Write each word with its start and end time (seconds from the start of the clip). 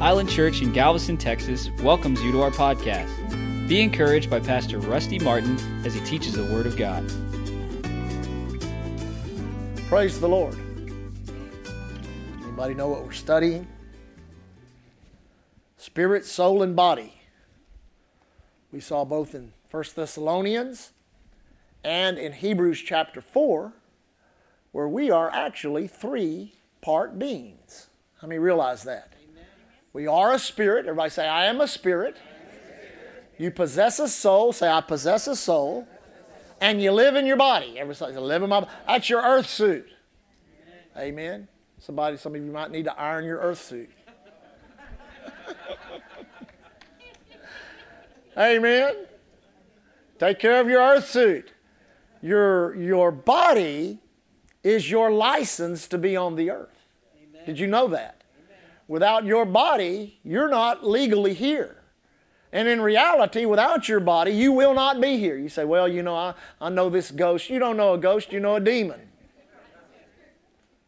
Island 0.00 0.28
Church 0.28 0.60
in 0.60 0.72
Galveston, 0.72 1.16
Texas 1.16 1.70
welcomes 1.82 2.22
you 2.22 2.30
to 2.32 2.42
our 2.42 2.50
podcast. 2.50 3.08
Be 3.66 3.80
encouraged 3.80 4.28
by 4.28 4.40
Pastor 4.40 4.78
Rusty 4.78 5.18
Martin 5.18 5.58
as 5.86 5.94
he 5.94 6.00
teaches 6.00 6.34
the 6.34 6.44
Word 6.44 6.66
of 6.66 6.76
God. 6.76 7.02
Praise 9.88 10.20
the 10.20 10.28
Lord. 10.28 10.54
Anybody 12.42 12.74
know 12.74 12.88
what 12.88 13.06
we're 13.06 13.12
studying? 13.12 13.66
Spirit, 15.78 16.26
soul, 16.26 16.62
and 16.62 16.76
body. 16.76 17.14
We 18.70 18.80
saw 18.80 19.06
both 19.06 19.34
in 19.34 19.54
1 19.70 19.84
Thessalonians 19.94 20.92
and 21.82 22.18
in 22.18 22.34
Hebrews 22.34 22.82
chapter 22.82 23.22
4, 23.22 23.72
where 24.72 24.88
we 24.88 25.10
are 25.10 25.30
actually 25.30 25.88
three 25.88 26.52
part 26.82 27.18
beings. 27.18 27.86
How 28.20 28.28
many 28.28 28.38
realize 28.38 28.82
that? 28.82 29.14
We 29.96 30.06
are 30.06 30.34
a 30.34 30.38
spirit. 30.38 30.84
Everybody 30.84 31.08
say, 31.08 31.26
I 31.26 31.46
am 31.46 31.62
a 31.62 31.66
spirit. 31.66 32.18
You 33.38 33.50
possess 33.50 33.98
a 33.98 34.08
soul. 34.08 34.52
Say, 34.52 34.68
I 34.68 34.82
possess 34.82 35.26
a 35.26 35.34
soul. 35.34 35.88
And 36.60 36.82
you 36.82 36.92
live 36.92 37.16
in 37.16 37.24
your 37.24 37.38
body. 37.38 37.78
Everybody 37.78 38.12
say, 38.12 38.20
live 38.20 38.42
in 38.42 38.50
my 38.50 38.60
body. 38.60 38.72
That's 38.86 39.08
your 39.08 39.22
earth 39.22 39.48
suit. 39.48 39.88
Amen. 40.98 41.48
Somebody, 41.78 42.18
some 42.18 42.34
of 42.34 42.44
you 42.44 42.50
might 42.50 42.70
need 42.70 42.84
to 42.84 43.00
iron 43.00 43.24
your 43.24 43.38
earth 43.38 43.62
suit. 43.62 43.88
Amen. 48.36 48.96
Take 50.18 50.38
care 50.38 50.60
of 50.60 50.68
your 50.68 50.82
earth 50.82 51.08
suit. 51.08 51.54
Your, 52.20 52.76
your 52.76 53.10
body 53.10 54.00
is 54.62 54.90
your 54.90 55.10
license 55.10 55.88
to 55.88 55.96
be 55.96 56.16
on 56.16 56.36
the 56.36 56.50
earth. 56.50 56.84
Did 57.46 57.58
you 57.58 57.66
know 57.66 57.88
that? 57.88 58.16
Without 58.88 59.24
your 59.24 59.44
body, 59.44 60.20
you're 60.22 60.48
not 60.48 60.86
legally 60.86 61.34
here. 61.34 61.76
And 62.52 62.68
in 62.68 62.80
reality, 62.80 63.44
without 63.44 63.88
your 63.88 64.00
body, 64.00 64.30
you 64.30 64.52
will 64.52 64.72
not 64.72 65.00
be 65.00 65.18
here. 65.18 65.36
You 65.36 65.48
say, 65.48 65.64
Well, 65.64 65.88
you 65.88 66.02
know, 66.02 66.14
I, 66.14 66.34
I 66.60 66.68
know 66.68 66.88
this 66.88 67.10
ghost. 67.10 67.50
You 67.50 67.58
don't 67.58 67.76
know 67.76 67.94
a 67.94 67.98
ghost, 67.98 68.32
you 68.32 68.40
know 68.40 68.56
a 68.56 68.60
demon. 68.60 69.00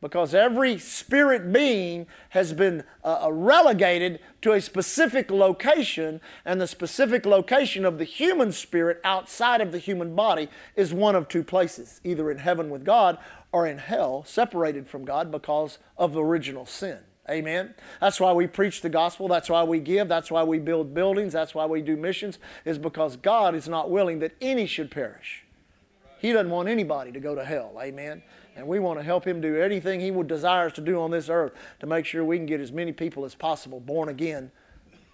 Because 0.01 0.33
every 0.33 0.79
spirit 0.79 1.53
being 1.53 2.07
has 2.29 2.53
been 2.53 2.85
uh, 3.03 3.25
uh 3.25 3.33
relegated 3.33 4.21
to 4.43 4.53
a 4.53 4.61
specific 4.61 5.29
location, 5.29 6.21
and 6.45 6.61
the 6.61 6.69
specific 6.69 7.27
location 7.27 7.85
of 7.85 7.99
the 7.99 8.05
human 8.05 8.53
spirit 8.53 9.01
outside 9.03 9.61
of 9.61 9.73
the 9.73 9.79
human 9.79 10.15
body 10.15 10.49
is 10.77 10.95
one 10.95 11.17
of 11.17 11.27
two 11.27 11.43
places 11.43 12.01
either 12.05 12.31
in 12.31 12.39
heaven 12.39 12.71
with 12.71 12.85
God 12.85 13.19
or 13.51 13.67
in 13.67 13.79
hell, 13.79 14.23
separated 14.25 14.89
from 14.89 15.05
God 15.05 15.33
because 15.33 15.79
of 15.97 16.17
original 16.17 16.65
sin. 16.65 16.99
Amen. 17.31 17.75
That's 18.01 18.21
why 18.21 18.33
we 18.33 18.47
preach 18.47 18.81
the 18.81 18.89
gospel. 18.89 19.29
That's 19.29 19.51
why 19.51 19.63
we 19.63 19.81
give. 19.81 20.09
That's 20.09 20.31
why 20.31 20.43
we 20.45 20.59
build 20.59 20.95
buildings. 20.95 21.33
That's 21.33 21.55
why 21.55 21.67
we 21.67 21.83
do 21.83 21.97
missions, 21.97 22.39
is 22.65 22.79
because 22.79 23.17
God 23.17 23.55
is 23.55 23.69
not 23.69 23.91
willing 23.91 24.21
that 24.21 24.33
any 24.41 24.67
should 24.67 24.91
perish. 24.91 25.45
He 26.21 26.33
doesn't 26.33 26.51
want 26.51 26.69
anybody 26.69 27.13
to 27.13 27.21
go 27.21 27.35
to 27.35 27.45
hell. 27.45 27.73
Amen. 27.81 28.23
And 28.57 28.67
we 28.67 28.79
want 28.79 28.99
to 28.99 29.05
help 29.05 29.25
Him 29.25 29.41
do 29.41 29.61
anything 29.61 30.01
He 30.01 30.11
would 30.11 30.27
desires 30.27 30.73
to 30.75 30.81
do 30.81 31.01
on 31.01 31.11
this 31.11 31.29
earth 31.29 31.53
to 31.81 31.87
make 31.87 32.07
sure 32.07 32.25
we 32.25 32.39
can 32.39 32.47
get 32.47 32.61
as 32.61 32.73
many 32.73 32.93
people 32.93 33.25
as 33.25 33.35
possible 33.35 33.79
born 33.79 34.09
again, 34.09 34.51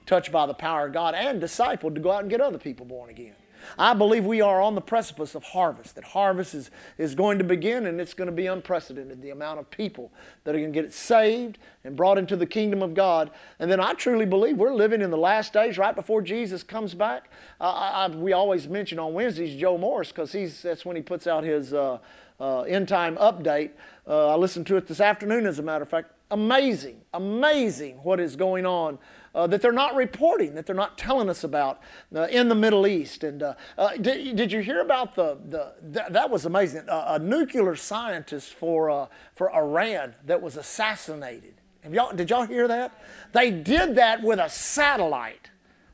touched 0.07 0.33
by 0.33 0.47
the 0.47 0.55
power 0.55 0.87
of 0.87 0.93
God, 0.93 1.15
and 1.15 1.43
discipled 1.43 1.95
to 1.95 2.01
go 2.01 2.13
out 2.13 2.23
and 2.23 2.31
get 2.31 2.41
other 2.41 2.59
people 2.59 2.87
born 2.87 3.11
again. 3.11 3.35
I 3.79 3.95
believe 3.95 4.25
we 4.25 4.41
are 4.41 4.61
on 4.61 4.75
the 4.75 4.81
precipice 4.81 5.35
of 5.35 5.43
harvest, 5.43 5.95
that 5.95 6.05
harvest 6.05 6.55
is, 6.55 6.71
is 6.99 7.15
going 7.15 7.39
to 7.39 7.45
begin 7.45 7.87
and 7.87 8.01
it's 8.01 8.15
going 8.15 8.27
to 8.27 8.33
be 8.33 8.47
unprecedented, 8.47 9.23
the 9.23 9.31
amount 9.31 9.61
of 9.61 9.71
people 9.71 10.13
that 10.45 10.55
are 10.55 10.59
going 10.59 10.73
to 10.73 10.83
get 10.83 10.93
saved 10.93 11.59
and 11.85 11.97
brought 11.97 12.19
into 12.19 12.37
the 12.37 12.47
kingdom 12.47 12.83
of 12.83 12.95
God. 12.95 13.31
And 13.59 13.71
then 13.71 13.81
I 13.81 13.93
truly 13.95 14.27
believe 14.27 14.57
we're 14.57 14.75
living 14.75 15.03
in 15.03 15.11
the 15.11 15.17
last 15.17 15.53
days 15.53 15.79
right 15.79 15.95
before 15.95 16.23
Jesus 16.23 16.63
comes 16.63 16.95
back. 16.95 17.31
Uh, 17.61 17.65
I, 17.65 18.09
we 18.09 18.33
always 18.33 18.69
mention 18.69 18.99
on 18.99 19.15
Wednesdays 19.15 19.59
Joe 19.61 19.79
Morris 19.79 20.13
because 20.13 20.33
that's 20.63 20.85
when 20.85 20.97
he 20.97 21.03
puts 21.03 21.27
out 21.27 21.45
his 21.45 21.73
uh, 21.73 21.99
uh, 22.41 22.63
end 22.63 22.89
time 22.89 23.17
update. 23.17 23.71
Uh, 24.07 24.29
I 24.29 24.37
listened 24.37 24.67
to 24.69 24.77
it 24.77 24.87
this 24.87 25.01
afternoon, 25.01 25.47
as 25.47 25.59
a 25.59 25.63
matter 25.63 25.83
of 25.83 25.89
fact. 25.89 26.11
Amazing, 26.31 27.01
amazing 27.13 27.97
what 28.03 28.19
is 28.19 28.35
going 28.35 28.67
on 28.67 28.99
uh, 29.35 29.47
that 29.49 29.61
they're 29.61 29.73
not 29.73 29.95
reporting, 29.95 30.55
that 30.55 30.67
they're 30.67 30.77
not 30.77 30.97
telling 30.97 31.29
us 31.29 31.43
about 31.43 31.81
uh, 32.15 32.23
in 32.31 32.49
the 32.49 32.55
Middle 32.55 32.87
East. 32.87 33.25
And 33.25 33.43
uh, 33.43 33.55
uh 33.77 33.97
did, 33.97 34.37
did, 34.37 34.53
you 34.53 34.61
hear 34.61 34.81
about 34.81 35.15
the, 35.15 35.39
the 35.49 35.73
that, 36.11 36.31
was 36.31 36.47
amazing, 36.47 36.85
a 36.89 37.19
nuclear 37.19 37.75
scientist 37.75 38.55
for, 38.55 38.91
uh, 38.91 39.07
for 39.35 39.55
Iran 39.55 40.15
that 40.27 40.41
was 40.41 40.57
assassinated. 40.57 41.55
Have 41.83 41.93
y'all, 41.93 42.15
did 42.15 42.31
y'all 42.31 42.47
hear 42.47 42.69
that? 42.69 43.03
They 43.33 43.51
did 43.51 43.97
that 43.97 44.23
with 44.23 44.39
a 44.39 44.49
satellite. 44.49 45.51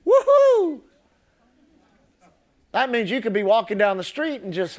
Woohoo! 0.07 0.81
That 2.73 2.91
means 2.91 3.11
you 3.11 3.21
could 3.21 3.33
be 3.33 3.43
walking 3.43 3.79
down 3.79 3.97
the 3.97 4.05
street 4.05 4.43
and 4.43 4.53
just, 4.53 4.79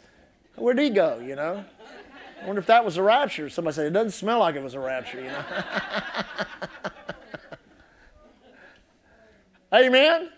where'd 0.56 0.78
he 0.78 0.90
go, 0.90 1.20
you 1.20 1.36
know? 1.36 1.64
I 2.40 2.46
wonder 2.46 2.60
if 2.60 2.66
that 2.66 2.84
was 2.84 2.96
a 2.96 3.02
rapture. 3.02 3.50
Somebody 3.50 3.74
said, 3.74 3.86
it 3.86 3.92
doesn't 3.92 4.12
smell 4.12 4.38
like 4.38 4.54
it 4.54 4.62
was 4.62 4.74
a 4.74 4.80
rapture, 4.80 5.20
you 5.20 5.28
know? 5.28 5.44
Amen? 9.72 10.30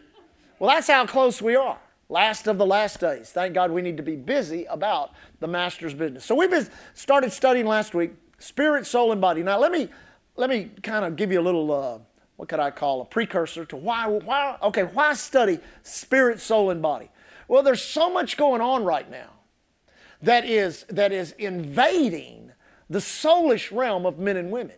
Well, 0.58 0.70
that's 0.70 0.88
how 0.88 1.06
close 1.06 1.40
we 1.40 1.54
are. 1.56 1.78
Last 2.08 2.46
of 2.46 2.56
the 2.56 2.66
last 2.66 3.00
days. 3.00 3.30
Thank 3.30 3.54
God 3.54 3.70
we 3.70 3.82
need 3.82 3.98
to 3.98 4.02
be 4.02 4.16
busy 4.16 4.64
about 4.64 5.12
the 5.40 5.46
Master's 5.46 5.92
business. 5.92 6.24
So 6.24 6.34
we've 6.34 6.70
started 6.94 7.32
studying 7.32 7.66
last 7.66 7.94
week 7.94 8.12
spirit, 8.38 8.86
soul, 8.86 9.12
and 9.12 9.20
body. 9.20 9.42
Now 9.42 9.58
let 9.58 9.72
me 9.72 9.88
let 10.36 10.48
me 10.48 10.70
kind 10.82 11.04
of 11.04 11.16
give 11.16 11.30
you 11.30 11.40
a 11.40 11.42
little 11.42 11.70
uh, 11.70 11.98
what 12.36 12.48
could 12.48 12.60
I 12.60 12.70
call 12.70 13.02
a 13.02 13.04
precursor 13.04 13.64
to 13.66 13.76
why 13.76 14.06
why 14.06 14.56
okay 14.62 14.84
why 14.84 15.12
study 15.14 15.58
spirit, 15.82 16.40
soul, 16.40 16.70
and 16.70 16.80
body. 16.80 17.10
Well, 17.46 17.62
there's 17.62 17.82
so 17.82 18.10
much 18.10 18.36
going 18.36 18.62
on 18.62 18.84
right 18.84 19.10
now 19.10 19.30
that 20.22 20.44
is 20.46 20.84
that 20.88 21.12
is 21.12 21.32
invading 21.32 22.52
the 22.88 23.00
soulish 23.00 23.70
realm 23.76 24.06
of 24.06 24.18
men 24.18 24.38
and 24.38 24.50
women. 24.50 24.76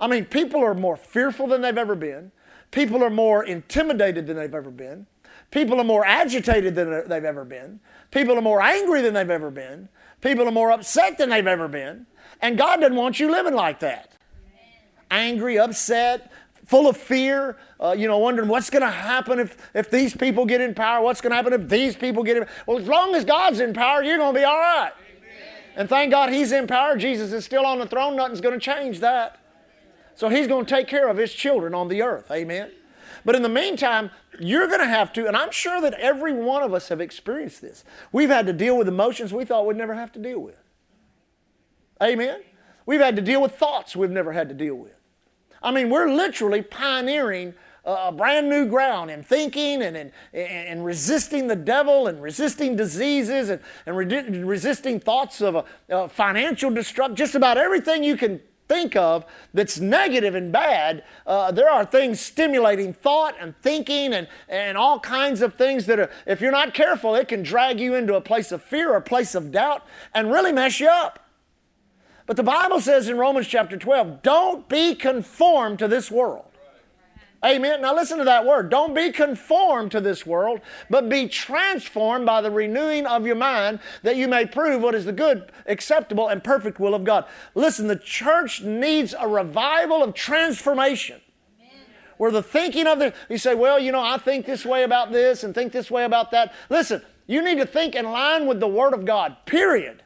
I 0.00 0.08
mean, 0.08 0.24
people 0.24 0.60
are 0.60 0.74
more 0.74 0.96
fearful 0.96 1.46
than 1.46 1.60
they've 1.60 1.78
ever 1.78 1.94
been. 1.94 2.32
People 2.74 3.04
are 3.04 3.10
more 3.10 3.44
intimidated 3.44 4.26
than 4.26 4.36
they've 4.36 4.52
ever 4.52 4.72
been. 4.72 5.06
People 5.52 5.80
are 5.80 5.84
more 5.84 6.04
agitated 6.04 6.74
than 6.74 7.08
they've 7.08 7.24
ever 7.24 7.44
been. 7.44 7.78
People 8.10 8.36
are 8.36 8.42
more 8.42 8.60
angry 8.60 9.00
than 9.00 9.14
they've 9.14 9.30
ever 9.30 9.52
been. 9.52 9.88
People 10.20 10.48
are 10.48 10.50
more 10.50 10.72
upset 10.72 11.16
than 11.16 11.28
they've 11.30 11.46
ever 11.46 11.68
been. 11.68 12.04
And 12.42 12.58
God 12.58 12.80
doesn't 12.80 12.96
want 12.96 13.20
you 13.20 13.30
living 13.30 13.54
like 13.54 13.78
that. 13.78 14.16
Angry, 15.08 15.56
upset, 15.56 16.32
full 16.66 16.88
of 16.88 16.96
fear, 16.96 17.56
uh, 17.80 17.94
you 17.96 18.08
know, 18.08 18.18
wondering 18.18 18.48
what's 18.48 18.70
going 18.70 18.82
to 18.82 18.90
happen 18.90 19.38
if, 19.38 19.56
if 19.72 19.88
these 19.88 20.16
people 20.16 20.44
get 20.44 20.60
in 20.60 20.74
power, 20.74 21.00
what's 21.00 21.20
going 21.20 21.30
to 21.30 21.36
happen 21.36 21.52
if 21.52 21.68
these 21.68 21.94
people 21.94 22.24
get 22.24 22.38
in 22.38 22.46
Well, 22.66 22.78
as 22.78 22.88
long 22.88 23.14
as 23.14 23.24
God's 23.24 23.60
in 23.60 23.72
power, 23.72 24.02
you're 24.02 24.18
going 24.18 24.34
to 24.34 24.40
be 24.40 24.44
all 24.44 24.58
right. 24.58 24.90
Amen. 25.16 25.62
And 25.76 25.88
thank 25.88 26.10
God 26.10 26.30
He's 26.30 26.50
in 26.50 26.66
power. 26.66 26.96
Jesus 26.96 27.32
is 27.32 27.44
still 27.44 27.66
on 27.66 27.78
the 27.78 27.86
throne. 27.86 28.16
Nothing's 28.16 28.40
going 28.40 28.58
to 28.58 28.60
change 28.60 28.98
that. 28.98 29.38
So 30.14 30.28
he's 30.28 30.46
going 30.46 30.66
to 30.66 30.74
take 30.74 30.88
care 30.88 31.08
of 31.08 31.16
his 31.16 31.32
children 31.32 31.74
on 31.74 31.88
the 31.88 32.02
earth. 32.02 32.30
Amen. 32.30 32.70
But 33.24 33.34
in 33.34 33.42
the 33.42 33.48
meantime, 33.48 34.10
you're 34.38 34.66
going 34.66 34.80
to 34.80 34.86
have 34.86 35.12
to, 35.14 35.26
and 35.26 35.36
I'm 35.36 35.50
sure 35.50 35.80
that 35.80 35.94
every 35.94 36.32
one 36.32 36.62
of 36.62 36.74
us 36.74 36.88
have 36.88 37.00
experienced 37.00 37.62
this. 37.62 37.84
We've 38.12 38.28
had 38.28 38.46
to 38.46 38.52
deal 38.52 38.76
with 38.76 38.88
emotions 38.88 39.32
we 39.32 39.44
thought 39.44 39.66
we'd 39.66 39.76
never 39.76 39.94
have 39.94 40.12
to 40.12 40.18
deal 40.18 40.40
with. 40.40 40.60
Amen. 42.02 42.42
We've 42.86 43.00
had 43.00 43.16
to 43.16 43.22
deal 43.22 43.40
with 43.40 43.52
thoughts 43.52 43.96
we've 43.96 44.10
never 44.10 44.32
had 44.32 44.48
to 44.50 44.54
deal 44.54 44.74
with. 44.74 45.00
I 45.62 45.70
mean, 45.70 45.88
we're 45.88 46.10
literally 46.10 46.60
pioneering 46.60 47.54
a 47.86 48.12
brand 48.12 48.48
new 48.48 48.66
ground 48.66 49.10
in 49.10 49.22
thinking 49.22 49.82
and 49.82 49.96
in, 49.96 50.12
and 50.32 50.84
resisting 50.84 51.48
the 51.48 51.56
devil 51.56 52.06
and 52.06 52.20
resisting 52.22 52.76
diseases 52.76 53.50
and, 53.50 53.60
and 53.86 53.96
re- 53.96 54.42
resisting 54.42 55.00
thoughts 55.00 55.40
of 55.40 55.54
a, 55.54 55.64
a 55.90 56.08
financial 56.08 56.70
destruction, 56.70 57.14
just 57.16 57.34
about 57.34 57.58
everything 57.58 58.02
you 58.02 58.16
can 58.16 58.40
think 58.68 58.96
of 58.96 59.24
that's 59.52 59.78
negative 59.78 60.34
and 60.34 60.52
bad, 60.52 61.04
uh, 61.26 61.50
there 61.50 61.68
are 61.68 61.84
things 61.84 62.20
stimulating 62.20 62.92
thought 62.92 63.34
and 63.40 63.54
thinking 63.62 64.12
and, 64.12 64.28
and 64.48 64.76
all 64.76 65.00
kinds 65.00 65.42
of 65.42 65.54
things 65.54 65.86
that 65.86 65.98
are, 65.98 66.10
if 66.26 66.40
you're 66.40 66.52
not 66.52 66.74
careful, 66.74 67.14
it 67.14 67.28
can 67.28 67.42
drag 67.42 67.80
you 67.80 67.94
into 67.94 68.14
a 68.14 68.20
place 68.20 68.52
of 68.52 68.62
fear 68.62 68.92
or 68.92 68.96
a 68.96 69.02
place 69.02 69.34
of 69.34 69.52
doubt 69.52 69.82
and 70.14 70.30
really 70.30 70.52
mess 70.52 70.80
you 70.80 70.88
up. 70.88 71.20
But 72.26 72.36
the 72.36 72.42
Bible 72.42 72.80
says 72.80 73.08
in 73.08 73.18
Romans 73.18 73.46
chapter 73.46 73.76
12, 73.76 74.22
don't 74.22 74.68
be 74.68 74.94
conformed 74.94 75.78
to 75.80 75.88
this 75.88 76.10
world. 76.10 76.46
Amen. 77.44 77.82
Now 77.82 77.94
listen 77.94 78.18
to 78.18 78.24
that 78.24 78.46
word. 78.46 78.70
Don't 78.70 78.94
be 78.94 79.12
conformed 79.12 79.90
to 79.92 80.00
this 80.00 80.24
world, 80.24 80.60
but 80.88 81.10
be 81.10 81.28
transformed 81.28 82.24
by 82.24 82.40
the 82.40 82.50
renewing 82.50 83.06
of 83.06 83.26
your 83.26 83.36
mind 83.36 83.80
that 84.02 84.16
you 84.16 84.28
may 84.28 84.46
prove 84.46 84.80
what 84.80 84.94
is 84.94 85.04
the 85.04 85.12
good, 85.12 85.52
acceptable, 85.66 86.28
and 86.28 86.42
perfect 86.42 86.80
will 86.80 86.94
of 86.94 87.04
God. 87.04 87.26
Listen, 87.54 87.86
the 87.86 87.96
church 87.96 88.62
needs 88.62 89.14
a 89.18 89.28
revival 89.28 90.02
of 90.02 90.14
transformation. 90.14 91.20
Where 92.16 92.30
the 92.30 92.44
thinking 92.44 92.86
of 92.86 93.00
the, 93.00 93.12
you 93.28 93.38
say, 93.38 93.56
well, 93.56 93.78
you 93.78 93.90
know, 93.90 94.00
I 94.00 94.18
think 94.18 94.46
this 94.46 94.64
way 94.64 94.84
about 94.84 95.10
this 95.10 95.42
and 95.42 95.52
think 95.52 95.72
this 95.72 95.90
way 95.90 96.04
about 96.04 96.30
that. 96.30 96.54
Listen, 96.70 97.02
you 97.26 97.42
need 97.42 97.58
to 97.58 97.66
think 97.66 97.96
in 97.96 98.04
line 98.04 98.46
with 98.46 98.60
the 98.60 98.68
Word 98.68 98.94
of 98.94 99.04
God, 99.04 99.36
period. 99.46 100.03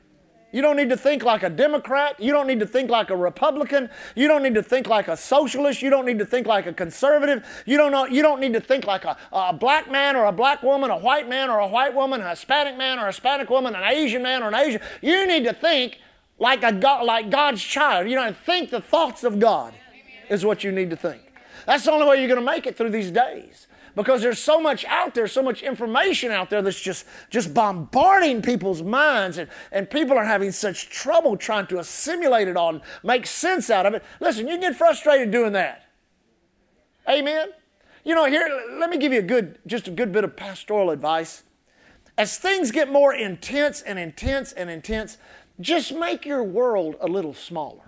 You 0.50 0.62
don't 0.62 0.76
need 0.76 0.88
to 0.88 0.96
think 0.96 1.24
like 1.24 1.42
a 1.42 1.50
Democrat. 1.50 2.18
You 2.18 2.32
don't 2.32 2.46
need 2.46 2.60
to 2.60 2.66
think 2.66 2.90
like 2.90 3.10
a 3.10 3.16
Republican. 3.16 3.90
You 4.14 4.28
don't 4.28 4.42
need 4.42 4.54
to 4.54 4.62
think 4.62 4.86
like 4.86 5.06
a 5.08 5.16
socialist. 5.16 5.82
You 5.82 5.90
don't 5.90 6.06
need 6.06 6.18
to 6.20 6.24
think 6.24 6.46
like 6.46 6.66
a 6.66 6.72
conservative. 6.72 7.44
You 7.66 7.76
don't, 7.76 7.92
know, 7.92 8.06
you 8.06 8.22
don't 8.22 8.40
need 8.40 8.54
to 8.54 8.60
think 8.60 8.86
like 8.86 9.04
a, 9.04 9.16
a 9.30 9.52
black 9.52 9.90
man 9.90 10.16
or 10.16 10.24
a 10.24 10.32
black 10.32 10.62
woman, 10.62 10.90
a 10.90 10.96
white 10.96 11.28
man 11.28 11.50
or 11.50 11.58
a 11.58 11.68
white 11.68 11.94
woman, 11.94 12.22
a 12.22 12.30
Hispanic 12.30 12.78
man 12.78 12.98
or 12.98 13.04
a 13.04 13.06
Hispanic 13.08 13.50
woman, 13.50 13.74
an 13.74 13.84
Asian 13.84 14.22
man 14.22 14.42
or 14.42 14.48
an 14.48 14.54
Asian. 14.54 14.80
You 15.02 15.26
need 15.26 15.44
to 15.44 15.52
think 15.52 15.98
like, 16.38 16.62
a 16.62 16.72
God, 16.72 17.04
like 17.04 17.28
God's 17.28 17.62
child. 17.62 18.08
You 18.08 18.16
know, 18.16 18.32
think 18.32 18.70
the 18.70 18.80
thoughts 18.80 19.24
of 19.24 19.38
God 19.38 19.74
is 20.30 20.46
what 20.46 20.64
you 20.64 20.72
need 20.72 20.88
to 20.90 20.96
think. 20.96 21.20
That's 21.66 21.84
the 21.84 21.92
only 21.92 22.06
way 22.06 22.20
you're 22.20 22.28
going 22.28 22.40
to 22.40 22.46
make 22.46 22.66
it 22.66 22.74
through 22.74 22.90
these 22.90 23.10
days 23.10 23.67
because 23.94 24.22
there's 24.22 24.38
so 24.38 24.60
much 24.60 24.84
out 24.84 25.14
there, 25.14 25.26
so 25.26 25.42
much 25.42 25.62
information 25.62 26.30
out 26.30 26.50
there 26.50 26.62
that's 26.62 26.80
just, 26.80 27.06
just 27.30 27.52
bombarding 27.54 28.42
people's 28.42 28.82
minds, 28.82 29.38
and, 29.38 29.48
and 29.72 29.90
people 29.90 30.16
are 30.16 30.24
having 30.24 30.52
such 30.52 30.90
trouble 30.90 31.36
trying 31.36 31.66
to 31.66 31.78
assimilate 31.78 32.48
it 32.48 32.56
all 32.56 32.70
and 32.70 32.80
make 33.02 33.26
sense 33.26 33.70
out 33.70 33.86
of 33.86 33.94
it. 33.94 34.02
Listen, 34.20 34.48
you 34.48 34.58
get 34.58 34.76
frustrated 34.76 35.30
doing 35.30 35.52
that. 35.52 35.86
Amen? 37.08 37.48
You 38.04 38.14
know, 38.14 38.26
here, 38.26 38.48
let 38.78 38.90
me 38.90 38.98
give 38.98 39.12
you 39.12 39.18
a 39.18 39.22
good, 39.22 39.58
just 39.66 39.88
a 39.88 39.90
good 39.90 40.12
bit 40.12 40.24
of 40.24 40.36
pastoral 40.36 40.90
advice. 40.90 41.42
As 42.16 42.36
things 42.36 42.70
get 42.70 42.90
more 42.90 43.14
intense 43.14 43.80
and 43.82 43.98
intense 43.98 44.52
and 44.52 44.68
intense, 44.68 45.18
just 45.60 45.94
make 45.94 46.24
your 46.24 46.42
world 46.42 46.96
a 47.00 47.06
little 47.06 47.34
smaller. 47.34 47.87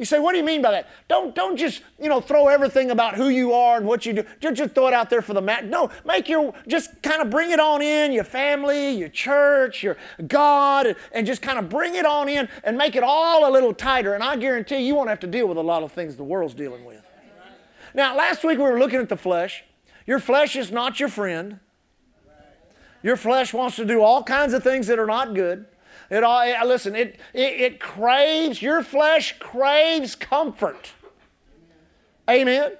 You 0.00 0.06
say, 0.06 0.18
what 0.18 0.32
do 0.32 0.38
you 0.38 0.44
mean 0.44 0.62
by 0.62 0.70
that? 0.70 0.88
Don't, 1.08 1.34
don't 1.34 1.58
just, 1.58 1.82
you 2.00 2.08
know, 2.08 2.22
throw 2.22 2.48
everything 2.48 2.90
about 2.90 3.16
who 3.16 3.28
you 3.28 3.52
are 3.52 3.76
and 3.76 3.84
what 3.84 4.06
you 4.06 4.14
do. 4.14 4.24
Just, 4.40 4.54
just 4.54 4.74
throw 4.74 4.86
it 4.86 4.94
out 4.94 5.10
there 5.10 5.20
for 5.20 5.34
the 5.34 5.42
mat. 5.42 5.66
No, 5.66 5.90
make 6.06 6.26
your, 6.26 6.54
just 6.66 7.02
kind 7.02 7.20
of 7.20 7.28
bring 7.28 7.50
it 7.50 7.60
on 7.60 7.82
in, 7.82 8.10
your 8.10 8.24
family, 8.24 8.92
your 8.92 9.10
church, 9.10 9.82
your 9.82 9.98
God, 10.26 10.96
and 11.12 11.26
just 11.26 11.42
kind 11.42 11.58
of 11.58 11.68
bring 11.68 11.96
it 11.96 12.06
on 12.06 12.30
in 12.30 12.48
and 12.64 12.78
make 12.78 12.96
it 12.96 13.02
all 13.02 13.46
a 13.46 13.52
little 13.52 13.74
tighter. 13.74 14.14
And 14.14 14.24
I 14.24 14.36
guarantee 14.36 14.78
you 14.78 14.94
won't 14.94 15.10
have 15.10 15.20
to 15.20 15.26
deal 15.26 15.46
with 15.46 15.58
a 15.58 15.62
lot 15.62 15.82
of 15.82 15.92
things 15.92 16.16
the 16.16 16.24
world's 16.24 16.54
dealing 16.54 16.86
with. 16.86 17.02
Now, 17.92 18.16
last 18.16 18.42
week 18.42 18.56
we 18.56 18.64
were 18.64 18.78
looking 18.78 19.00
at 19.00 19.10
the 19.10 19.18
flesh. 19.18 19.64
Your 20.06 20.18
flesh 20.18 20.56
is 20.56 20.70
not 20.70 20.98
your 20.98 21.10
friend. 21.10 21.58
Your 23.02 23.18
flesh 23.18 23.52
wants 23.52 23.76
to 23.76 23.84
do 23.84 24.00
all 24.00 24.22
kinds 24.22 24.54
of 24.54 24.62
things 24.62 24.86
that 24.86 24.98
are 24.98 25.04
not 25.04 25.34
good. 25.34 25.66
It 26.10 26.24
all, 26.24 26.66
listen, 26.66 26.96
it, 26.96 27.20
it, 27.32 27.60
it 27.60 27.80
craves, 27.80 28.60
your 28.60 28.82
flesh 28.82 29.38
craves 29.38 30.16
comfort. 30.16 30.92
Amen. 32.28 32.72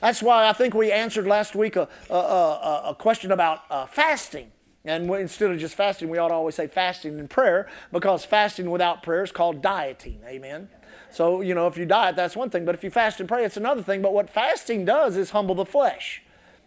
That's 0.00 0.22
why 0.22 0.48
I 0.48 0.52
think 0.52 0.74
we 0.74 0.92
answered 0.92 1.26
last 1.26 1.54
week 1.54 1.76
a, 1.76 1.88
a, 2.10 2.14
a, 2.14 2.82
a 2.88 2.94
question 2.94 3.32
about 3.32 3.62
uh, 3.70 3.86
fasting. 3.86 4.52
And 4.84 5.08
we, 5.08 5.20
instead 5.20 5.50
of 5.50 5.58
just 5.58 5.74
fasting, 5.74 6.10
we 6.10 6.18
ought 6.18 6.28
to 6.28 6.34
always 6.34 6.56
say 6.56 6.66
fasting 6.66 7.18
and 7.18 7.30
prayer 7.30 7.70
because 7.90 8.26
fasting 8.26 8.70
without 8.70 9.02
prayer 9.02 9.24
is 9.24 9.32
called 9.32 9.62
dieting. 9.62 10.20
Amen. 10.26 10.68
So, 11.10 11.40
you 11.40 11.54
know, 11.54 11.66
if 11.68 11.78
you 11.78 11.86
diet, 11.86 12.16
that's 12.16 12.36
one 12.36 12.50
thing. 12.50 12.66
But 12.66 12.74
if 12.74 12.84
you 12.84 12.90
fast 12.90 13.18
and 13.20 13.28
pray, 13.28 13.44
it's 13.44 13.56
another 13.56 13.82
thing. 13.82 14.02
But 14.02 14.12
what 14.12 14.28
fasting 14.28 14.84
does 14.84 15.16
is 15.16 15.30
humble 15.30 15.54
the 15.54 15.64
flesh. 15.64 16.22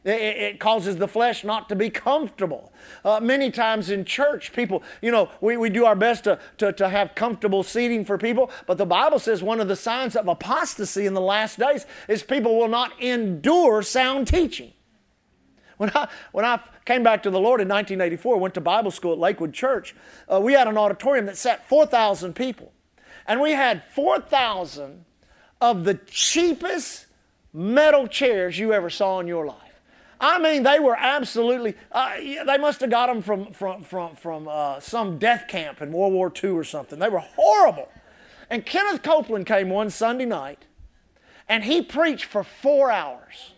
It, 0.09 0.59
causes 0.61 0.95
the 0.95 1.07
flesh 1.07 1.43
not 1.43 1.67
to 1.67 1.75
be 1.75 1.89
comfortable. 1.89 2.71
Uh, 3.03 3.19
many 3.19 3.51
times 3.51 3.89
in 3.89 4.05
church, 4.05 4.53
people, 4.53 4.81
you 5.01 5.11
know, 5.11 5.29
we, 5.41 5.57
we 5.57 5.69
do 5.69 5.83
our 5.83 5.95
best 5.95 6.23
to, 6.23 6.39
to, 6.59 6.71
to 6.73 6.87
have 6.87 7.13
comfortable 7.13 7.61
seating 7.61 8.05
for 8.05 8.17
people, 8.17 8.49
but 8.65 8.77
the 8.77 8.85
Bible 8.85 9.19
says 9.19 9.43
one 9.43 9.59
of 9.59 9.67
the 9.67 9.75
signs 9.75 10.15
of 10.15 10.29
apostasy 10.29 11.05
in 11.05 11.13
the 11.13 11.21
last 11.21 11.59
days 11.59 11.85
is 12.07 12.23
people 12.23 12.57
will 12.57 12.69
not 12.69 12.93
endure 13.01 13.81
sound 13.81 14.27
teaching. 14.27 14.71
When 15.75 15.91
I, 15.93 16.07
when 16.31 16.45
I 16.45 16.61
came 16.85 17.03
back 17.03 17.23
to 17.23 17.29
the 17.29 17.39
Lord 17.39 17.59
in 17.59 17.67
1984, 17.67 18.37
went 18.37 18.53
to 18.53 18.61
Bible 18.61 18.91
school 18.91 19.11
at 19.11 19.19
Lakewood 19.19 19.53
Church, 19.53 19.93
uh, 20.31 20.39
we 20.39 20.53
had 20.53 20.67
an 20.67 20.77
auditorium 20.77 21.25
that 21.25 21.37
sat 21.37 21.67
4,000 21.67 22.33
people. 22.33 22.71
And 23.27 23.41
we 23.41 23.51
had 23.51 23.83
4,000 23.93 25.03
of 25.59 25.83
the 25.83 25.95
cheapest 25.95 27.07
metal 27.53 28.07
chairs 28.07 28.57
you 28.57 28.71
ever 28.71 28.89
saw 28.89 29.19
in 29.19 29.27
your 29.27 29.45
life. 29.45 29.66
I 30.19 30.39
mean, 30.39 30.63
they 30.63 30.79
were 30.79 30.95
absolutely, 30.95 31.75
uh, 31.91 32.15
they 32.17 32.57
must 32.57 32.81
have 32.81 32.89
got 32.89 33.07
them 33.07 33.21
from, 33.21 33.51
from, 33.51 33.83
from, 33.83 34.15
from 34.15 34.47
uh, 34.47 34.79
some 34.79 35.19
death 35.19 35.47
camp 35.47 35.81
in 35.81 35.91
World 35.91 36.13
War 36.13 36.31
II 36.43 36.51
or 36.51 36.63
something. 36.63 36.97
They 36.97 37.09
were 37.09 37.19
horrible. 37.19 37.89
And 38.49 38.65
Kenneth 38.65 39.03
Copeland 39.03 39.45
came 39.45 39.69
one 39.69 39.89
Sunday 39.89 40.25
night 40.25 40.65
and 41.47 41.63
he 41.63 41.81
preached 41.81 42.25
for 42.25 42.43
four 42.43 42.91
hours. 42.91 43.53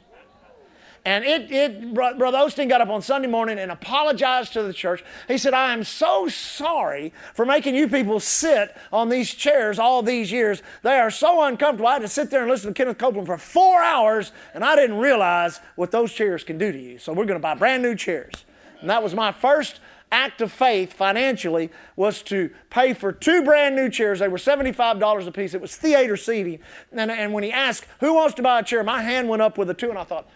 And 1.06 1.24
it, 1.24 1.52
it, 1.52 1.94
Brother 1.94 2.38
Osteen 2.38 2.68
got 2.68 2.82
up 2.82 2.90
on 2.90 3.02
Sunday 3.02 3.28
morning 3.28 3.58
and 3.58 3.72
apologized 3.72 4.54
to 4.54 4.64
the 4.64 4.74
church. 4.74 5.04
He 5.28 5.38
said, 5.38 5.54
I 5.54 5.74
am 5.74 5.84
so 5.84 6.28
sorry 6.28 7.14
for 7.34 7.46
making 7.46 7.76
you 7.76 7.88
people 7.88 8.20
sit 8.20 8.76
on 8.92 9.10
these 9.10 9.34
chairs 9.34 9.80
all 9.80 10.04
these 10.04 10.32
years. 10.32 10.62
They 10.84 10.98
are 10.98 11.12
so 11.12 11.44
uncomfortable. 11.44 11.88
I 11.88 11.94
had 11.94 12.02
to 12.02 12.08
sit 12.08 12.30
there 12.30 12.42
and 12.42 12.52
listen 12.52 12.74
to 12.74 12.78
Kenneth 12.78 12.98
Copeland 12.98 13.28
for 13.28 13.38
four 13.38 13.82
hours, 13.82 14.32
and 14.54 14.64
I 14.64 14.76
didn't 14.76 14.98
realize 14.98 15.60
what 15.76 15.92
those 15.92 16.12
chairs 16.12 16.44
can 16.44 16.58
do 16.58 16.72
to 16.72 16.80
you. 16.80 17.00
So 17.00 17.14
we're 17.14 17.26
going 17.26 17.40
to 17.40 17.44
buy 17.44 17.56
brand 17.56 17.82
new 17.82 17.96
chairs. 17.96 18.34
And 18.82 18.90
that 18.90 19.02
was 19.02 19.14
my 19.14 19.32
first 19.32 19.80
act 20.12 20.42
of 20.42 20.52
faith 20.52 20.94
financially 20.94 21.70
was 21.96 22.22
to 22.24 22.50
pay 22.70 22.94
for 22.94 23.12
two 23.12 23.44
brand 23.44 23.76
new 23.76 23.90
chairs. 23.90 24.20
They 24.20 24.28
were 24.28 24.38
$75 24.38 25.28
a 25.28 25.32
piece. 25.32 25.54
It 25.54 25.62
was 25.62 25.76
theater 25.76 26.18
seating. 26.18 26.60
And, 26.92 27.12
and 27.12 27.34
when 27.34 27.44
he 27.44 27.52
asked, 27.52 27.86
Who 28.00 28.14
wants 28.16 28.36
to 28.36 28.42
buy 28.42 28.60
a 28.60 28.64
chair? 28.64 28.84
my 28.84 29.02
hand 29.02 29.30
went 29.30 29.42
up 29.42 29.58
with 29.58 29.70
a 29.70 29.74
two, 29.74 29.90
and 29.90 30.00
I 30.00 30.04
thought, 30.04 30.28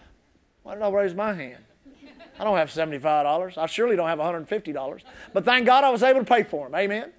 why 0.64 0.74
did 0.74 0.82
I 0.82 0.88
raise 0.88 1.14
my 1.14 1.32
hand? 1.34 1.62
I 2.38 2.42
don't 2.42 2.56
have 2.56 2.70
$75. 2.70 3.58
I 3.58 3.66
surely 3.66 3.96
don't 3.96 4.08
have 4.08 4.18
$150. 4.18 5.02
But 5.32 5.44
thank 5.44 5.66
God 5.66 5.84
I 5.84 5.90
was 5.90 6.02
able 6.02 6.20
to 6.20 6.26
pay 6.26 6.42
for 6.42 6.66
them. 6.66 6.74
Amen. 6.74 7.12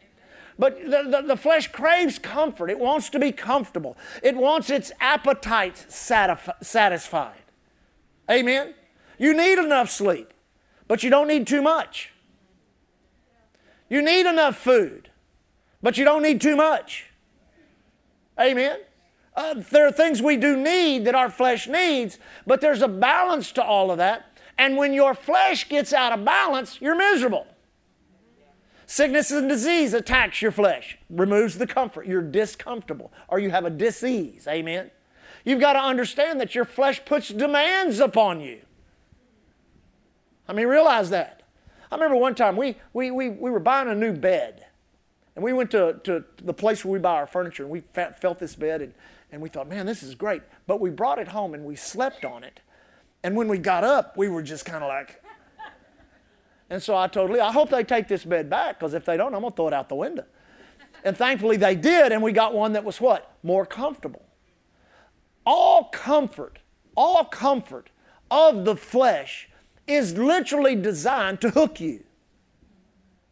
But 0.58 0.84
the, 0.84 1.04
the, 1.10 1.24
the, 1.28 1.38
flesh 1.38 1.72
craves 1.72 2.18
comfort. 2.18 2.70
It 2.70 2.80
wants 2.80 3.10
to 3.12 3.20
be 3.20 3.32
comfortable. 3.32 3.98
It 4.24 4.36
wants 4.36 4.70
its 4.70 4.92
appetites 5.00 5.86
satisfied. 6.62 7.44
Amen. 8.30 8.74
You 9.18 9.36
need 9.36 9.60
enough 9.60 9.90
sleep, 9.90 10.34
but 10.88 11.04
you 11.04 11.10
don't 11.10 11.28
need 11.28 11.46
too 11.46 11.62
much. 11.62 12.12
You 13.90 14.02
need 14.02 14.28
enough 14.28 14.58
food, 14.58 15.10
but 15.84 15.98
you 15.98 16.04
don't 16.04 16.24
need 16.24 16.42
too 16.42 16.56
much. 16.56 17.06
Amen. 18.40 18.80
Uh, 19.36 19.56
there 19.72 19.86
are 19.86 19.92
things 19.92 20.22
we 20.22 20.38
do 20.38 20.56
need 20.56 21.06
that 21.06 21.16
our 21.16 21.30
flesh 21.30 21.68
needs, 21.68 22.20
but 22.48 22.62
there's 22.62 22.82
a 22.82 22.88
balance 22.88 23.52
to 23.52 23.64
all 23.64 23.92
of 23.92 23.98
that. 23.98 24.38
And 24.58 24.78
when 24.78 24.94
your 24.94 25.14
flesh 25.14 25.68
gets 25.68 25.92
out 25.92 26.18
of 26.18 26.24
balance, 26.24 26.80
you're 26.80 26.96
miserable. 26.96 27.46
Sickness 28.86 29.32
and 29.32 29.50
disease 29.50 29.94
attacks 29.94 30.42
your 30.42 30.52
flesh, 30.52 30.98
removes 31.10 31.58
the 31.58 31.68
comfort. 31.68 32.06
You're 32.06 32.22
discomfortable, 32.22 33.12
or 33.28 33.40
you 33.40 33.50
have 33.50 33.66
a 33.66 33.70
disease. 33.70 34.48
Amen. 34.48 34.92
You've 35.44 35.60
got 35.60 35.74
to 35.74 35.80
understand 35.80 36.40
that 36.40 36.56
your 36.56 36.66
flesh 36.66 37.04
puts 37.04 37.30
demands 37.30 38.00
upon 38.00 38.42
you. 38.42 38.62
I 40.48 40.54
mean, 40.54 40.68
realize 40.68 41.10
that. 41.10 41.44
I 41.92 41.96
remember 41.96 42.16
one 42.16 42.36
time 42.36 42.56
we, 42.56 42.76
we, 42.94 43.12
we, 43.12 43.30
we 43.30 43.50
were 43.50 43.60
buying 43.60 43.90
a 43.90 43.96
new 43.96 44.14
bed. 44.14 44.66
And 45.36 45.44
we 45.44 45.52
went 45.52 45.72
to, 45.72 46.00
to 46.04 46.24
the 46.42 46.54
place 46.54 46.86
where 46.86 46.94
we 46.94 47.00
buy 47.00 47.16
our 47.16 47.28
furniture, 47.28 47.64
and 47.64 47.72
we 47.72 47.82
felt 48.22 48.40
this 48.40 48.56
bed, 48.56 48.82
and 48.82 48.94
and 49.36 49.44
we 49.44 49.50
thought, 49.50 49.68
man, 49.68 49.86
this 49.86 50.02
is 50.02 50.16
great. 50.16 50.42
But 50.66 50.80
we 50.80 50.90
brought 50.90 51.20
it 51.20 51.28
home 51.28 51.54
and 51.54 51.66
we 51.66 51.76
slept 51.76 52.24
on 52.24 52.42
it. 52.46 52.62
And 53.22 53.36
when 53.36 53.50
we 53.50 53.58
got 53.58 53.84
up, 53.84 54.16
we 54.16 54.30
were 54.30 54.42
just 54.42 54.64
kind 54.64 54.82
of 54.82 54.88
like, 54.88 55.22
and 56.70 56.82
so 56.82 56.96
I 56.96 57.08
told 57.08 57.32
Lee, 57.32 57.42
I 57.42 57.52
hope 57.52 57.70
they 57.70 57.84
take 57.84 58.08
this 58.08 58.24
bed 58.24 58.50
back 58.50 58.80
because 58.80 58.94
if 58.94 59.04
they 59.04 59.18
don't, 59.18 59.36
I'm 59.36 59.42
going 59.42 59.52
to 59.52 59.56
throw 59.58 59.68
it 59.68 59.74
out 59.74 59.90
the 59.90 59.96
window. 59.96 60.24
And 61.04 61.18
thankfully 61.18 61.58
they 61.58 61.76
did, 61.76 62.14
and 62.14 62.24
we 62.24 62.32
got 62.32 62.54
one 62.54 62.72
that 62.74 62.86
was 62.86 63.02
what? 63.02 63.36
More 63.44 63.66
comfortable. 63.66 64.24
All 65.46 65.90
comfort, 65.90 66.60
all 66.96 67.26
comfort 67.26 67.90
of 68.32 68.64
the 68.64 68.78
flesh 68.78 69.50
is 69.86 70.18
literally 70.18 70.78
designed 70.78 71.42
to 71.42 71.50
hook 71.50 71.82
you. 71.82 72.05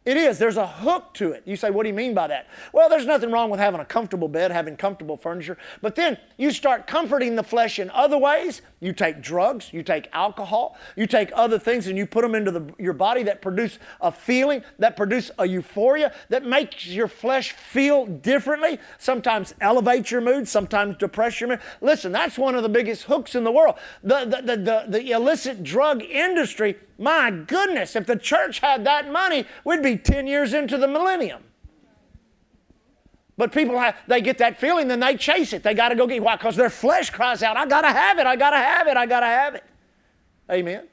It 0.04 0.18
is. 0.18 0.38
There's 0.38 0.58
a 0.58 0.66
hook 0.66 1.14
to 1.14 1.32
it. 1.32 1.44
You 1.46 1.56
say, 1.56 1.70
what 1.70 1.84
do 1.84 1.88
you 1.88 1.94
mean 1.94 2.12
by 2.12 2.26
that? 2.26 2.46
Well, 2.74 2.90
there's 2.90 3.06
nothing 3.06 3.30
wrong 3.30 3.48
with 3.48 3.58
having 3.58 3.80
a 3.80 3.86
comfortable 3.86 4.28
bed, 4.28 4.50
having 4.50 4.76
comfortable 4.76 5.16
furniture. 5.16 5.56
But 5.80 5.94
then 5.94 6.18
you 6.36 6.50
start 6.50 6.86
comforting 6.86 7.36
the 7.36 7.42
flesh 7.42 7.78
in 7.78 7.88
other 7.88 8.18
ways. 8.18 8.60
You 8.80 8.92
take 8.92 9.22
drugs, 9.22 9.72
you 9.72 9.82
take 9.82 10.08
alcohol, 10.12 10.76
you 10.94 11.06
take 11.06 11.30
other 11.34 11.58
things 11.58 11.86
and 11.86 11.96
you 11.96 12.06
put 12.06 12.20
them 12.20 12.34
into 12.34 12.50
the, 12.50 12.70
your 12.78 12.92
body 12.92 13.22
that 13.22 13.40
produce 13.40 13.78
a 14.02 14.12
feeling, 14.12 14.62
that 14.78 14.94
produce 14.94 15.30
a 15.38 15.46
euphoria, 15.46 16.12
that 16.28 16.44
makes 16.44 16.86
your 16.86 17.08
flesh 17.08 17.52
feel 17.52 18.04
differently, 18.04 18.78
sometimes 18.98 19.54
elevate 19.62 20.10
your 20.10 20.20
mood, 20.20 20.46
sometimes 20.46 20.98
depress 20.98 21.40
your 21.40 21.48
mood. 21.48 21.60
Listen, 21.80 22.12
that's 22.12 22.36
one 22.36 22.54
of 22.54 22.62
the 22.62 22.68
biggest 22.68 23.04
hooks 23.04 23.34
in 23.34 23.42
the 23.42 23.52
world. 23.52 23.76
The, 24.02 24.26
the, 24.26 24.42
the, 24.42 24.56
the, 24.62 24.84
the 24.98 25.10
illicit 25.12 25.62
drug 25.62 26.02
industry 26.02 26.76
my 26.98 27.30
goodness, 27.30 27.96
if 27.96 28.06
the 28.06 28.16
church 28.16 28.60
had 28.60 28.84
that 28.84 29.10
money, 29.10 29.46
we'd 29.64 29.82
be 29.82 29.96
10 29.96 30.26
years 30.26 30.54
into 30.54 30.78
the 30.78 30.88
millennium. 30.88 31.42
But 33.36 33.52
people 33.52 33.78
have, 33.78 33.96
they 34.06 34.20
get 34.20 34.38
that 34.38 34.60
feeling, 34.60 34.86
then 34.86 35.00
they 35.00 35.16
chase 35.16 35.52
it. 35.52 35.64
They 35.64 35.74
got 35.74 35.88
to 35.88 35.96
go 35.96 36.06
get 36.06 36.22
why? 36.22 36.36
Because 36.36 36.54
their 36.54 36.70
flesh 36.70 37.10
cries 37.10 37.42
out, 37.42 37.56
I 37.56 37.66
got 37.66 37.82
to 37.82 37.88
have 37.88 38.18
it, 38.18 38.26
I 38.26 38.36
got 38.36 38.50
to 38.50 38.58
have 38.58 38.86
it, 38.86 38.96
I 38.96 39.06
got 39.06 39.20
to 39.20 39.26
have 39.26 39.54
it. 39.56 39.64
Amen. 40.50 40.86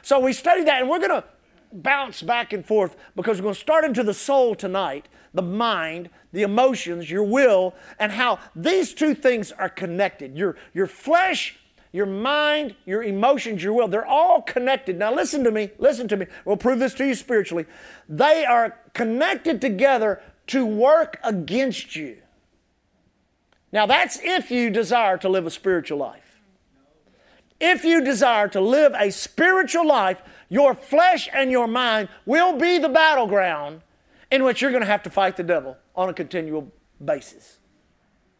So 0.00 0.18
we 0.18 0.32
study 0.32 0.64
that, 0.64 0.80
and 0.80 0.88
we're 0.88 0.98
going 0.98 1.10
to 1.10 1.24
bounce 1.72 2.22
back 2.22 2.52
and 2.52 2.64
forth 2.64 2.96
because 3.16 3.38
we're 3.38 3.44
going 3.44 3.54
to 3.54 3.60
start 3.60 3.84
into 3.84 4.02
the 4.02 4.14
soul 4.14 4.54
tonight. 4.54 5.08
the 5.34 5.42
mind, 5.42 6.08
the 6.32 6.42
emotions, 6.42 7.10
your 7.10 7.24
will, 7.24 7.74
and 7.98 8.12
how 8.12 8.38
these 8.54 8.94
two 8.94 9.14
things 9.14 9.50
are 9.52 9.68
connected. 9.68 10.36
Your, 10.36 10.56
your 10.72 10.86
flesh, 10.86 11.58
your 11.94 12.06
mind, 12.06 12.74
your 12.86 13.04
emotions, 13.04 13.62
your 13.62 13.72
will, 13.72 13.86
they're 13.86 14.04
all 14.04 14.42
connected. 14.42 14.98
Now, 14.98 15.14
listen 15.14 15.44
to 15.44 15.52
me, 15.52 15.70
listen 15.78 16.08
to 16.08 16.16
me. 16.16 16.26
We'll 16.44 16.56
prove 16.56 16.80
this 16.80 16.92
to 16.94 17.06
you 17.06 17.14
spiritually. 17.14 17.66
They 18.08 18.44
are 18.44 18.76
connected 18.94 19.60
together 19.60 20.20
to 20.48 20.66
work 20.66 21.20
against 21.22 21.94
you. 21.94 22.16
Now, 23.72 23.86
that's 23.86 24.18
if 24.24 24.50
you 24.50 24.70
desire 24.70 25.16
to 25.18 25.28
live 25.28 25.46
a 25.46 25.52
spiritual 25.52 25.98
life. 25.98 26.40
If 27.60 27.84
you 27.84 28.02
desire 28.02 28.48
to 28.48 28.60
live 28.60 28.92
a 28.98 29.10
spiritual 29.10 29.86
life, 29.86 30.20
your 30.48 30.74
flesh 30.74 31.28
and 31.32 31.48
your 31.52 31.68
mind 31.68 32.08
will 32.26 32.58
be 32.58 32.78
the 32.78 32.88
battleground 32.88 33.82
in 34.32 34.42
which 34.42 34.60
you're 34.60 34.72
going 34.72 34.82
to 34.82 34.88
have 34.88 35.04
to 35.04 35.10
fight 35.10 35.36
the 35.36 35.44
devil 35.44 35.76
on 35.94 36.08
a 36.08 36.12
continual 36.12 36.72
basis. 37.02 37.58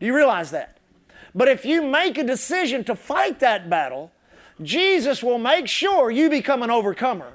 Do 0.01 0.07
you 0.07 0.15
realize 0.17 0.51
that? 0.51 0.74
But 1.35 1.49
if 1.49 1.64
you 1.64 1.83
make 1.83 2.17
a 2.17 2.25
decision 2.25 2.85
to 2.85 2.95
fight 2.95 3.41
that 3.41 3.69
battle, 3.69 4.12
Jesus 4.62 5.23
will 5.23 5.38
make 5.38 5.67
sure 5.67 6.11
you 6.11 6.31
become 6.31 6.62
an 6.62 6.71
overcomer 6.71 7.33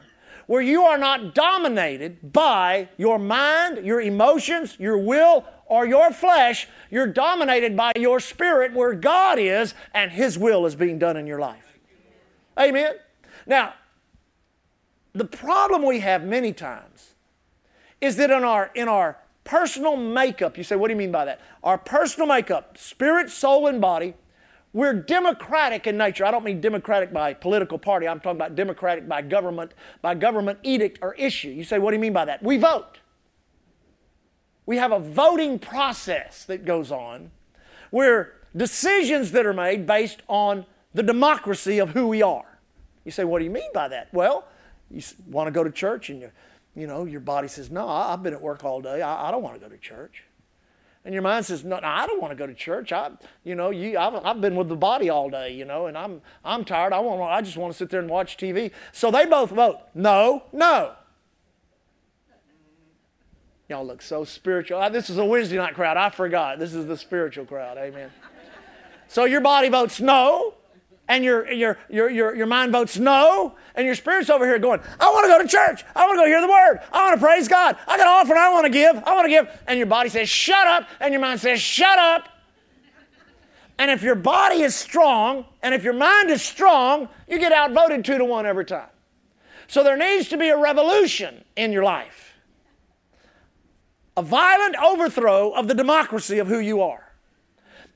where 0.48 0.62
you 0.62 0.84
are 0.84 0.98
not 0.98 1.36
dominated 1.36 2.34
by 2.34 2.90
your 2.98 3.20
mind, 3.20 3.86
your 3.86 4.02
emotions, 4.02 4.76
your 4.80 4.98
will, 4.98 5.46
or 5.68 5.86
your 5.86 6.12
flesh. 6.12 6.68
You're 6.90 7.06
dominated 7.06 7.78
by 7.78 7.92
your 7.96 8.20
spirit 8.20 8.74
where 8.74 8.94
God 8.94 9.38
is 9.38 9.76
and 9.94 10.12
His 10.12 10.40
will 10.40 10.66
is 10.66 10.76
being 10.76 10.98
done 10.98 11.18
in 11.18 11.28
your 11.28 11.40
life. 11.40 11.78
Amen? 12.58 12.94
Now, 13.46 13.76
the 15.14 15.26
problem 15.26 15.84
we 15.84 16.00
have 16.00 16.24
many 16.24 16.52
times 16.52 17.14
is 18.02 18.16
that 18.16 18.32
in 18.32 18.44
our, 18.44 18.72
in 18.74 18.88
our 18.88 19.20
personal 19.50 19.98
makeup, 19.98 20.60
you 20.60 20.64
say, 20.64 20.76
what 20.76 20.90
do 20.90 20.94
you 20.94 20.98
mean 20.98 21.12
by 21.12 21.26
that? 21.26 21.42
Our 21.64 21.80
personal 21.80 22.28
makeup, 22.28 22.78
spirit, 22.78 23.32
soul, 23.32 23.66
and 23.66 23.82
body, 23.82 24.14
we're 24.74 24.94
democratic 24.94 25.88
in 25.88 25.98
nature. 25.98 26.24
I 26.24 26.30
don't 26.30 26.44
mean 26.44 26.62
democratic 26.62 27.12
by 27.12 27.34
political 27.34 27.80
party. 27.80 28.08
I'm 28.08 28.20
talking 28.20 28.38
about 28.38 28.54
democratic 28.54 29.08
by 29.08 29.24
government, 29.24 29.72
by 30.04 30.14
government 30.14 30.60
edict 30.62 31.00
or 31.02 31.16
issue. 31.16 31.50
You 31.50 31.64
say, 31.64 31.80
what 31.80 31.90
do 31.90 31.96
you 31.96 32.02
mean 32.02 32.14
by 32.14 32.26
that? 32.26 32.44
We 32.44 32.58
vote. 32.58 33.00
We 34.68 34.78
have 34.78 34.92
a 34.92 35.00
voting 35.00 35.58
process 35.58 36.46
that 36.46 36.64
goes 36.64 36.92
on 36.92 37.32
where 37.90 38.34
decisions 38.56 39.32
that 39.32 39.48
are 39.48 39.54
made 39.54 39.88
based 39.88 40.22
on 40.28 40.68
the 40.94 41.02
democracy 41.02 41.80
of 41.80 41.90
who 41.90 42.08
we 42.08 42.22
are. 42.22 42.60
You 43.04 43.12
say, 43.12 43.24
what 43.24 43.40
do 43.40 43.46
you 43.46 43.52
mean 43.52 43.72
by 43.74 43.88
that? 43.88 44.14
Well, 44.14 44.48
you 44.92 45.02
want 45.28 45.48
to 45.48 45.52
go 45.52 45.64
to 45.64 45.72
church 45.72 46.12
and 46.12 46.22
you, 46.22 46.32
you 46.76 46.88
know, 46.88 47.06
your 47.06 47.20
body 47.20 47.48
says, 47.48 47.72
no, 47.72 47.88
I've 47.88 48.24
been 48.24 48.34
at 48.34 48.42
work 48.42 48.64
all 48.64 48.82
day. 48.82 49.02
I, 49.02 49.28
I 49.28 49.32
don't 49.32 49.44
want 49.44 49.56
to 49.56 49.62
go 49.62 49.70
to 49.70 49.78
church. 49.78 50.24
And 51.06 51.14
your 51.14 51.24
mind 51.24 51.46
says, 51.46 51.64
no, 51.64 51.80
no 51.80 51.88
I 51.88 52.06
don't 52.06 52.22
want 52.22 52.32
to 52.32 52.36
go 52.36 52.46
to 52.46 52.54
church. 52.54 52.92
I, 52.92 53.12
you 53.44 53.56
know, 53.56 53.70
you, 53.70 53.98
I've, 53.98 54.14
I've 54.26 54.42
been 54.42 54.56
with 54.56 54.70
the 54.70 54.76
body 54.76 55.10
all 55.10 55.30
day, 55.30 55.54
you 55.54 55.66
know, 55.66 55.88
and 55.88 55.98
I'm, 55.98 56.22
I'm 56.44 56.66
tired. 56.66 56.94
I, 56.94 57.00
want, 57.00 57.22
I 57.22 57.42
just 57.42 57.58
want 57.58 57.74
to 57.74 57.78
sit 57.78 57.90
there 57.90 58.00
and 58.00 58.10
watch 58.10 58.38
TV. 58.38 58.72
So 58.92 59.10
they 59.10 59.26
both 59.26 59.50
vote, 59.52 59.80
no, 59.96 60.44
no. 60.52 60.94
Y'all 63.70 63.86
look 63.86 64.02
so 64.02 64.24
spiritual. 64.24 64.90
This 64.90 65.10
is 65.10 65.18
a 65.18 65.26
Wednesday 65.26 65.58
night 65.58 65.76
crowd. 65.76 65.96
I 65.96 66.10
forgot. 66.10 66.58
This 66.58 66.74
is 66.74 66.88
the 66.88 66.98
spiritual 66.98 67.46
crowd. 67.46 67.78
Amen. 67.78 68.10
So 69.08 69.26
your 69.26 69.42
body 69.42 69.70
votes 69.70 70.00
no 70.00 70.56
and 71.10 71.24
your, 71.24 71.52
your, 71.52 71.78
your, 71.90 72.10
your, 72.10 72.36
your 72.36 72.46
mind 72.46 72.72
votes 72.72 72.98
no, 72.98 73.56
and 73.76 73.86
your 73.86 73.96
spirit's 73.96 74.30
over 74.30 74.46
here 74.46 74.60
going, 74.60 74.80
I 75.00 75.10
want 75.10 75.26
to 75.26 75.28
go 75.28 75.42
to 75.42 75.48
church. 75.48 75.84
I 75.96 76.06
want 76.06 76.18
to 76.18 76.22
go 76.22 76.28
hear 76.28 76.40
the 76.40 76.48
word. 76.48 76.80
I 76.94 77.04
want 77.04 77.20
to 77.20 77.26
praise 77.26 77.48
God. 77.48 77.76
I 77.88 77.98
got 77.98 78.08
an 78.08 78.14
offering 78.14 78.38
I 78.38 78.50
want 78.50 78.66
to 78.66 78.72
give. 78.72 78.96
I 78.96 79.14
want 79.14 79.26
to 79.26 79.30
give. 79.30 79.50
And 79.68 79.78
your 79.78 79.88
body 79.88 80.10
says, 80.10 80.30
shut 80.30 80.68
up. 80.68 80.88
And 81.02 81.12
your 81.12 81.20
mind 81.20 81.42
says, 81.42 81.60
shut 81.60 81.98
up. 81.98 82.30
And 83.80 83.90
if 83.90 84.04
your 84.04 84.16
body 84.16 84.62
is 84.62 84.76
strong 84.76 85.46
and 85.64 85.74
if 85.74 85.84
your 85.84 85.94
mind 85.94 86.30
is 86.30 86.44
strong, 86.44 87.10
you 87.28 87.40
get 87.40 87.52
outvoted 87.52 88.06
two 88.06 88.18
to 88.18 88.26
one 88.26 88.46
every 88.46 88.66
time. 88.66 88.90
So 89.68 89.84
there 89.84 89.98
needs 89.98 90.30
to 90.30 90.38
be 90.38 90.50
a 90.50 90.58
revolution 90.58 91.44
in 91.56 91.72
your 91.72 91.84
life 91.84 92.26
a 94.18 94.22
violent 94.22 94.76
overthrow 94.76 95.52
of 95.52 95.70
the 95.70 95.74
democracy 95.74 96.40
of 96.40 96.48
who 96.48 96.60
you 96.60 96.82
are. 96.82 97.14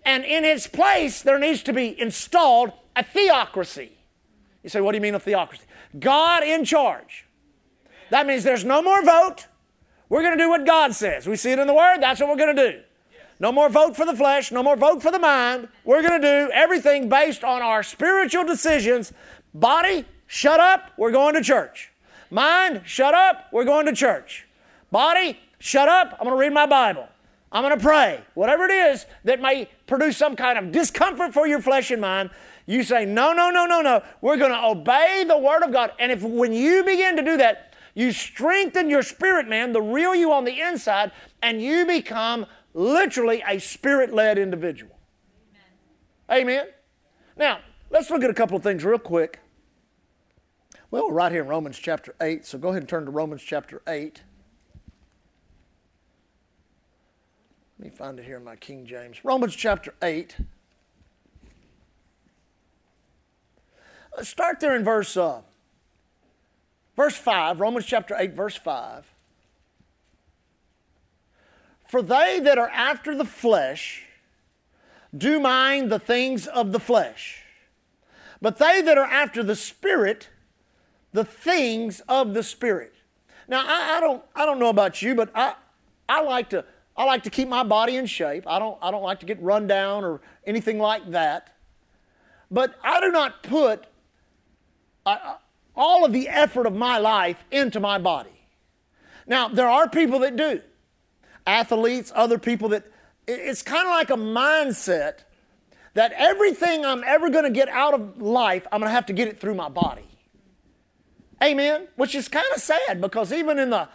And 0.05 0.23
in 0.23 0.45
its 0.45 0.67
place, 0.67 1.21
there 1.21 1.37
needs 1.37 1.63
to 1.63 1.73
be 1.73 1.99
installed 1.99 2.71
a 2.95 3.03
theocracy. 3.03 3.91
You 4.63 4.69
say, 4.69 4.81
what 4.81 4.91
do 4.91 4.97
you 4.97 5.01
mean 5.01 5.15
a 5.15 5.19
theocracy? 5.19 5.63
God 5.99 6.43
in 6.43 6.65
charge. 6.65 7.25
That 8.09 8.27
means 8.27 8.43
there's 8.43 8.65
no 8.65 8.81
more 8.81 9.03
vote. 9.03 9.47
We're 10.09 10.21
going 10.21 10.37
to 10.37 10.43
do 10.43 10.49
what 10.49 10.65
God 10.65 10.93
says. 10.93 11.27
We 11.27 11.35
see 11.35 11.51
it 11.51 11.59
in 11.59 11.67
the 11.67 11.73
Word, 11.73 11.97
that's 11.99 12.19
what 12.19 12.29
we're 12.29 12.37
going 12.37 12.55
to 12.55 12.71
do. 12.71 12.81
No 13.39 13.51
more 13.51 13.67
vote 13.67 13.95
for 13.95 14.05
the 14.05 14.15
flesh, 14.15 14.51
no 14.51 14.63
more 14.63 14.75
vote 14.75 15.01
for 15.01 15.11
the 15.11 15.19
mind. 15.19 15.67
We're 15.83 16.01
going 16.01 16.21
to 16.21 16.27
do 16.27 16.51
everything 16.53 17.09
based 17.09 17.43
on 17.43 17.61
our 17.61 17.83
spiritual 17.83 18.45
decisions. 18.45 19.11
Body, 19.53 20.05
shut 20.27 20.59
up, 20.59 20.91
we're 20.97 21.11
going 21.11 21.33
to 21.35 21.41
church. 21.41 21.91
Mind, 22.29 22.83
shut 22.85 23.13
up, 23.13 23.47
we're 23.51 23.65
going 23.65 23.85
to 23.87 23.93
church. 23.93 24.47
Body, 24.91 25.39
shut 25.59 25.89
up, 25.89 26.13
I'm 26.13 26.25
going 26.25 26.37
to 26.37 26.39
read 26.39 26.53
my 26.53 26.65
Bible. 26.65 27.07
I'm 27.51 27.63
going 27.63 27.77
to 27.77 27.83
pray. 27.83 28.21
Whatever 28.33 28.65
it 28.65 28.71
is 28.71 29.05
that 29.23 29.39
may 29.41 29.69
produce 29.85 30.17
some 30.17 30.35
kind 30.35 30.57
of 30.57 30.71
discomfort 30.71 31.33
for 31.33 31.45
your 31.45 31.61
flesh 31.61 31.91
and 31.91 32.01
mind, 32.01 32.31
you 32.65 32.83
say, 32.83 33.05
no, 33.05 33.33
no, 33.33 33.49
no, 33.49 33.65
no, 33.65 33.81
no. 33.81 34.03
We're 34.21 34.37
going 34.37 34.51
to 34.51 34.65
obey 34.65 35.25
the 35.27 35.37
Word 35.37 35.63
of 35.63 35.71
God. 35.71 35.91
And 35.99 36.11
if 36.11 36.21
when 36.21 36.53
you 36.53 36.83
begin 36.83 37.15
to 37.17 37.23
do 37.23 37.37
that, 37.37 37.73
you 37.93 38.11
strengthen 38.11 38.89
your 38.89 39.03
spirit, 39.03 39.47
man, 39.47 39.71
the 39.73 39.81
real 39.81 40.15
you 40.15 40.31
on 40.31 40.45
the 40.45 40.59
inside, 40.59 41.11
and 41.41 41.61
you 41.61 41.85
become 41.85 42.45
literally 42.73 43.43
a 43.47 43.59
spirit 43.59 44.13
led 44.13 44.37
individual. 44.37 44.97
Amen. 46.31 46.41
Amen. 46.41 46.67
Now, 47.37 47.59
let's 47.89 48.09
look 48.09 48.23
at 48.23 48.29
a 48.29 48.33
couple 48.33 48.57
of 48.57 48.63
things 48.63 48.83
real 48.83 48.97
quick. 48.97 49.39
Well, 50.89 51.07
we're 51.07 51.13
right 51.13 51.31
here 51.31 51.41
in 51.41 51.47
Romans 51.47 51.77
chapter 51.77 52.15
8, 52.21 52.45
so 52.45 52.57
go 52.57 52.69
ahead 52.69 52.83
and 52.83 52.89
turn 52.89 53.05
to 53.05 53.11
Romans 53.11 53.41
chapter 53.41 53.81
8. 53.87 54.21
Let 57.79 57.91
me 57.91 57.95
find 57.95 58.19
it 58.19 58.25
here 58.25 58.37
in 58.37 58.43
my 58.43 58.55
King 58.55 58.85
James. 58.85 59.25
Romans 59.25 59.55
chapter 59.55 59.93
8. 60.01 60.37
Start 64.21 64.59
there 64.59 64.75
in 64.75 64.83
verse, 64.83 65.17
uh, 65.17 65.41
verse 66.95 67.15
5, 67.15 67.59
Romans 67.59 67.85
chapter 67.85 68.15
8, 68.17 68.33
verse 68.33 68.55
5. 68.55 69.05
For 71.87 72.01
they 72.01 72.39
that 72.43 72.57
are 72.57 72.69
after 72.69 73.15
the 73.15 73.25
flesh 73.25 74.03
do 75.15 75.39
mind 75.39 75.91
the 75.91 75.99
things 75.99 76.47
of 76.47 76.71
the 76.71 76.79
flesh, 76.79 77.43
but 78.41 78.57
they 78.57 78.81
that 78.81 78.97
are 78.97 79.05
after 79.05 79.43
the 79.43 79.55
Spirit, 79.55 80.29
the 81.11 81.25
things 81.25 82.01
of 82.07 82.33
the 82.33 82.43
Spirit. 82.43 82.93
Now, 83.47 83.63
I, 83.65 83.97
I, 83.97 83.99
don't, 83.99 84.23
I 84.35 84.45
don't 84.45 84.59
know 84.59 84.69
about 84.69 85.01
you, 85.01 85.15
but 85.15 85.29
I, 85.35 85.55
I, 86.07 86.21
like 86.21 86.49
to, 86.49 86.65
I 86.97 87.03
like 87.03 87.23
to 87.23 87.29
keep 87.29 87.47
my 87.47 87.63
body 87.63 87.97
in 87.97 88.05
shape. 88.05 88.45
I 88.47 88.57
don't, 88.59 88.77
I 88.81 88.89
don't 88.89 89.03
like 89.03 89.19
to 89.19 89.25
get 89.25 89.41
run 89.41 89.67
down 89.67 90.03
or 90.03 90.21
anything 90.45 90.79
like 90.79 91.11
that. 91.11 91.55
But 92.49 92.75
I 92.83 92.99
do 93.01 93.11
not 93.11 93.43
put 93.43 93.85
uh, 95.05 95.35
all 95.75 96.05
of 96.05 96.13
the 96.13 96.29
effort 96.29 96.65
of 96.65 96.75
my 96.75 96.97
life 96.97 97.43
into 97.51 97.79
my 97.79 97.97
body. 97.97 98.29
Now, 99.25 99.47
there 99.47 99.69
are 99.69 99.89
people 99.89 100.19
that 100.19 100.35
do, 100.35 100.61
athletes, 101.47 102.11
other 102.13 102.37
people 102.37 102.69
that, 102.69 102.83
it's 103.27 103.61
kind 103.61 103.87
of 103.87 103.91
like 103.91 104.09
a 104.09 104.21
mindset 104.21 105.19
that 105.93 106.11
everything 106.13 106.85
I'm 106.85 107.03
ever 107.05 107.29
going 107.29 107.45
to 107.45 107.49
get 107.49 107.69
out 107.69 107.93
of 107.93 108.21
life, 108.21 108.67
I'm 108.71 108.79
going 108.79 108.89
to 108.89 108.93
have 108.93 109.05
to 109.07 109.13
get 109.13 109.27
it 109.27 109.39
through 109.39 109.55
my 109.55 109.69
body. 109.69 110.07
Amen? 111.41 111.87
Which 111.95 112.15
is 112.15 112.27
kind 112.27 112.45
of 112.55 112.61
sad 112.61 113.01
because 113.01 113.31
even 113.31 113.59
in 113.59 113.69
the 113.69 113.87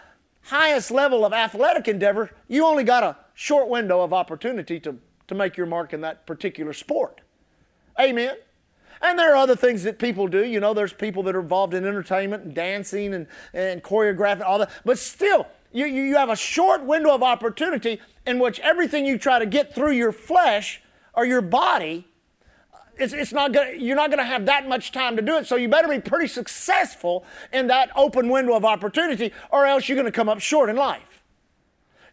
highest 0.42 0.90
level 0.90 1.24
of 1.24 1.32
athletic 1.32 1.88
endeavor, 1.88 2.30
you 2.46 2.64
only 2.64 2.84
got 2.84 3.02
a 3.02 3.16
short 3.34 3.68
window 3.68 4.00
of 4.02 4.12
opportunity 4.12 4.80
to, 4.80 4.98
to 5.26 5.34
make 5.34 5.56
your 5.56 5.66
mark 5.66 5.92
in 5.92 6.00
that 6.02 6.26
particular 6.26 6.72
sport. 6.72 7.20
Amen? 8.00 8.36
And 9.00 9.18
there 9.18 9.32
are 9.32 9.36
other 9.36 9.56
things 9.56 9.82
that 9.84 9.98
people 9.98 10.26
do. 10.26 10.44
You 10.44 10.60
know, 10.60 10.74
there's 10.74 10.92
people 10.92 11.22
that 11.24 11.36
are 11.36 11.40
involved 11.40 11.74
in 11.74 11.84
entertainment 11.84 12.44
and 12.44 12.54
dancing 12.54 13.14
and, 13.14 13.26
and 13.52 13.82
choreographing, 13.82 14.42
all 14.42 14.58
that. 14.58 14.70
But 14.84 14.98
still, 14.98 15.46
you, 15.72 15.86
you 15.86 16.16
have 16.16 16.30
a 16.30 16.36
short 16.36 16.84
window 16.84 17.14
of 17.14 17.22
opportunity 17.22 18.00
in 18.26 18.38
which 18.38 18.58
everything 18.60 19.06
you 19.06 19.18
try 19.18 19.38
to 19.38 19.46
get 19.46 19.74
through 19.74 19.92
your 19.92 20.12
flesh 20.12 20.82
or 21.14 21.24
your 21.24 21.40
body, 21.40 22.06
it's, 22.96 23.12
it's 23.12 23.32
not 23.32 23.52
gonna, 23.52 23.72
you're 23.72 23.96
not 23.96 24.10
going 24.10 24.18
to 24.18 24.24
have 24.24 24.46
that 24.46 24.68
much 24.68 24.92
time 24.92 25.16
to 25.16 25.22
do 25.22 25.36
it. 25.36 25.46
So 25.46 25.56
you 25.56 25.68
better 25.68 25.88
be 25.88 26.00
pretty 26.00 26.26
successful 26.26 27.24
in 27.52 27.68
that 27.68 27.90
open 27.94 28.28
window 28.28 28.54
of 28.54 28.64
opportunity, 28.64 29.32
or 29.50 29.66
else 29.66 29.88
you're 29.88 29.96
going 29.96 30.06
to 30.06 30.12
come 30.12 30.28
up 30.28 30.40
short 30.40 30.68
in 30.68 30.76
life. 30.76 31.07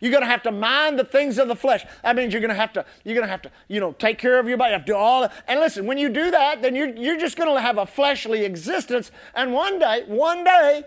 You're 0.06 0.12
going 0.12 0.22
to 0.22 0.30
have 0.30 0.44
to 0.44 0.52
mind 0.52 1.00
the 1.00 1.04
things 1.04 1.40
of 1.40 1.48
the 1.48 1.56
flesh. 1.56 1.84
That 2.04 2.16
means 2.16 2.32
you're 2.32 2.40
going 2.40 2.54
to 2.54 2.56
have 2.56 2.72
to, 2.74 2.86
you're 3.04 3.16
going 3.16 3.26
to 3.26 3.32
have 3.32 3.42
to, 3.42 3.52
you 3.68 3.80
know, 3.80 3.92
take 3.92 4.20
care 4.20 4.38
of 4.38 4.48
your 4.48 4.56
body. 4.56 4.70
You 4.70 4.74
have 4.74 4.86
to 4.86 4.92
do 4.92 4.96
all 4.96 5.22
that. 5.22 5.34
And 5.48 5.60
listen, 5.60 5.88
when 5.88 5.98
you 5.98 6.10
do 6.10 6.30
that, 6.30 6.62
then 6.62 6.76
you're, 6.76 6.96
you're 6.96 7.18
just 7.18 7.36
going 7.36 7.52
to 7.52 7.60
have 7.60 7.80
a 7.80 7.88
fleshly 7.88 8.46
existence. 8.46 9.10
And 9.34 9.52
one 9.52 9.80
day, 9.80 10.04
one 10.06 10.44
day, 10.44 10.84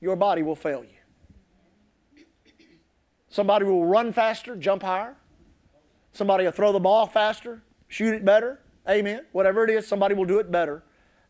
your 0.00 0.16
body 0.16 0.42
will 0.42 0.56
fail 0.56 0.82
you. 0.82 2.22
Somebody 3.28 3.66
will 3.66 3.84
run 3.84 4.14
faster, 4.14 4.56
jump 4.56 4.82
higher. 4.82 5.14
Somebody 6.12 6.44
will 6.44 6.52
throw 6.52 6.72
the 6.72 6.80
ball 6.80 7.06
faster, 7.06 7.62
shoot 7.88 8.14
it 8.14 8.24
better. 8.24 8.60
Amen. 8.88 9.26
Whatever 9.32 9.64
it 9.64 9.68
is, 9.68 9.86
somebody 9.86 10.14
will 10.14 10.24
do 10.24 10.38
it 10.38 10.50
better. 10.50 10.82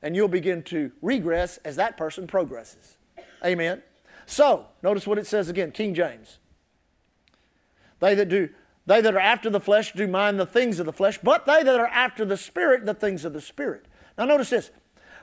And 0.03 0.14
you'll 0.14 0.29
begin 0.29 0.62
to 0.64 0.93
regress 1.03 1.57
as 1.64 1.75
that 1.75 1.97
person 1.97 2.29
progresses. 2.29 2.97
Amen. 3.45 3.83
So, 4.25 4.67
notice 4.85 5.05
what 5.05 5.19
it 5.19 5.26
says 5.26 5.49
again, 5.49 5.73
King 5.73 5.95
James. 5.95 6.38
They 8.01 8.15
that 8.15 8.29
do 8.29 8.49
they 8.87 9.01
that 9.01 9.15
are 9.15 9.21
after 9.21 9.49
the 9.49 9.61
flesh 9.61 9.93
do 9.93 10.07
mind 10.07 10.39
the 10.39 10.47
things 10.47 10.79
of 10.79 10.87
the 10.87 10.93
flesh, 10.93 11.19
but 11.23 11.47
they 11.47 11.63
that 11.63 11.81
are 11.81 11.87
after 11.87 12.25
the 12.25 12.37
spirit 12.37 12.85
the 12.85 12.95
things 12.95 13.25
of 13.25 13.33
the 13.33 13.41
spirit. 13.41 13.87
Now 14.19 14.27
notice 14.27 14.51
this. 14.51 14.71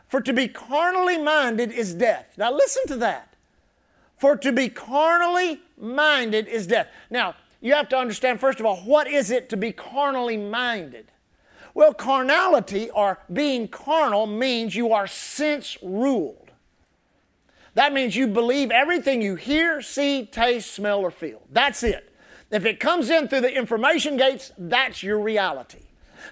For 0.07 0.19
to 0.21 0.33
be 0.33 0.47
carnally 0.47 1.17
minded 1.17 1.71
is 1.71 1.93
death. 1.93 2.33
Now 2.37 2.51
listen 2.51 2.83
to 2.87 2.97
that. 2.97 3.35
For 4.17 4.35
to 4.37 4.51
be 4.51 4.69
carnally 4.69 5.61
minded 5.79 6.47
is 6.47 6.67
death. 6.67 6.87
Now, 7.09 7.35
you 7.59 7.73
have 7.73 7.89
to 7.89 7.97
understand, 7.97 8.39
first 8.39 8.59
of 8.59 8.65
all, 8.65 8.77
what 8.77 9.07
is 9.07 9.31
it 9.31 9.49
to 9.49 9.57
be 9.57 9.71
carnally 9.71 10.37
minded? 10.37 11.07
Well, 11.73 11.93
carnality 11.93 12.89
or 12.89 13.19
being 13.31 13.67
carnal 13.67 14.27
means 14.27 14.75
you 14.75 14.93
are 14.93 15.07
sense 15.07 15.77
ruled. 15.81 16.51
That 17.73 17.93
means 17.93 18.15
you 18.15 18.27
believe 18.27 18.69
everything 18.69 19.21
you 19.21 19.35
hear, 19.35 19.81
see, 19.81 20.25
taste, 20.25 20.71
smell, 20.71 20.99
or 20.99 21.11
feel. 21.11 21.41
That's 21.51 21.81
it. 21.81 22.10
If 22.51 22.65
it 22.65 22.79
comes 22.79 23.09
in 23.09 23.27
through 23.27 23.41
the 23.41 23.55
information 23.55 24.17
gates, 24.17 24.51
that's 24.57 25.01
your 25.01 25.19
reality. 25.19 25.79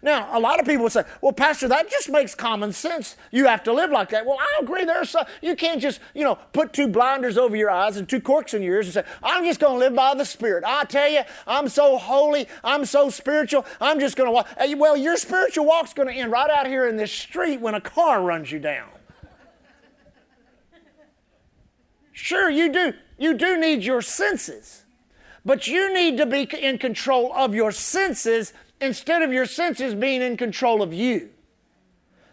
Now, 0.01 0.38
a 0.38 0.39
lot 0.39 0.59
of 0.59 0.65
people 0.65 0.83
would 0.83 0.91
say, 0.91 1.03
well, 1.21 1.31
Pastor, 1.31 1.67
that 1.69 1.89
just 1.89 2.09
makes 2.09 2.35
common 2.35 2.71
sense. 2.73 3.17
You 3.31 3.47
have 3.47 3.63
to 3.63 3.73
live 3.73 3.89
like 3.89 4.09
that. 4.09 4.25
Well, 4.25 4.38
I 4.39 4.59
agree. 4.61 4.85
There's 4.85 5.09
some, 5.09 5.25
you 5.41 5.55
can't 5.55 5.81
just, 5.81 5.99
you 6.13 6.23
know, 6.23 6.35
put 6.53 6.73
two 6.73 6.88
blinders 6.88 7.38
over 7.38 7.55
your 7.55 7.71
eyes 7.71 7.97
and 7.97 8.07
two 8.07 8.21
corks 8.21 8.53
in 8.53 8.61
your 8.61 8.75
ears 8.75 8.85
and 8.85 8.93
say, 8.93 9.11
I'm 9.23 9.43
just 9.45 9.59
going 9.59 9.73
to 9.73 9.79
live 9.79 9.95
by 9.95 10.13
the 10.13 10.25
Spirit. 10.25 10.63
I 10.65 10.83
tell 10.83 11.09
you, 11.09 11.21
I'm 11.47 11.67
so 11.67 11.97
holy. 11.97 12.47
I'm 12.63 12.85
so 12.85 13.09
spiritual. 13.09 13.65
I'm 13.81 13.99
just 13.99 14.15
going 14.15 14.27
to 14.27 14.31
walk. 14.31 14.47
Well, 14.77 14.95
your 14.95 15.17
spiritual 15.17 15.65
walk's 15.65 15.93
going 15.93 16.07
to 16.07 16.13
end 16.13 16.31
right 16.31 16.49
out 16.49 16.67
here 16.67 16.88
in 16.88 16.95
this 16.95 17.11
street 17.11 17.59
when 17.59 17.73
a 17.73 17.81
car 17.81 18.21
runs 18.21 18.51
you 18.51 18.59
down. 18.59 18.89
Sure, 22.11 22.49
you 22.49 22.71
do. 22.71 22.93
You 23.17 23.33
do 23.33 23.57
need 23.57 23.83
your 23.83 24.01
senses. 24.01 24.83
But 25.49 25.65
you 25.65 25.91
need 25.91 26.17
to 26.17 26.27
be 26.27 26.43
in 26.43 26.77
control 26.77 27.33
of 27.33 27.55
your 27.55 27.71
senses 27.71 28.53
instead 28.79 29.23
of 29.23 29.33
your 29.33 29.47
senses 29.47 29.95
being 29.95 30.21
in 30.21 30.37
control 30.37 30.83
of 30.83 30.93
you. 30.93 31.31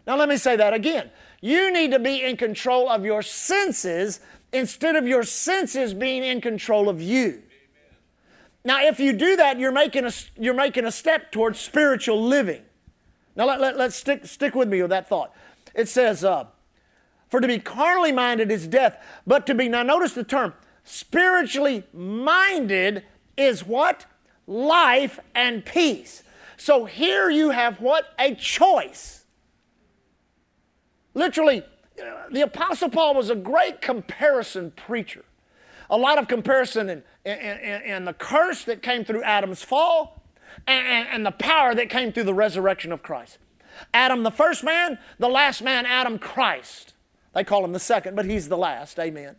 Now, 0.06 0.18
let 0.18 0.28
me 0.28 0.37
say 0.37 0.54
that 0.56 0.75
again. 0.75 1.08
You 1.40 1.73
need 1.73 1.92
to 1.92 1.99
be 1.99 2.23
in 2.23 2.37
control 2.37 2.90
of 2.90 3.06
your 3.06 3.23
senses 3.23 4.20
instead 4.52 4.96
of 4.96 5.06
your 5.06 5.23
senses 5.23 5.94
being 5.94 6.25
in 6.25 6.42
control 6.42 6.90
of 6.90 7.00
you. 7.00 7.42
Now, 8.66 8.85
if 8.85 9.00
you 9.00 9.14
do 9.14 9.35
that, 9.37 9.58
you're 9.58 9.73
making 9.73 10.04
a, 10.04 10.12
you're 10.38 10.52
making 10.52 10.85
a 10.85 10.92
step 10.92 11.32
towards 11.32 11.58
spiritual 11.58 12.23
living. 12.23 12.64
Now, 13.35 13.46
let, 13.46 13.61
let, 13.61 13.80
us 13.80 13.96
stick, 13.96 14.26
stick 14.26 14.54
with 14.54 14.68
me 14.68 14.82
with 14.82 14.90
that 14.90 15.08
thought. 15.08 15.35
It 15.75 15.88
says, 15.88 16.23
uh, 16.23 16.49
For 17.30 17.40
to 17.40 17.49
be 17.49 17.61
carnally 17.61 18.12
minded 18.12 18.50
is 18.50 18.68
death, 18.68 19.02
but 19.26 19.46
to 19.46 19.54
be, 19.54 19.70
now 19.70 19.85
notice 19.85 20.12
the 20.12 20.23
term, 20.23 20.52
spiritually 20.87 21.85
minded 21.93 23.02
is 23.37 23.66
what? 23.66 24.07
Life 24.47 25.19
and 25.35 25.64
peace. 25.64 26.23
So 26.57 26.87
here 26.87 27.28
you 27.28 27.50
have 27.50 27.81
what? 27.81 28.14
A 28.19 28.35
choice. 28.35 29.25
Literally, 31.12 31.62
the 32.31 32.43
Apostle 32.43 32.88
Paul 32.88 33.14
was 33.14 33.28
a 33.31 33.35
great 33.35 33.83
comparison 33.83 34.71
preacher. 34.71 35.25
A 35.90 35.97
lot 35.97 36.19
of 36.19 36.28
comparison 36.28 36.88
in, 36.88 37.02
in, 37.25 37.38
in, 37.38 37.83
in 37.83 38.05
the 38.05 38.12
curse 38.12 38.64
that 38.64 38.83
came 38.83 39.05
through 39.05 39.23
Adam's 39.23 39.62
fall 39.62 40.23
and, 40.66 41.09
and 41.09 41.26
the 41.26 41.33
power 41.33 41.75
that 41.75 41.90
came 41.90 42.12
through 42.12 42.25
the 42.25 42.35
resurrection 42.35 42.93
of 42.93 43.02
Christ. 43.02 43.38
Adam, 43.93 44.23
the 44.23 44.31
first 44.31 44.64
man, 44.64 44.99
the 45.19 45.28
last 45.28 45.62
man, 45.62 45.87
Adam 45.87 46.19
Christ. 46.19 46.94
They 47.35 47.44
call 47.44 47.64
him 47.64 47.72
the 47.72 47.79
second, 47.79 48.16
but 48.16 48.25
he's 48.25 48.49
the 48.49 48.57
last. 48.57 48.99
Amen. 48.99 49.37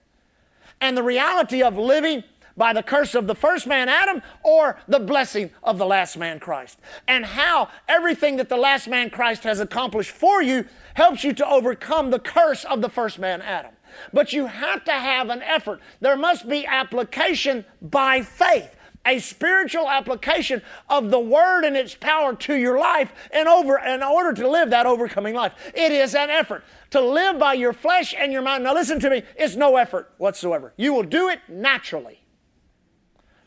And 0.81 0.95
the 0.95 1.03
reality 1.03 1.63
of 1.63 1.77
living 1.77 2.23
by 2.55 2.73
the 2.73 2.83
curse 2.83 3.13
of 3.13 3.27
the 3.27 3.35
first 3.35 3.67
man, 3.67 3.87
Adam, 3.87 4.21
or 4.43 4.79
the 4.87 4.99
blessing 4.99 5.51
of 5.63 5.77
the 5.77 5.85
last 5.85 6.17
man, 6.17 6.39
Christ. 6.39 6.79
And 7.07 7.25
how 7.25 7.69
everything 7.87 8.37
that 8.37 8.49
the 8.49 8.57
last 8.57 8.87
man, 8.87 9.11
Christ, 9.11 9.43
has 9.43 9.59
accomplished 9.59 10.11
for 10.11 10.41
you 10.41 10.65
helps 10.95 11.23
you 11.23 11.33
to 11.33 11.47
overcome 11.47 12.09
the 12.09 12.19
curse 12.19 12.65
of 12.65 12.81
the 12.81 12.89
first 12.89 13.19
man, 13.19 13.41
Adam. 13.41 13.71
But 14.11 14.33
you 14.33 14.47
have 14.47 14.83
to 14.85 14.91
have 14.91 15.29
an 15.29 15.41
effort. 15.43 15.79
There 16.01 16.17
must 16.17 16.49
be 16.49 16.65
application 16.65 17.65
by 17.81 18.21
faith 18.21 18.75
a 19.05 19.19
spiritual 19.19 19.89
application 19.89 20.61
of 20.89 21.11
the 21.11 21.19
word 21.19 21.63
and 21.63 21.77
its 21.77 21.95
power 21.95 22.35
to 22.35 22.55
your 22.55 22.77
life 22.77 23.13
in, 23.33 23.47
over, 23.47 23.77
in 23.77 24.03
order 24.03 24.33
to 24.33 24.49
live 24.49 24.69
that 24.71 24.85
overcoming 24.85 25.33
life. 25.33 25.53
It 25.73 25.91
is 25.91 26.15
an 26.15 26.29
effort. 26.29 26.63
To 26.91 27.01
live 27.01 27.37
by 27.37 27.53
your 27.53 27.73
flesh 27.73 28.13
and 28.17 28.31
your 28.33 28.41
mind, 28.41 28.63
now 28.63 28.73
listen 28.73 28.99
to 29.01 29.09
me, 29.09 29.23
it's 29.35 29.55
no 29.55 29.77
effort 29.77 30.11
whatsoever. 30.17 30.73
You 30.77 30.93
will 30.93 31.03
do 31.03 31.29
it 31.29 31.39
naturally. 31.47 32.23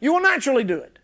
You 0.01 0.15
will 0.15 0.23
naturally 0.23 0.65
do 0.65 0.79
it. 0.79 1.00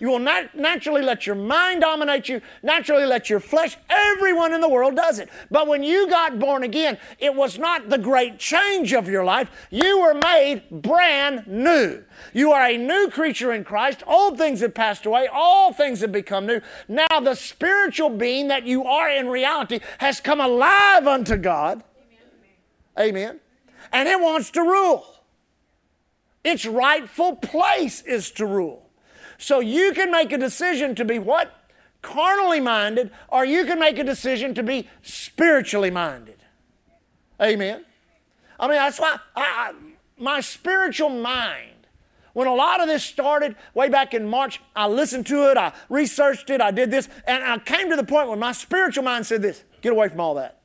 You 0.00 0.08
will 0.08 0.18
not 0.18 0.56
naturally 0.56 1.02
let 1.02 1.26
your 1.26 1.36
mind 1.36 1.82
dominate 1.82 2.28
you, 2.28 2.40
naturally 2.62 3.06
let 3.06 3.30
your 3.30 3.38
flesh, 3.38 3.76
everyone 3.88 4.52
in 4.52 4.60
the 4.60 4.68
world 4.68 4.96
does 4.96 5.20
it. 5.20 5.28
But 5.50 5.68
when 5.68 5.84
you 5.84 6.08
got 6.08 6.38
born 6.38 6.64
again, 6.64 6.98
it 7.20 7.34
was 7.34 7.58
not 7.58 7.88
the 7.88 7.98
great 7.98 8.38
change 8.38 8.92
of 8.92 9.08
your 9.08 9.24
life. 9.24 9.50
You 9.70 10.00
were 10.00 10.14
made 10.14 10.68
brand 10.70 11.46
new. 11.46 12.02
You 12.32 12.50
are 12.52 12.66
a 12.66 12.76
new 12.76 13.08
creature 13.08 13.52
in 13.52 13.62
Christ. 13.62 14.02
Old 14.06 14.36
things 14.36 14.60
have 14.60 14.74
passed 14.74 15.06
away, 15.06 15.28
all 15.32 15.72
things 15.72 16.00
have 16.00 16.12
become 16.12 16.46
new. 16.46 16.60
Now 16.88 17.20
the 17.20 17.36
spiritual 17.36 18.10
being 18.10 18.48
that 18.48 18.66
you 18.66 18.84
are 18.84 19.08
in 19.08 19.28
reality 19.28 19.78
has 19.98 20.20
come 20.20 20.40
alive 20.40 21.06
unto 21.06 21.36
God. 21.36 21.84
Amen. 22.98 23.08
Amen. 23.08 23.40
And 23.92 24.08
it 24.08 24.20
wants 24.20 24.50
to 24.52 24.60
rule. 24.62 25.06
Its 26.42 26.66
rightful 26.66 27.36
place 27.36 28.02
is 28.02 28.30
to 28.32 28.44
rule. 28.44 28.83
So 29.44 29.60
you 29.60 29.92
can 29.92 30.10
make 30.10 30.32
a 30.32 30.38
decision 30.38 30.94
to 30.94 31.04
be 31.04 31.18
what? 31.18 31.54
Carnally 32.00 32.60
minded, 32.60 33.10
or 33.28 33.44
you 33.44 33.66
can 33.66 33.78
make 33.78 33.98
a 33.98 34.04
decision 34.04 34.54
to 34.54 34.62
be 34.62 34.88
spiritually 35.02 35.90
minded. 35.90 36.38
Amen. 37.38 37.84
I 38.58 38.68
mean, 38.68 38.76
that's 38.76 38.98
why 38.98 39.18
I, 39.36 39.42
I, 39.42 39.72
my 40.16 40.40
spiritual 40.40 41.10
mind, 41.10 41.86
when 42.32 42.48
a 42.48 42.54
lot 42.54 42.80
of 42.80 42.88
this 42.88 43.04
started 43.04 43.54
way 43.74 43.90
back 43.90 44.14
in 44.14 44.26
March, 44.26 44.62
I 44.74 44.86
listened 44.86 45.26
to 45.26 45.50
it, 45.50 45.58
I 45.58 45.74
researched 45.90 46.48
it, 46.48 46.62
I 46.62 46.70
did 46.70 46.90
this, 46.90 47.10
and 47.26 47.44
I 47.44 47.58
came 47.58 47.90
to 47.90 47.96
the 47.96 48.04
point 48.04 48.28
where 48.28 48.38
my 48.38 48.52
spiritual 48.52 49.04
mind 49.04 49.26
said 49.26 49.42
this 49.42 49.62
get 49.82 49.92
away 49.92 50.08
from 50.08 50.20
all 50.20 50.36
that. 50.36 50.60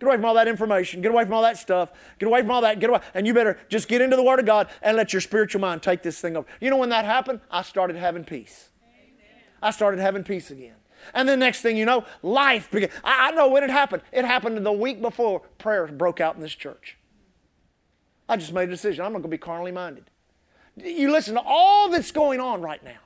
Get 0.00 0.06
away 0.06 0.16
from 0.16 0.24
all 0.24 0.34
that 0.34 0.48
information. 0.48 1.02
Get 1.02 1.10
away 1.10 1.24
from 1.24 1.34
all 1.34 1.42
that 1.42 1.58
stuff. 1.58 1.92
Get 2.18 2.26
away 2.26 2.40
from 2.40 2.50
all 2.52 2.62
that. 2.62 2.80
Get 2.80 2.88
away. 2.88 3.00
And 3.12 3.26
you 3.26 3.34
better 3.34 3.58
just 3.68 3.86
get 3.86 4.00
into 4.00 4.16
the 4.16 4.22
Word 4.22 4.40
of 4.40 4.46
God 4.46 4.68
and 4.80 4.96
let 4.96 5.12
your 5.12 5.20
spiritual 5.20 5.60
mind 5.60 5.82
take 5.82 6.02
this 6.02 6.18
thing 6.20 6.38
over. 6.38 6.48
You 6.58 6.70
know 6.70 6.78
when 6.78 6.88
that 6.88 7.04
happened? 7.04 7.40
I 7.50 7.60
started 7.60 7.96
having 7.96 8.24
peace. 8.24 8.70
Amen. 8.82 9.42
I 9.60 9.70
started 9.72 10.00
having 10.00 10.24
peace 10.24 10.50
again. 10.50 10.76
And 11.12 11.28
the 11.28 11.36
next 11.36 11.60
thing 11.60 11.76
you 11.76 11.84
know, 11.84 12.06
life 12.22 12.70
began. 12.70 12.88
I, 13.04 13.28
I 13.28 13.30
know 13.32 13.48
when 13.48 13.62
it 13.62 13.68
happened. 13.68 14.02
It 14.10 14.24
happened 14.24 14.64
the 14.64 14.72
week 14.72 15.02
before 15.02 15.40
prayer 15.58 15.86
broke 15.86 16.18
out 16.18 16.34
in 16.34 16.40
this 16.40 16.54
church. 16.54 16.96
I 18.26 18.38
just 18.38 18.54
made 18.54 18.68
a 18.68 18.72
decision. 18.72 19.04
I'm 19.04 19.12
not 19.12 19.18
going 19.18 19.30
to 19.30 19.36
be 19.36 19.38
carnally 19.38 19.72
minded. 19.72 20.04
You 20.76 21.12
listen 21.12 21.34
to 21.34 21.42
all 21.44 21.90
that's 21.90 22.10
going 22.10 22.40
on 22.40 22.62
right 22.62 22.82
now 22.82 23.00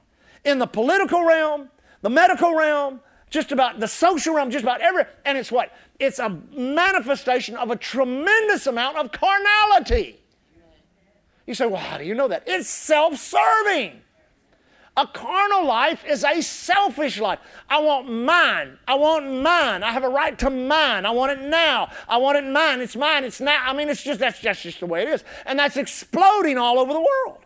in 0.45 0.61
the 0.61 0.67
political 0.67 1.25
realm, 1.25 1.71
the 2.03 2.11
medical 2.11 2.55
realm, 2.55 3.01
just 3.35 3.53
about 3.53 3.81
the 3.81 3.89
social 3.89 4.35
realm, 4.35 4.51
just 4.51 4.63
about 4.63 4.81
every, 4.81 5.05
and 5.27 5.37
it's 5.37 5.53
what? 5.53 5.73
It's 5.99 6.21
a 6.21 6.31
manifestation 6.57 7.57
of 7.57 7.71
a 7.71 7.77
tremendous 7.77 8.67
amount 8.67 8.97
of 8.97 9.13
carnality. 9.13 10.21
You 11.47 11.55
say, 11.55 11.67
well, 11.67 11.81
how 11.81 11.99
do 11.99 12.05
you 12.05 12.15
know 12.15 12.29
that? 12.29 12.45
It's 12.47 12.69
self 12.69 13.19
serving. 13.19 14.01
A 14.97 15.07
carnal 15.09 15.67
life 15.67 16.05
is 16.07 16.23
a 16.23 16.41
selfish 16.41 17.19
life. 17.19 17.41
I 17.69 17.81
want 17.81 18.09
mine. 18.09 18.79
I 18.87 18.95
want 18.95 19.27
mine. 19.27 19.83
I 19.83 19.91
have 19.91 20.05
a 20.05 20.09
right 20.09 20.39
to 20.39 20.51
mine. 20.51 21.05
I 21.05 21.11
want 21.11 21.33
it 21.33 21.43
now. 21.43 21.91
I 22.09 22.17
want 22.19 22.39
it 22.39 22.49
mine. 22.49 22.81
It's 22.81 22.95
mine. 22.95 23.25
It's 23.25 23.41
now. 23.41 23.61
I 23.67 23.73
mean, 23.73 23.89
it's 23.89 24.05
just 24.05 24.21
that's, 24.21 24.41
that's 24.41 24.63
just 24.63 24.79
the 24.79 24.87
way 24.87 25.03
it 25.03 25.09
is. 25.09 25.25
And 25.47 25.59
that's 25.59 25.77
exploding 25.77 26.59
all 26.59 26.79
over 26.79 26.93
the 26.93 27.01
world. 27.01 27.39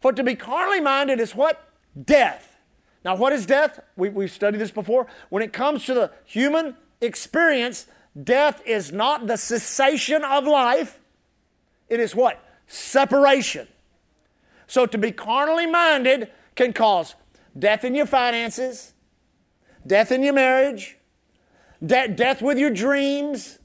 For 0.00 0.12
to 0.12 0.24
be 0.24 0.34
carnally 0.34 0.80
minded 0.80 1.20
is 1.20 1.36
what? 1.36 1.67
Death. 2.04 2.56
Now, 3.04 3.16
what 3.16 3.32
is 3.32 3.46
death? 3.46 3.80
We, 3.96 4.08
we've 4.08 4.30
studied 4.30 4.60
this 4.60 4.70
before. 4.70 5.06
When 5.28 5.42
it 5.42 5.52
comes 5.52 5.84
to 5.86 5.94
the 5.94 6.10
human 6.24 6.76
experience, 7.00 7.86
death 8.22 8.60
is 8.66 8.92
not 8.92 9.26
the 9.26 9.36
cessation 9.36 10.24
of 10.24 10.44
life, 10.44 11.00
it 11.88 12.00
is 12.00 12.14
what? 12.14 12.42
Separation. 12.66 13.66
So, 14.66 14.84
to 14.84 14.98
be 14.98 15.12
carnally 15.12 15.66
minded 15.66 16.30
can 16.54 16.72
cause 16.72 17.14
death 17.58 17.84
in 17.84 17.94
your 17.94 18.06
finances, 18.06 18.92
death 19.86 20.12
in 20.12 20.22
your 20.22 20.34
marriage, 20.34 20.98
de- 21.84 22.08
death 22.08 22.42
with 22.42 22.58
your 22.58 22.70
dreams, 22.70 23.58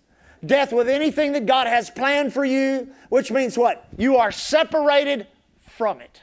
death 0.45 0.71
with 0.71 0.87
anything 0.87 1.33
that 1.33 1.45
God 1.45 1.67
has 1.67 1.89
planned 1.89 2.33
for 2.33 2.45
you, 2.45 2.89
which 3.09 3.31
means 3.31 3.57
what? 3.57 3.87
You 3.97 4.17
are 4.17 4.31
separated 4.31 5.27
from 5.61 6.01
it. 6.01 6.22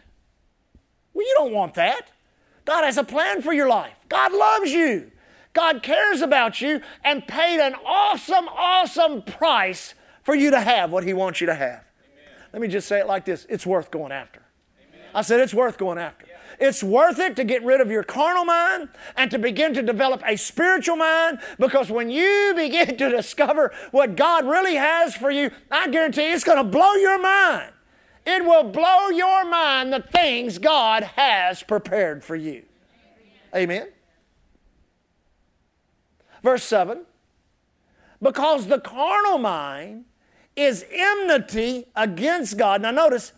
Well, 1.20 1.28
you 1.28 1.34
don't 1.36 1.52
want 1.52 1.74
that. 1.74 2.10
God 2.64 2.82
has 2.84 2.96
a 2.96 3.04
plan 3.04 3.42
for 3.42 3.52
your 3.52 3.68
life. 3.68 4.06
God 4.08 4.32
loves 4.32 4.72
you. 4.72 5.10
God 5.52 5.82
cares 5.82 6.22
about 6.22 6.62
you 6.62 6.80
and 7.04 7.26
paid 7.28 7.60
an 7.60 7.74
awesome, 7.84 8.48
awesome 8.48 9.20
price 9.20 9.92
for 10.22 10.34
you 10.34 10.50
to 10.50 10.58
have 10.58 10.90
what 10.90 11.04
He 11.04 11.12
wants 11.12 11.42
you 11.42 11.46
to 11.46 11.54
have. 11.54 11.86
Amen. 12.06 12.48
Let 12.54 12.62
me 12.62 12.68
just 12.68 12.88
say 12.88 13.00
it 13.00 13.06
like 13.06 13.26
this 13.26 13.46
it's 13.50 13.66
worth 13.66 13.90
going 13.90 14.12
after. 14.12 14.40
Amen. 14.80 15.08
I 15.14 15.20
said 15.20 15.40
it's 15.40 15.52
worth 15.52 15.76
going 15.76 15.98
after. 15.98 16.24
It's 16.58 16.82
worth 16.82 17.18
it 17.18 17.36
to 17.36 17.44
get 17.44 17.62
rid 17.62 17.82
of 17.82 17.90
your 17.90 18.02
carnal 18.02 18.46
mind 18.46 18.88
and 19.14 19.30
to 19.30 19.38
begin 19.38 19.74
to 19.74 19.82
develop 19.82 20.22
a 20.24 20.36
spiritual 20.36 20.96
mind 20.96 21.40
because 21.58 21.90
when 21.90 22.08
you 22.08 22.54
begin 22.56 22.96
to 22.96 23.10
discover 23.10 23.74
what 23.90 24.16
God 24.16 24.46
really 24.46 24.76
has 24.76 25.14
for 25.14 25.30
you, 25.30 25.50
I 25.70 25.88
guarantee 25.88 26.28
you 26.28 26.34
it's 26.34 26.44
going 26.44 26.56
to 26.56 26.64
blow 26.64 26.94
your 26.94 27.20
mind. 27.20 27.72
It 28.26 28.44
will 28.44 28.64
blow 28.64 29.08
your 29.08 29.44
mind 29.44 29.92
the 29.92 30.00
things 30.00 30.58
God 30.58 31.02
has 31.02 31.62
prepared 31.62 32.22
for 32.22 32.36
you. 32.36 32.64
Amen. 33.54 33.88
Verse 36.42 36.64
7 36.64 37.02
Because 38.22 38.66
the 38.66 38.80
carnal 38.80 39.38
mind 39.38 40.04
is 40.56 40.84
enmity 40.92 41.86
against 41.96 42.58
God. 42.58 42.82
Now, 42.82 42.90
notice, 42.90 43.32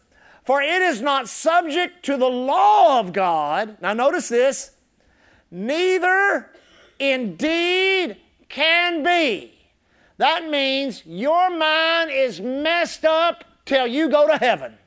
for 0.45 0.61
it 0.61 0.83
is 0.83 1.01
not 1.01 1.29
subject 1.29 2.05
to 2.07 2.17
the 2.17 2.29
law 2.29 2.99
of 2.99 3.13
God. 3.13 3.77
Now, 3.81 3.93
notice 3.93 4.29
this 4.29 4.73
neither 5.51 6.51
indeed 6.99 8.17
can 8.49 9.03
be. 9.03 9.53
That 10.19 10.49
means 10.49 11.03
your 11.07 11.51
mind 11.51 12.11
is 12.11 12.41
messed 12.41 13.05
up 13.05 13.45
till 13.65 13.87
you 13.87 14.09
go 14.09 14.27
to 14.27 14.37
heaven. 14.37 14.79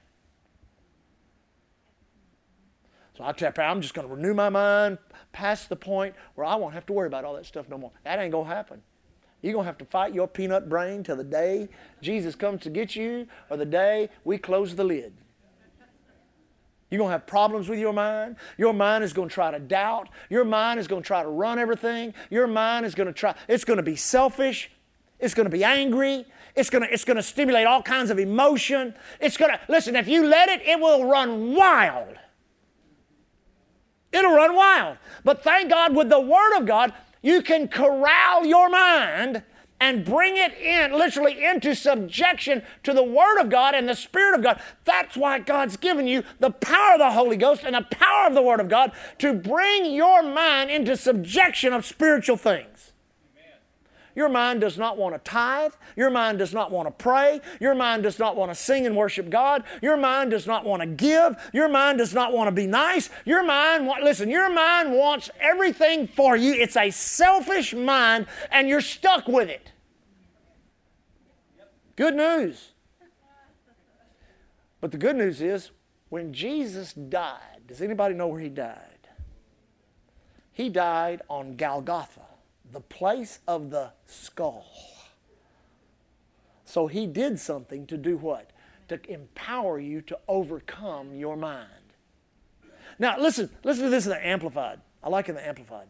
So 3.17 3.23
I 3.23 3.31
tell 3.31 3.53
I'm 3.59 3.81
just 3.81 3.93
going 3.93 4.07
to 4.07 4.13
renew 4.13 4.33
my 4.33 4.49
mind 4.49 4.97
past 5.31 5.69
the 5.69 5.75
point 5.75 6.15
where 6.35 6.45
I 6.45 6.55
won't 6.55 6.73
have 6.73 6.85
to 6.87 6.93
worry 6.93 7.07
about 7.07 7.23
all 7.23 7.35
that 7.35 7.45
stuff 7.45 7.69
no 7.69 7.77
more. 7.77 7.91
That 8.03 8.19
ain't 8.19 8.31
going 8.31 8.47
to 8.47 8.53
happen. 8.53 8.81
You're 9.41 9.53
going 9.53 9.63
to 9.63 9.67
have 9.67 9.77
to 9.77 9.85
fight 9.85 10.13
your 10.13 10.27
peanut 10.27 10.67
brain 10.67 11.03
till 11.03 11.15
the 11.15 11.23
day 11.23 11.69
Jesus 12.01 12.35
comes 12.35 12.61
to 12.63 12.69
get 12.69 12.95
you 12.95 13.27
or 13.49 13.57
the 13.57 13.65
day 13.65 14.09
we 14.23 14.37
close 14.37 14.75
the 14.75 14.83
lid. 14.83 15.13
You're 16.89 16.99
going 16.99 17.09
to 17.09 17.13
have 17.13 17.27
problems 17.27 17.67
with 17.67 17.79
your 17.79 17.93
mind. 17.93 18.37
Your 18.57 18.73
mind 18.73 19.03
is 19.03 19.11
going 19.11 19.29
to 19.29 19.33
try 19.33 19.51
to 19.51 19.59
doubt. 19.59 20.09
Your 20.29 20.45
mind 20.45 20.79
is 20.79 20.87
going 20.87 21.01
to 21.01 21.07
try 21.07 21.23
to 21.23 21.29
run 21.29 21.59
everything. 21.59 22.13
Your 22.29 22.47
mind 22.47 22.85
is 22.85 22.95
going 22.95 23.07
to 23.07 23.13
try, 23.13 23.35
it's 23.47 23.63
going 23.63 23.77
to 23.77 23.83
be 23.83 23.95
selfish. 23.95 24.71
It's 25.19 25.33
going 25.33 25.45
to 25.45 25.49
be 25.49 25.63
angry. 25.63 26.25
It's 26.55 26.69
going 26.69 26.83
to, 26.83 26.93
it's 26.93 27.03
going 27.03 27.17
to 27.17 27.23
stimulate 27.23 27.67
all 27.67 27.81
kinds 27.81 28.09
of 28.09 28.19
emotion. 28.19 28.95
It's 29.19 29.37
going 29.37 29.51
to, 29.51 29.59
listen, 29.67 29.95
if 29.95 30.07
you 30.07 30.25
let 30.25 30.49
it, 30.49 30.61
it 30.61 30.79
will 30.79 31.05
run 31.05 31.55
wild. 31.55 32.15
It'll 34.11 34.33
run 34.35 34.55
wild. 34.55 34.97
But 35.23 35.43
thank 35.43 35.69
God, 35.69 35.95
with 35.95 36.09
the 36.09 36.19
Word 36.19 36.57
of 36.57 36.65
God, 36.65 36.93
you 37.21 37.41
can 37.41 37.67
corral 37.67 38.45
your 38.45 38.69
mind 38.69 39.43
and 39.81 40.05
bring 40.05 40.37
it 40.37 40.53
in, 40.53 40.93
literally 40.93 41.43
into 41.43 41.75
subjection 41.75 42.63
to 42.83 42.93
the 42.93 43.03
Word 43.03 43.41
of 43.41 43.49
God 43.49 43.75
and 43.75 43.89
the 43.89 43.95
Spirit 43.95 44.35
of 44.35 44.43
God. 44.43 44.61
That's 44.85 45.17
why 45.17 45.39
God's 45.39 45.75
given 45.75 46.07
you 46.07 46.23
the 46.39 46.51
power 46.51 46.93
of 46.93 46.99
the 46.99 47.11
Holy 47.11 47.35
Ghost 47.35 47.63
and 47.65 47.75
the 47.75 47.81
power 47.81 48.27
of 48.27 48.33
the 48.33 48.41
Word 48.41 48.61
of 48.61 48.69
God 48.69 48.93
to 49.19 49.33
bring 49.33 49.93
your 49.93 50.23
mind 50.23 50.71
into 50.71 50.95
subjection 50.95 51.73
of 51.73 51.85
spiritual 51.85 52.37
things. 52.37 52.93
Your 54.15 54.29
mind 54.29 54.61
does 54.61 54.77
not 54.77 54.97
want 54.97 55.13
to 55.13 55.29
tithe. 55.29 55.73
Your 55.97 56.09
mind 56.09 56.39
does 56.39 56.53
not 56.53 56.71
want 56.71 56.87
to 56.87 56.91
pray. 56.91 57.41
Your 57.59 57.75
mind 57.75 58.03
does 58.03 58.17
not 58.17 58.35
want 58.37 58.49
to 58.49 58.55
sing 58.55 58.85
and 58.85 58.95
worship 58.95 59.29
God. 59.29 59.63
Your 59.81 59.97
mind 59.97 60.31
does 60.31 60.47
not 60.47 60.65
want 60.65 60.81
to 60.81 60.87
give. 60.87 61.35
Your 61.53 61.67
mind 61.67 61.97
does 61.97 62.13
not 62.13 62.31
want 62.31 62.47
to 62.47 62.51
be 62.53 62.65
nice. 62.65 63.09
Your 63.25 63.43
mind, 63.43 63.89
listen, 64.01 64.29
your 64.29 64.49
mind 64.49 64.93
wants 64.93 65.29
everything 65.39 66.07
for 66.07 66.37
you. 66.37 66.53
It's 66.53 66.77
a 66.77 66.91
selfish 66.91 67.73
mind, 67.73 68.27
and 68.51 68.69
you're 68.69 68.81
stuck 68.81 69.27
with 69.27 69.49
it. 69.49 69.71
Good 71.97 72.15
news. 72.15 72.71
But 74.79 74.91
the 74.91 74.97
good 74.97 75.15
news 75.15 75.41
is, 75.41 75.71
when 76.09 76.31
Jesus 76.33 76.93
died, 76.93 77.67
does 77.67 77.81
anybody 77.81 78.15
know 78.15 78.27
where 78.27 78.39
he 78.39 78.49
died? 78.49 78.79
He 80.53 80.69
died 80.69 81.21
on 81.29 81.57
Golgotha 81.57 82.24
the 82.75 82.81
place 82.81 83.39
of 83.47 83.69
the 83.69 83.89
skull. 84.05 84.65
So 86.65 86.87
he 86.87 87.07
did 87.07 87.39
something 87.39 87.87
to 87.87 87.95
do 87.95 88.17
what? 88.17 88.51
To 88.89 88.99
empower 89.09 89.79
you 89.79 90.01
to 90.01 90.19
overcome 90.27 91.15
your 91.15 91.37
mind. 91.37 91.69
Now, 92.99 93.17
listen, 93.17 93.49
listen 93.63 93.85
to 93.85 93.89
this 93.89 94.03
in 94.03 94.09
the 94.09 94.27
Amplified. 94.27 94.81
I 95.01 95.07
like 95.07 95.29
in 95.29 95.35
the 95.35 95.47
Amplified. 95.47 95.87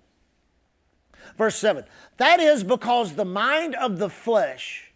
Verse 1.39 1.55
7 1.55 1.85
That 2.17 2.39
is 2.39 2.63
because 2.63 3.15
the 3.15 3.25
mind 3.25 3.73
of 3.73 3.97
the 3.97 4.09
flesh, 4.09 4.91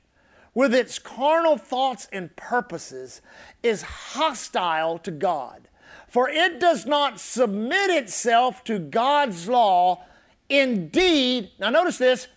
with 0.53 0.75
its 0.75 0.99
carnal 0.99 1.57
thoughts 1.57 2.07
and 2.13 2.35
purposes, 2.35 3.23
is 3.63 3.81
hostile 3.81 4.99
to 4.99 5.09
God. 5.09 5.67
For 6.07 6.29
it 6.29 6.59
does 6.59 6.85
not 6.85 7.19
submit 7.19 7.89
itself 7.89 8.63
to 8.65 8.77
God's 8.77 9.49
law 9.49 10.05
Indeed, 10.49 11.51
now 11.59 11.69
notice 11.69 11.97
this, 11.97 12.27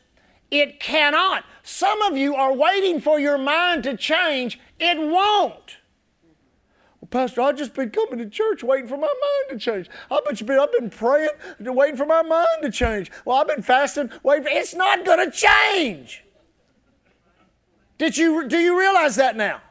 it 0.51 0.79
cannot. 0.81 1.44
Some 1.62 2.03
of 2.03 2.16
you 2.16 2.35
are 2.35 2.53
waiting 2.53 3.01
for 3.01 3.18
your 3.18 3.38
mind 3.38 3.85
to 3.85 3.96
change. 3.96 4.61
It 4.79 4.98
won't. 4.98 5.79
Well, 7.01 7.09
Pastor, 7.11 7.40
I've 7.40 7.57
just 7.57 7.72
been 7.72 7.90
coming 7.90 8.18
to 8.18 8.29
church 8.29 8.62
waiting 8.62 8.87
for 8.87 8.98
my 8.98 9.07
mind 9.07 9.59
to 9.59 9.59
change. 9.59 9.88
I 10.11 10.20
bet 10.27 10.40
you 10.40 10.46
been, 10.46 10.59
I've 10.59 10.72
been 10.72 10.90
praying, 10.90 11.31
waiting 11.61 11.96
for 11.96 12.05
my 12.05 12.22
mind 12.22 12.62
to 12.62 12.70
change. 12.70 13.11
Well, 13.25 13.38
I've 13.38 13.48
been 13.48 13.62
fasting, 13.62 14.11
waiting 14.22 14.44
for 14.44 14.51
it's 14.51 14.75
not 14.75 15.07
going 15.07 15.31
to 15.31 15.35
change. 15.35 16.22
Did 17.96 18.18
you, 18.18 18.46
do 18.46 18.59
you 18.59 18.79
realize 18.79 19.16
that 19.16 19.37
now? 19.37 19.62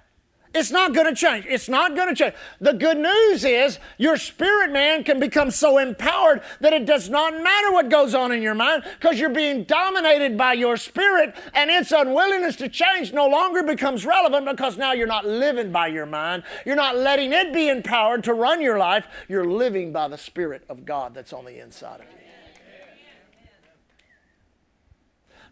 It's 0.54 0.70
not 0.70 0.94
going 0.94 1.08
to 1.08 1.16
change. 1.16 1.46
It's 1.48 1.70
not 1.70 1.96
going 1.96 2.10
to 2.10 2.16
change. 2.16 2.36
The 2.60 2.74
good 2.74 2.98
news 2.98 3.46
is 3.46 3.80
your 3.98 4.18
spirit 4.18 4.72
man 4.72 5.06
can 5.06 5.18
become 5.18 5.50
so 5.50 5.78
empowered 5.78 6.42
that 6.60 6.74
it 6.74 6.86
does 6.86 7.10
not 7.10 7.42
matter 7.42 7.72
what 7.72 7.90
goes 7.90 8.14
on 8.14 8.34
in 8.34 8.42
your 8.42 8.54
mind 8.54 8.84
because 9.00 9.18
you're 9.18 9.30
being 9.30 9.64
dominated 9.64 10.38
by 10.38 10.54
your 10.54 10.76
spirit 10.76 11.36
and 11.54 11.70
its 11.70 11.94
unwillingness 11.94 12.58
to 12.58 12.68
change 12.68 13.14
no 13.14 13.28
longer 13.28 13.64
becomes 13.64 14.06
relevant 14.06 14.46
because 14.46 14.78
now 14.78 14.92
you're 14.92 15.08
not 15.08 15.26
living 15.26 15.72
by 15.72 15.88
your 15.88 16.06
mind. 16.06 16.44
You're 16.66 16.76
not 16.76 16.98
letting 16.98 17.32
it 17.32 17.54
be 17.54 17.70
empowered 17.70 18.26
to 18.26 18.34
run 18.34 18.62
your 18.62 18.78
life. 18.78 19.08
You're 19.30 19.50
living 19.50 19.94
by 19.94 20.10
the 20.10 20.18
spirit 20.18 20.66
of 20.68 20.86
God 20.86 21.14
that's 21.14 21.32
on 21.32 21.46
the 21.46 21.62
inside 21.62 22.02
of 22.02 22.08
you. 22.08 22.18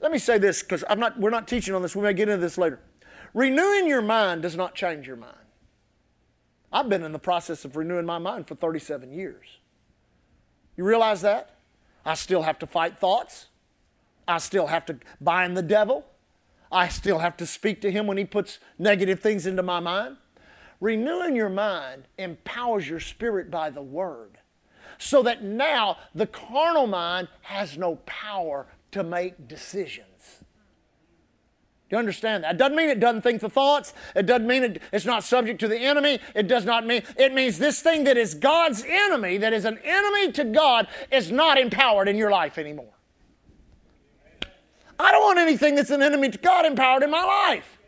Let 0.02 0.12
me 0.12 0.18
say 0.18 0.38
this 0.38 0.62
because 0.62 0.84
not, 0.98 1.20
we're 1.20 1.30
not 1.30 1.48
teaching 1.48 1.74
on 1.74 1.82
this. 1.82 1.96
We 1.96 2.02
may 2.02 2.14
get 2.14 2.28
into 2.28 2.42
this 2.42 2.58
later. 2.58 2.80
Renewing 3.34 3.88
your 3.88 4.02
mind 4.02 4.42
does 4.42 4.56
not 4.56 4.76
change 4.76 5.08
your 5.08 5.16
mind. 5.16 5.36
I've 6.72 6.90
been 6.90 7.04
in 7.04 7.12
the 7.12 7.20
process 7.20 7.66
of 7.66 7.76
renewing 7.76 8.06
my 8.06 8.18
mind 8.18 8.48
for 8.48 8.56
37 8.56 9.12
years. 9.12 9.58
You 10.78 10.84
realize 10.84 11.22
that? 11.22 11.56
I 12.06 12.14
still 12.14 12.44
have 12.44 12.60
to 12.60 12.68
fight 12.68 12.98
thoughts. 12.98 13.48
I 14.28 14.38
still 14.38 14.68
have 14.68 14.86
to 14.86 14.98
bind 15.20 15.58
the 15.58 15.62
devil. 15.62 16.06
I 16.72 16.88
still 16.88 17.20
have 17.20 17.36
to 17.38 17.46
speak 17.46 17.82
to 17.82 17.92
him 17.92 18.06
when 18.06 18.18
he 18.18 18.26
puts 18.26 18.60
negative 18.78 19.20
things 19.20 19.48
into 19.48 19.64
my 19.64 19.80
mind. 19.80 20.18
Renewing 20.80 21.36
your 21.36 21.50
mind 21.50 22.04
empowers 22.18 22.88
your 22.88 23.00
spirit 23.00 23.50
by 23.50 23.70
the 23.70 23.82
word 23.82 24.38
so 24.98 25.24
that 25.24 25.44
now 25.44 25.98
the 26.14 26.28
carnal 26.28 26.88
mind 26.88 27.28
has 27.42 27.78
no 27.78 27.96
power 28.06 28.68
to 28.92 29.04
make 29.04 29.48
decisions. 29.48 30.06
Do 31.90 31.96
you 31.96 32.00
understand 32.00 32.44
that? 32.44 32.56
It 32.56 32.58
doesn't 32.58 32.76
mean 32.76 32.90
it 32.90 33.00
doesn't 33.00 33.24
think 33.24 33.42
the 33.42 33.50
thoughts. 33.50 33.96
It 34.16 34.28
doesn't 34.28 34.46
mean 34.46 34.64
it, 34.64 34.82
it's 34.94 35.06
not 35.06 35.24
subject 35.24 35.60
to 35.62 35.68
the 35.68 35.78
enemy. 35.78 36.20
It 36.36 36.48
does 36.48 36.64
not 36.64 36.86
mean, 36.86 37.02
it 37.18 37.34
means 37.34 37.58
this 37.58 37.82
thing 37.82 38.04
that 38.04 38.16
is 38.16 38.36
God's 38.36 38.86
enemy, 38.88 39.38
that 39.38 39.54
is 39.54 39.66
an 39.66 39.80
enemy 39.84 40.32
to 40.34 40.44
God, 40.44 40.88
is 41.12 41.32
not 41.32 41.58
empowered 41.58 42.08
in 42.08 42.16
your 42.16 42.30
life 42.30 42.60
anymore. 42.60 42.94
I 45.00 45.12
don't 45.12 45.24
want 45.24 45.40
anything 45.40 45.74
that's 45.74 45.90
an 45.90 46.04
enemy 46.04 46.30
to 46.30 46.38
God 46.38 46.66
empowered 46.66 47.02
in 47.02 47.10
my 47.10 47.24
life. 47.24 47.80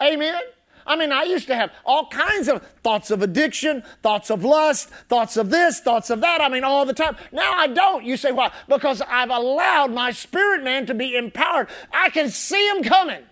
Amen. 0.00 0.14
Amen. 0.14 0.42
I 0.88 0.96
mean, 0.96 1.12
I 1.12 1.22
used 1.24 1.46
to 1.48 1.54
have 1.54 1.70
all 1.84 2.08
kinds 2.08 2.48
of 2.48 2.66
thoughts 2.82 3.10
of 3.10 3.22
addiction, 3.22 3.82
thoughts 4.02 4.30
of 4.30 4.42
lust, 4.42 4.88
thoughts 5.08 5.36
of 5.36 5.50
this, 5.50 5.80
thoughts 5.80 6.08
of 6.08 6.22
that. 6.22 6.40
I 6.40 6.48
mean, 6.48 6.64
all 6.64 6.86
the 6.86 6.94
time. 6.94 7.16
Now 7.30 7.52
I 7.52 7.66
don't. 7.66 8.04
You 8.04 8.16
say, 8.16 8.32
why? 8.32 8.50
Because 8.68 9.02
I've 9.02 9.30
allowed 9.30 9.92
my 9.92 10.10
spirit 10.10 10.64
man 10.64 10.86
to 10.86 10.94
be 10.94 11.14
empowered. 11.14 11.68
I 11.92 12.08
can 12.08 12.30
see 12.30 12.66
him 12.68 12.82
coming. 12.82 13.22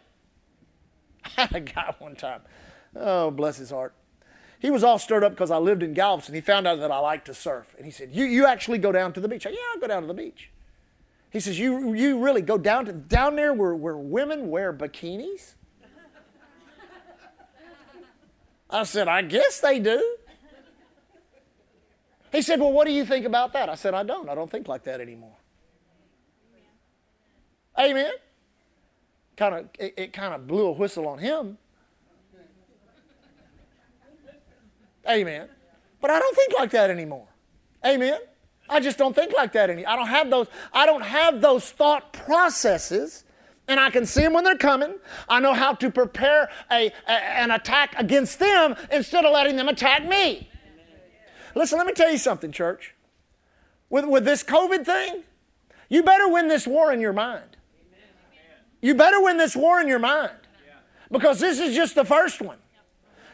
I 1.25 1.29
had 1.43 1.55
a 1.55 1.61
guy 1.61 1.95
one 1.99 2.15
time. 2.15 2.43
Oh, 2.95 3.31
bless 3.31 3.57
his 3.57 3.71
heart. 3.71 3.95
He 4.59 4.71
was 4.71 4.85
all 4.85 4.99
stirred 4.99 5.25
up 5.25 5.33
because 5.33 5.51
I 5.51 5.59
lived 5.59 5.83
in 5.83 5.95
Galveston. 5.95 6.35
He 6.35 6.41
found 6.41 6.67
out 6.67 6.79
that 6.81 6.91
I 6.91 6.99
liked 6.99 7.27
to 7.27 7.35
surf. 7.35 7.75
And 7.77 7.87
he 7.87 7.93
said, 7.93 8.11
You, 8.13 8.25
you 8.25 8.47
actually 8.47 8.79
go 8.79 8.93
down 8.93 9.13
to 9.15 9.21
the 9.21 9.29
beach? 9.29 9.47
I, 9.47 9.51
yeah, 9.51 9.59
I'll 9.73 9.81
go 9.81 9.87
down 9.87 10.03
to 10.03 10.09
the 10.09 10.15
beach. 10.15 10.51
He 11.31 11.41
says, 11.41 11.59
You, 11.59 11.95
you 11.95 12.19
really 12.19 12.43
go 12.43 12.59
down 12.59 12.87
to 12.87 12.93
down 12.93 13.37
there 13.37 13.53
where, 13.53 13.75
where 13.75 13.97
women 13.97 14.49
wear 14.49 14.73
bikinis? 14.73 15.55
I 18.69 18.83
said, 18.85 19.09
I 19.09 19.23
guess 19.23 19.61
they 19.61 19.79
do. 19.79 20.17
He 22.33 22.43
said, 22.43 22.61
Well, 22.61 22.73
what 22.73 22.87
do 22.87 22.93
you 22.93 23.05
think 23.05 23.25
about 23.25 23.53
that? 23.53 23.69
I 23.69 23.75
said, 23.77 23.95
I 23.95 24.03
don't. 24.03 24.29
I 24.29 24.35
don't 24.35 24.51
think 24.51 24.69
like 24.69 24.85
that 24.85 25.01
anymore. 25.01 25.37
Amen. 27.79 28.13
Kind 29.37 29.55
of, 29.55 29.69
it, 29.79 29.95
it 29.97 30.13
kind 30.13 30.35
of 30.35 30.47
blew 30.47 30.67
a 30.67 30.73
whistle 30.73 31.07
on 31.07 31.19
him. 31.19 31.59
Amen. 35.09 35.49
But 36.01 36.11
I 36.11 36.19
don't 36.19 36.37
think 36.37 36.55
like 36.59 36.71
that 36.71 36.91
anymore. 36.91 37.29
Amen. 37.85 38.19
I 38.69 38.81
just 38.81 38.99
don't 38.99 39.15
think 39.15 39.33
like 39.33 39.53
that 39.53 39.71
anymore. 39.71 39.93
I 39.93 39.97
don't 39.97 40.09
have 40.09 40.31
those, 40.31 40.49
I 40.73 40.87
don't 40.87 41.03
have 41.03 41.41
those 41.41 41.71
thought 41.71 42.13
processes. 42.13 43.25
And 43.69 43.81
I 43.81 43.91
can 43.91 44.07
see 44.07 44.23
them 44.23 44.33
when 44.33 44.45
they're 44.45 44.57
coming. 44.57 44.95
I 45.29 45.41
know 45.41 45.53
how 45.53 45.75
to 45.75 45.91
prepare 45.91 46.49
a, 46.71 46.93
a, 47.09 47.11
an 47.11 47.51
attack 47.51 47.95
against 47.99 48.39
them 48.39 48.77
instead 48.93 49.25
of 49.25 49.33
letting 49.33 49.57
them 49.57 49.69
attack 49.69 50.07
me. 50.07 50.49
Listen, 51.55 51.79
let 51.79 51.87
me 51.87 51.93
tell 51.93 52.11
you 52.11 52.19
something, 52.19 52.53
church. 52.53 52.95
With, 53.91 54.05
with 54.05 54.25
this 54.25 54.43
COVID 54.43 54.85
thing, 54.85 55.25
you 55.89 56.03
better 56.03 56.29
win 56.29 56.49
this 56.49 56.67
war 56.67 56.93
in 56.93 57.01
your 57.01 57.13
mind. 57.13 57.57
You 58.81 58.95
better 58.95 59.21
win 59.21 59.37
this 59.37 59.57
war 59.57 59.81
in 59.81 59.89
your 59.89 59.99
mind. 59.99 60.33
Because 61.11 61.41
this 61.41 61.59
is 61.59 61.75
just 61.75 61.95
the 61.95 62.05
first 62.05 62.41
one. 62.43 62.59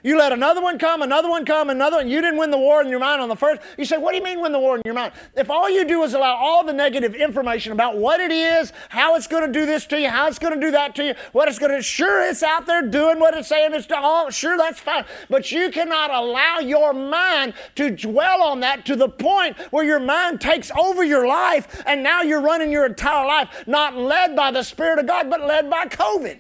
You 0.03 0.19
let 0.19 0.33
another 0.33 0.61
one 0.61 0.79
come, 0.79 1.03
another 1.03 1.29
one 1.29 1.45
come, 1.45 1.71
another 1.71 1.99
one. 1.99 2.09
You 2.09 2.21
didn't 2.21 2.39
win 2.39 2.51
the 2.51 2.59
war 2.59 2.83
in 2.83 2.89
your 2.89 2.99
mind 2.99 3.21
on 3.21 3.29
the 3.29 3.37
first. 3.37 3.63
You 3.79 3.85
say, 3.85 3.99
what 3.99 4.11
do 4.11 4.19
you 4.19 4.25
mean 4.25 4.41
win 4.41 4.51
the 4.51 4.59
war 4.59 4.77
in 4.77 4.83
your 4.85 4.95
mind? 4.95 5.13
If 5.37 5.49
all 5.49 5.71
you 5.71 5.85
do 5.85 6.03
is 6.03 6.15
allow 6.15 6.35
all 6.35 6.65
the 6.65 6.73
negative 6.73 7.15
information 7.15 7.73
about 7.73 7.97
what 7.97 8.21
it 8.21 8.33
is, 8.33 8.73
how 8.89 9.15
it's 9.15 9.29
going 9.29 9.47
to 9.47 9.53
do 9.53 9.65
this 9.65 9.87
to 9.87 10.01
you, 10.01 10.09
how 10.09 10.27
it's 10.27 10.41
going 10.41 10.55
to 10.55 10.61
do 10.61 10.73
that 10.73 10.95
to 10.97 11.05
you, 11.05 11.15
what 11.31 11.49
it's 11.49 11.59
going 11.59 11.73
to, 11.73 11.83
sure, 11.83 12.29
it's 12.29 12.43
out 12.43 12.67
there 12.67 12.83
doing 12.83 13.21
what 13.21 13.37
it's 13.37 13.49
saying 13.49 13.75
it's 13.75 13.87
to 13.87 13.97
all, 13.97 14.31
sure, 14.31 14.57
that's 14.57 14.81
fine. 14.81 15.05
But 15.31 15.53
you 15.53 15.71
cannot 15.71 16.11
allow 16.11 16.59
your 16.59 16.93
mind 16.93 17.55
to 17.77 17.91
dwell 17.91 18.43
on 18.43 18.61
that 18.61 18.85
to 18.87 18.97
the 18.97 19.09
point 19.09 19.57
where 19.71 19.85
your 19.85 20.01
mind 20.01 20.41
takes 20.41 20.71
over 20.73 21.05
your 21.05 21.27
life 21.27 21.83
and 21.87 22.03
now 22.03 22.23
you're 22.23 22.41
running 22.41 22.73
your 22.73 22.87
entire 22.87 23.27
life 23.27 23.65
not 23.67 23.97
led 23.97 24.35
by 24.35 24.51
the 24.51 24.63
Spirit 24.63 24.99
of 24.99 25.07
God, 25.07 25.31
but 25.31 25.47
led 25.47 25.71
by 25.71 25.87
COVID. 25.87 26.39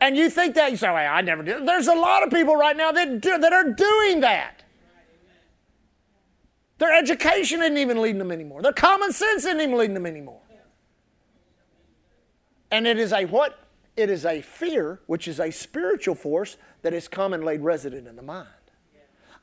And 0.00 0.16
you 0.16 0.28
think 0.28 0.54
that, 0.54 0.70
you 0.70 0.76
say, 0.76 0.92
well, 0.92 1.12
I 1.12 1.20
never 1.22 1.42
did. 1.42 1.66
There's 1.66 1.88
a 1.88 1.94
lot 1.94 2.22
of 2.22 2.30
people 2.30 2.56
right 2.56 2.76
now 2.76 2.92
that, 2.92 3.20
do, 3.20 3.38
that 3.38 3.52
are 3.52 3.72
doing 3.72 4.20
that. 4.20 4.62
Their 6.78 6.92
education 6.94 7.62
isn't 7.62 7.78
even 7.78 8.02
leading 8.02 8.18
them 8.18 8.30
anymore. 8.30 8.60
Their 8.60 8.72
common 8.72 9.12
sense 9.12 9.44
isn't 9.44 9.60
even 9.60 9.78
leading 9.78 9.94
them 9.94 10.06
anymore. 10.06 10.40
And 12.70 12.86
it 12.86 12.98
is 12.98 13.12
a 13.12 13.24
what? 13.24 13.58
It 13.96 14.10
is 14.10 14.26
a 14.26 14.42
fear, 14.42 15.00
which 15.06 15.26
is 15.26 15.40
a 15.40 15.50
spiritual 15.50 16.14
force 16.14 16.58
that 16.82 16.92
has 16.92 17.08
come 17.08 17.32
and 17.32 17.42
laid 17.42 17.62
resident 17.62 18.06
in 18.06 18.16
the 18.16 18.22
mind. 18.22 18.48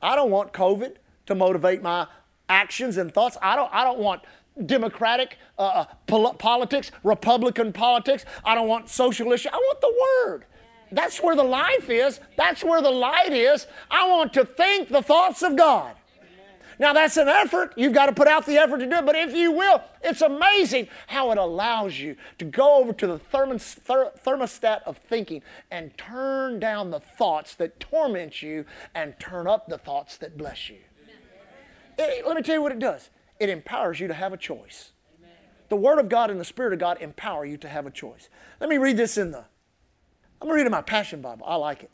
I 0.00 0.14
don't 0.14 0.30
want 0.30 0.52
COVID 0.52 0.96
to 1.26 1.34
motivate 1.34 1.82
my 1.82 2.06
actions 2.48 2.96
and 2.96 3.12
thoughts. 3.12 3.36
I 3.42 3.56
don't, 3.56 3.72
I 3.74 3.82
don't 3.82 3.98
want 3.98 4.22
Democratic 4.66 5.38
uh, 5.58 5.62
uh 5.62 5.84
pol- 6.06 6.34
politics, 6.34 6.90
Republican 7.02 7.72
politics. 7.72 8.24
I 8.44 8.54
don't 8.54 8.68
want 8.68 8.88
social 8.88 9.32
issues. 9.32 9.52
I 9.52 9.56
want 9.56 9.80
the 9.80 9.94
Word. 10.26 10.44
That's 10.92 11.20
where 11.20 11.34
the 11.34 11.44
life 11.44 11.90
is. 11.90 12.20
That's 12.36 12.62
where 12.62 12.80
the 12.80 12.90
light 12.90 13.32
is. 13.32 13.66
I 13.90 14.08
want 14.08 14.32
to 14.34 14.44
think 14.44 14.88
the 14.88 15.02
thoughts 15.02 15.42
of 15.42 15.56
God. 15.56 15.96
Now, 16.78 16.92
that's 16.92 17.16
an 17.16 17.28
effort. 17.28 17.72
You've 17.76 17.92
got 17.92 18.06
to 18.06 18.12
put 18.12 18.26
out 18.26 18.46
the 18.46 18.56
effort 18.56 18.78
to 18.78 18.86
do 18.86 18.96
it. 18.96 19.06
But 19.06 19.14
if 19.14 19.34
you 19.34 19.52
will, 19.52 19.82
it's 20.02 20.22
amazing 20.22 20.88
how 21.06 21.30
it 21.30 21.38
allows 21.38 21.98
you 21.98 22.16
to 22.38 22.44
go 22.44 22.76
over 22.76 22.92
to 22.92 23.06
the 23.06 23.18
thermostat 23.18 24.82
of 24.82 24.98
thinking 24.98 25.42
and 25.70 25.96
turn 25.96 26.58
down 26.58 26.90
the 26.90 27.00
thoughts 27.00 27.54
that 27.56 27.78
torment 27.78 28.42
you 28.42 28.64
and 28.94 29.18
turn 29.18 29.46
up 29.46 29.68
the 29.68 29.78
thoughts 29.78 30.16
that 30.16 30.36
bless 30.36 30.68
you. 30.68 30.78
It, 31.96 32.26
let 32.26 32.36
me 32.36 32.42
tell 32.42 32.56
you 32.56 32.62
what 32.62 32.72
it 32.72 32.80
does 32.80 33.10
it 33.44 33.50
empowers 33.50 34.00
you 34.00 34.08
to 34.08 34.14
have 34.14 34.32
a 34.32 34.36
choice. 34.36 34.92
Amen. 35.18 35.36
The 35.68 35.76
Word 35.76 35.98
of 35.98 36.08
God 36.08 36.30
and 36.30 36.40
the 36.40 36.44
Spirit 36.44 36.72
of 36.72 36.78
God 36.78 36.98
empower 37.00 37.44
you 37.44 37.56
to 37.58 37.68
have 37.68 37.86
a 37.86 37.90
choice. 37.90 38.28
Let 38.60 38.68
me 38.68 38.78
read 38.78 38.96
this 38.96 39.16
in 39.16 39.30
the, 39.30 39.38
I'm 39.38 40.48
going 40.48 40.52
to 40.52 40.56
read 40.56 40.66
in 40.66 40.72
my 40.72 40.82
Passion 40.82 41.20
Bible. 41.20 41.44
I 41.46 41.56
like 41.56 41.82
it. 41.82 41.90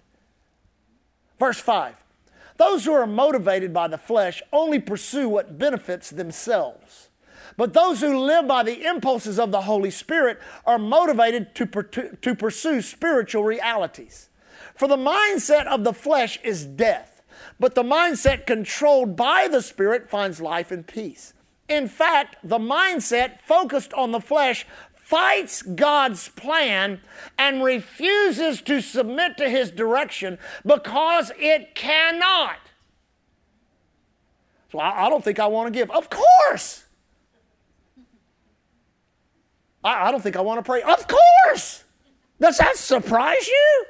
Verse 1.38 1.58
5 1.60 1.96
Those 2.56 2.84
who 2.84 2.92
are 2.92 3.06
motivated 3.06 3.72
by 3.72 3.88
the 3.88 3.98
flesh 3.98 4.42
only 4.52 4.78
pursue 4.78 5.28
what 5.28 5.58
benefits 5.58 6.10
themselves. 6.10 7.08
But 7.56 7.74
those 7.74 8.00
who 8.00 8.18
live 8.18 8.46
by 8.46 8.62
the 8.62 8.86
impulses 8.86 9.38
of 9.38 9.50
the 9.50 9.62
Holy 9.62 9.90
Spirit 9.90 10.38
are 10.64 10.78
motivated 10.78 11.54
to, 11.56 11.66
to 12.22 12.34
pursue 12.34 12.80
spiritual 12.80 13.42
realities. 13.42 14.28
For 14.76 14.86
the 14.88 14.96
mindset 14.96 15.66
of 15.66 15.84
the 15.84 15.92
flesh 15.92 16.38
is 16.42 16.64
death 16.64 17.10
but 17.60 17.74
the 17.74 17.82
mindset 17.82 18.46
controlled 18.46 19.14
by 19.14 19.46
the 19.46 19.62
Spirit 19.62 20.08
finds 20.08 20.40
life 20.40 20.70
and 20.70 20.86
peace. 20.86 21.34
In 21.70 21.86
fact, 21.86 22.36
the 22.42 22.58
mindset 22.58 23.40
focused 23.42 23.94
on 23.94 24.10
the 24.10 24.20
flesh 24.20 24.66
fights 24.92 25.62
God's 25.62 26.28
plan 26.28 27.00
and 27.38 27.62
refuses 27.62 28.60
to 28.62 28.80
submit 28.80 29.36
to 29.36 29.48
His 29.48 29.70
direction 29.70 30.36
because 30.66 31.30
it 31.38 31.76
cannot. 31.76 32.56
So 34.72 34.80
I, 34.80 35.06
I 35.06 35.10
don't 35.10 35.22
think 35.22 35.38
I 35.38 35.46
want 35.46 35.72
to 35.72 35.78
give. 35.78 35.92
Of 35.92 36.10
course. 36.10 36.84
I, 39.84 40.08
I 40.08 40.10
don't 40.10 40.22
think 40.22 40.36
I 40.36 40.40
want 40.40 40.58
to 40.58 40.68
pray. 40.68 40.82
Of 40.82 41.06
course. 41.06 41.84
Does 42.40 42.58
that 42.58 42.76
surprise 42.76 43.46
you? 43.46 43.84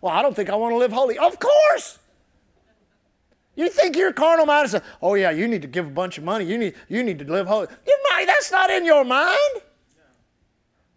Well, 0.00 0.12
I 0.12 0.22
don't 0.22 0.34
think 0.34 0.48
I 0.48 0.54
want 0.54 0.72
to 0.74 0.78
live 0.78 0.92
holy. 0.92 1.18
Of 1.18 1.40
course. 1.40 1.98
You 3.58 3.68
think 3.68 3.96
your 3.96 4.12
carnal 4.12 4.46
mind 4.46 4.66
is, 4.66 4.76
oh 5.02 5.14
yeah, 5.14 5.32
you 5.32 5.48
need 5.48 5.62
to 5.62 5.68
give 5.68 5.84
a 5.84 5.90
bunch 5.90 6.16
of 6.16 6.22
money. 6.22 6.44
You 6.44 6.56
need, 6.58 6.74
you 6.88 7.02
need 7.02 7.18
to 7.18 7.24
live 7.24 7.48
holy. 7.48 7.66
That's 8.38 8.52
not 8.52 8.70
in 8.70 8.84
your 8.84 9.04
mind. 9.04 9.62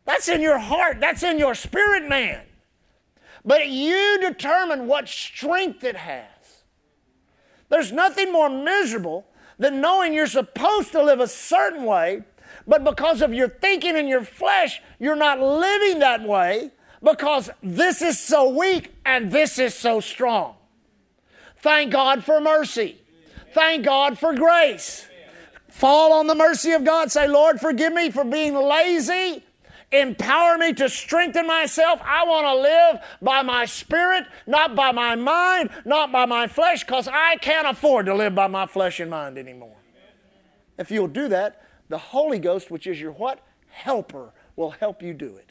That's 0.06 0.30
in 0.30 0.42
your 0.42 0.60
heart. 0.60 1.00
That's 1.00 1.24
in 1.24 1.40
your 1.40 1.56
spirit, 1.56 2.08
man. 2.08 2.44
But 3.44 3.70
you 3.70 4.20
determine 4.22 4.86
what 4.86 5.10
strength 5.10 5.84
it 5.84 5.96
has. 5.96 6.28
There's 7.70 7.92
nothing 7.92 8.32
more 8.32 8.48
miserable 8.48 9.26
than 9.58 9.82
knowing 9.82 10.14
you're 10.14 10.28
supposed 10.28 10.92
to 10.92 11.02
live 11.02 11.20
a 11.20 11.28
certain 11.28 11.84
way, 11.84 12.22
but 12.68 12.84
because 12.84 13.24
of 13.24 13.34
your 13.34 13.50
thinking 13.50 13.98
in 13.98 14.08
your 14.08 14.24
flesh, 14.24 14.84
you're 15.00 15.16
not 15.16 15.40
living 15.40 15.98
that 15.98 16.22
way 16.22 16.70
because 17.02 17.50
this 17.64 18.04
is 18.04 18.20
so 18.20 18.50
weak 18.50 18.94
and 19.04 19.32
this 19.32 19.58
is 19.58 19.74
so 19.74 20.00
strong. 20.00 20.58
Thank 21.62 21.92
God 21.92 22.24
for 22.24 22.42
mercy. 22.42 22.98
Thank 23.54 23.86
God 23.86 24.18
for 24.18 24.34
grace. 24.34 25.08
Fall 25.70 26.14
on 26.14 26.28
the 26.28 26.36
mercy 26.36 26.72
of 26.72 26.84
God. 26.84 27.12
Say, 27.12 27.28
Lord, 27.28 27.60
forgive 27.60 27.94
me 27.94 28.10
for 28.12 28.24
being 28.24 28.56
lazy. 28.56 29.44
Empower 29.92 30.58
me 30.58 30.74
to 30.74 30.88
strengthen 30.88 31.46
myself. 31.46 32.00
I 32.04 32.24
want 32.26 32.46
to 32.46 32.56
live 32.56 33.04
by 33.22 33.42
my 33.42 33.66
spirit, 33.66 34.26
not 34.48 34.76
by 34.76 34.92
my 34.92 35.16
mind, 35.16 35.70
not 35.86 36.12
by 36.12 36.26
my 36.26 36.48
flesh, 36.48 36.84
because 36.84 37.08
I 37.08 37.36
can't 37.38 37.68
afford 37.68 38.06
to 38.06 38.16
live 38.16 38.34
by 38.34 38.48
my 38.48 38.66
flesh 38.66 39.00
and 39.00 39.12
mind 39.12 39.38
anymore. 39.38 39.76
If 40.78 40.92
you'll 40.92 41.08
do 41.08 41.28
that, 41.28 41.62
the 41.90 41.98
Holy 41.98 42.40
Ghost, 42.40 42.72
which 42.72 42.88
is 42.88 43.00
your 43.00 43.12
what? 43.12 43.40
Helper, 43.68 44.34
will 44.56 44.72
help 44.72 45.04
you 45.04 45.14
do 45.14 45.36
it. 45.36 45.51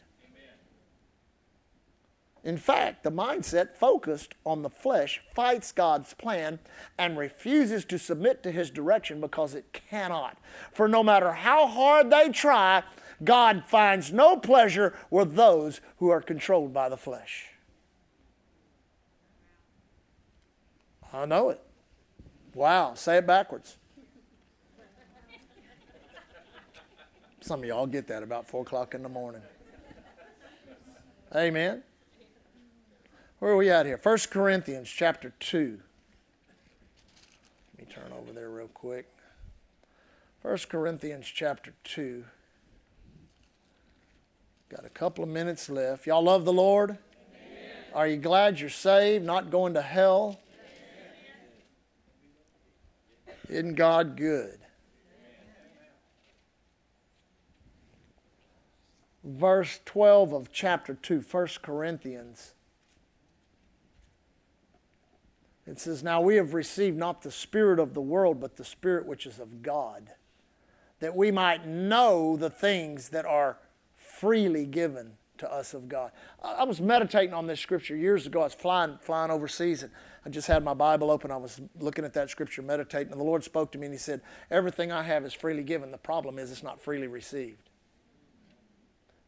In 2.43 2.57
fact, 2.57 3.03
the 3.03 3.13
mindset 3.13 3.77
focused 3.77 4.35
on 4.47 4.63
the 4.63 4.71
flesh 4.71 5.21
fights 5.35 5.73
God's 5.73 6.15
plan 6.15 6.59
and 6.97 7.19
refuses 7.19 7.85
to 7.87 7.99
submit 7.99 8.43
to 8.43 8.51
his 8.51 8.71
direction 8.71 9.21
because 9.21 9.55
it 9.55 9.73
cannot. 9.73 10.39
For 10.73 10.89
no 10.89 11.03
matter 11.03 11.33
how 11.33 11.67
hard 11.67 12.11
they 12.11 12.31
try, 12.31 12.83
God 13.23 13.65
finds 13.67 14.11
no 14.11 14.39
pleasure 14.39 14.95
with 15.11 15.35
those 15.35 15.83
who 15.99 16.09
are 16.09 16.23
controlled 16.23 16.73
by 16.73 16.89
the 16.89 16.97
flesh. 16.97 17.49
I 21.13 21.27
know 21.27 21.51
it. 21.51 21.61
Wow, 22.55 22.95
say 22.95 23.19
it 23.19 23.27
backwards. 23.27 23.77
Some 27.43 27.61
of 27.61 27.67
y'all 27.67 27.87
get 27.87 28.07
that 28.09 28.23
about 28.23 28.47
4 28.47 28.63
o'clock 28.63 28.95
in 28.95 29.03
the 29.03 29.09
morning. 29.09 29.43
Amen. 31.35 31.83
Where 33.41 33.53
are 33.53 33.57
we 33.57 33.71
at 33.71 33.87
here? 33.87 33.99
1 34.01 34.19
Corinthians 34.31 34.89
chapter 34.89 35.33
2. 35.41 35.81
Let 37.79 37.89
me 37.89 37.93
turn 37.93 38.13
over 38.13 38.33
there 38.33 38.51
real 38.51 38.69
quick. 38.69 39.09
1 40.43 40.59
Corinthians 40.69 41.27
chapter 41.27 41.73
2. 41.85 42.25
Got 44.69 44.85
a 44.85 44.91
couple 44.91 45.25
of 45.25 45.31
minutes 45.31 45.69
left. 45.69 46.07
Y'all 46.07 46.23
love 46.23 46.45
the 46.45 46.53
Lord? 46.53 46.91
Amen. 46.91 46.99
Are 47.95 48.07
you 48.07 48.19
glad 48.19 48.61
you're 48.61 48.69
saved, 48.69 49.25
not 49.25 49.51
going 49.51 49.75
to 49.75 49.83
hell? 49.83 50.39
Amen. 53.27 53.37
Isn't 53.49 53.75
God 53.75 54.17
good? 54.17 54.61
verse 59.23 59.81
12 59.85 60.33
of 60.33 60.53
chapter 60.53 60.95
2, 60.95 61.21
1 61.31 61.49
Corinthians. 61.63 62.55
It 65.71 65.79
says, 65.79 66.03
Now 66.03 66.21
we 66.21 66.35
have 66.37 66.53
received 66.53 66.99
not 66.99 67.23
the 67.23 67.31
Spirit 67.31 67.79
of 67.79 67.95
the 67.95 68.01
world, 68.01 68.41
but 68.41 68.57
the 68.57 68.65
Spirit 68.65 69.07
which 69.07 69.25
is 69.25 69.39
of 69.39 69.63
God, 69.63 70.11
that 70.99 71.15
we 71.15 71.31
might 71.31 71.67
know 71.67 72.37
the 72.37 72.51
things 72.51 73.11
that 73.11 73.25
are 73.25 73.57
freely 73.95 74.67
given 74.67 75.13
to 75.39 75.51
us 75.51 75.73
of 75.73 75.89
God. 75.89 76.11
I 76.43 76.65
was 76.65 76.81
meditating 76.81 77.33
on 77.33 77.47
this 77.47 77.61
scripture 77.61 77.97
years 77.97 78.27
ago. 78.27 78.41
I 78.41 78.45
was 78.45 78.55
flying, 78.55 78.99
flying 79.01 79.31
overseas, 79.31 79.85
and 79.85 79.93
I 80.27 80.29
just 80.29 80.49
had 80.49 80.65
my 80.65 80.75
Bible 80.75 81.11
open. 81.11 81.31
I 81.31 81.37
was 81.37 81.61
looking 81.79 82.05
at 82.05 82.13
that 82.15 82.31
scripture, 82.31 82.63
meditating, 82.63 83.13
and 83.13 83.21
the 83.21 83.25
Lord 83.25 83.45
spoke 83.45 83.71
to 83.73 83.79
me, 83.79 83.87
and 83.87 83.95
He 83.95 83.99
said, 83.99 84.21
Everything 84.51 84.91
I 84.91 85.05
have 85.05 85.25
is 85.25 85.33
freely 85.33 85.63
given. 85.63 85.93
The 85.93 85.99
problem 85.99 86.39
is 86.39 86.51
it's 86.51 86.65
not 86.65 86.81
freely 86.81 87.07
received. 87.07 87.70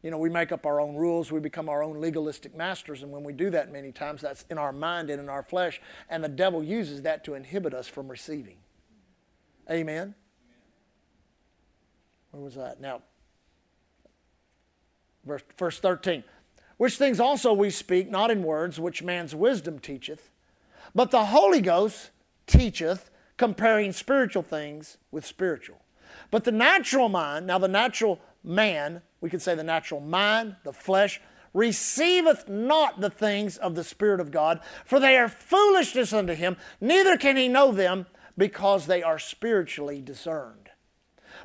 You 0.03 0.11
know, 0.11 0.17
we 0.17 0.29
make 0.29 0.51
up 0.51 0.65
our 0.65 0.81
own 0.81 0.95
rules, 0.95 1.31
we 1.31 1.39
become 1.39 1.69
our 1.69 1.81
own 1.81 2.01
legalistic 2.01 2.55
masters, 2.55 3.03
and 3.03 3.11
when 3.11 3.23
we 3.23 3.31
do 3.31 3.49
that 3.51 3.71
many 3.71 3.93
times, 3.93 4.21
that's 4.21 4.45
in 4.49 4.57
our 4.57 4.73
mind 4.73 5.09
and 5.09 5.19
in 5.19 5.29
our 5.29 5.41
flesh, 5.41 5.81
and 6.09 6.21
the 6.21 6.29
devil 6.29 6.61
uses 6.61 7.01
that 7.03 7.23
to 7.23 7.35
inhibit 7.35 7.73
us 7.73 7.87
from 7.87 8.09
receiving. 8.09 8.57
Amen? 9.71 10.13
Where 12.31 12.43
was 12.43 12.55
that? 12.55 12.81
Now, 12.81 13.01
verse, 15.25 15.43
verse 15.57 15.79
13. 15.79 16.25
Which 16.75 16.97
things 16.97 17.21
also 17.21 17.53
we 17.53 17.69
speak, 17.69 18.09
not 18.09 18.29
in 18.29 18.43
words, 18.43 18.79
which 18.79 19.03
man's 19.03 19.33
wisdom 19.33 19.79
teacheth, 19.79 20.31
but 20.93 21.11
the 21.11 21.25
Holy 21.25 21.61
Ghost 21.61 22.09
teacheth, 22.45 23.09
comparing 23.37 23.93
spiritual 23.93 24.43
things 24.43 24.97
with 25.11 25.25
spiritual. 25.25 25.79
But 26.29 26.43
the 26.43 26.51
natural 26.51 27.07
mind, 27.07 27.47
now 27.47 27.57
the 27.57 27.67
natural 27.67 28.19
man, 28.43 29.01
we 29.23 29.29
could 29.29 29.41
say 29.41 29.55
the 29.55 29.63
natural 29.63 30.01
mind, 30.01 30.57
the 30.65 30.73
flesh, 30.73 31.21
receiveth 31.53 32.49
not 32.49 32.99
the 32.99 33.09
things 33.09 33.55
of 33.55 33.73
the 33.73 33.83
Spirit 33.83 34.19
of 34.19 34.31
God, 34.31 34.59
for 34.83 34.99
they 34.99 35.15
are 35.17 35.29
foolishness 35.29 36.11
unto 36.11 36.33
him, 36.33 36.57
neither 36.81 37.15
can 37.15 37.37
he 37.37 37.47
know 37.47 37.71
them 37.71 38.05
because 38.37 38.85
they 38.85 39.01
are 39.01 39.17
spiritually 39.17 40.01
discerned. 40.01 40.71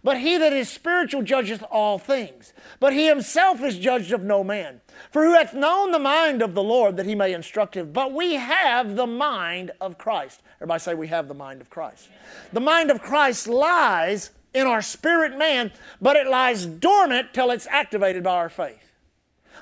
But 0.03 0.19
he 0.19 0.39
that 0.39 0.53
is 0.53 0.69
spiritual 0.69 1.23
judgeth 1.23 1.63
all 1.71 2.01
things. 2.01 2.53
But 2.81 2.95
he 2.95 3.07
himself 3.07 3.63
is 3.63 3.79
judged 3.79 4.13
of 4.13 4.23
no 4.25 4.43
man. 4.43 4.81
For 5.13 5.25
who 5.25 5.35
hath 5.35 5.55
known 5.55 5.93
the 5.93 5.99
mind 6.01 6.43
of 6.43 6.55
the 6.55 6.63
Lord 6.63 6.97
that 6.97 7.07
he 7.07 7.15
may 7.15 7.33
instruct 7.33 7.77
him? 7.77 7.93
But 7.93 8.13
we 8.13 8.35
have 8.35 8.97
the 8.97 9.07
mind 9.07 9.71
of 9.81 9.99
Christ. 9.99 10.43
Everybody 10.57 10.81
say, 10.81 10.95
We 10.95 11.09
have 11.09 11.29
the 11.29 11.35
mind 11.35 11.61
of 11.61 11.71
Christ. 11.71 12.09
The 12.53 12.61
mind 12.61 12.91
of 12.91 13.01
Christ 13.01 13.47
lies 13.47 14.31
in 14.59 14.67
our 14.67 14.83
spirit 14.83 15.37
man, 15.39 15.73
but 16.01 16.17
it 16.17 16.27
lies 16.27 16.67
dormant 16.67 17.33
till 17.33 17.51
it's 17.51 17.67
activated 17.69 18.23
by 18.23 18.35
our 18.35 18.49
faith. 18.49 18.93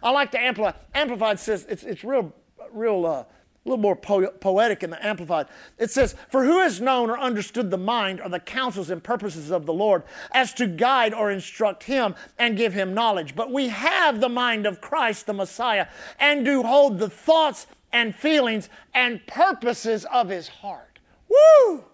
I 0.02 0.10
like 0.10 0.30
the 0.30 0.40
Amplified. 0.40 0.74
Amplified 0.94 1.38
says 1.38 1.66
it's, 1.68 1.82
it's 1.82 2.04
real, 2.04 2.32
real 2.72 3.06
uh, 3.06 3.24
a 3.66 3.68
little 3.68 3.82
more 3.82 3.96
po- 3.96 4.30
poetic 4.30 4.82
in 4.82 4.90
the 4.90 5.04
Amplified. 5.04 5.46
It 5.78 5.90
says, 5.90 6.14
For 6.28 6.44
who 6.44 6.60
has 6.60 6.80
known 6.80 7.10
or 7.10 7.18
understood 7.18 7.70
the 7.70 7.78
mind 7.78 8.20
or 8.20 8.28
the 8.28 8.38
counsels 8.38 8.90
and 8.90 9.02
purposes 9.02 9.50
of 9.50 9.66
the 9.66 9.72
Lord 9.72 10.04
as 10.32 10.54
to 10.54 10.66
guide 10.66 11.12
or 11.12 11.30
instruct 11.30 11.84
him 11.84 12.14
and 12.38 12.56
give 12.56 12.74
him 12.74 12.94
knowledge? 12.94 13.34
But 13.34 13.52
we 13.52 13.68
have 13.68 14.20
the 14.20 14.28
mind 14.28 14.66
of 14.66 14.80
Christ, 14.80 15.26
the 15.26 15.32
Messiah, 15.32 15.88
and 16.20 16.44
do 16.44 16.62
hold 16.62 16.98
the 16.98 17.10
thoughts 17.10 17.66
and 17.92 18.14
feelings 18.14 18.68
and 18.94 19.26
purposes 19.26 20.04
of 20.12 20.28
his 20.28 20.48
heart. 20.48 21.00
Woo! 21.28 21.84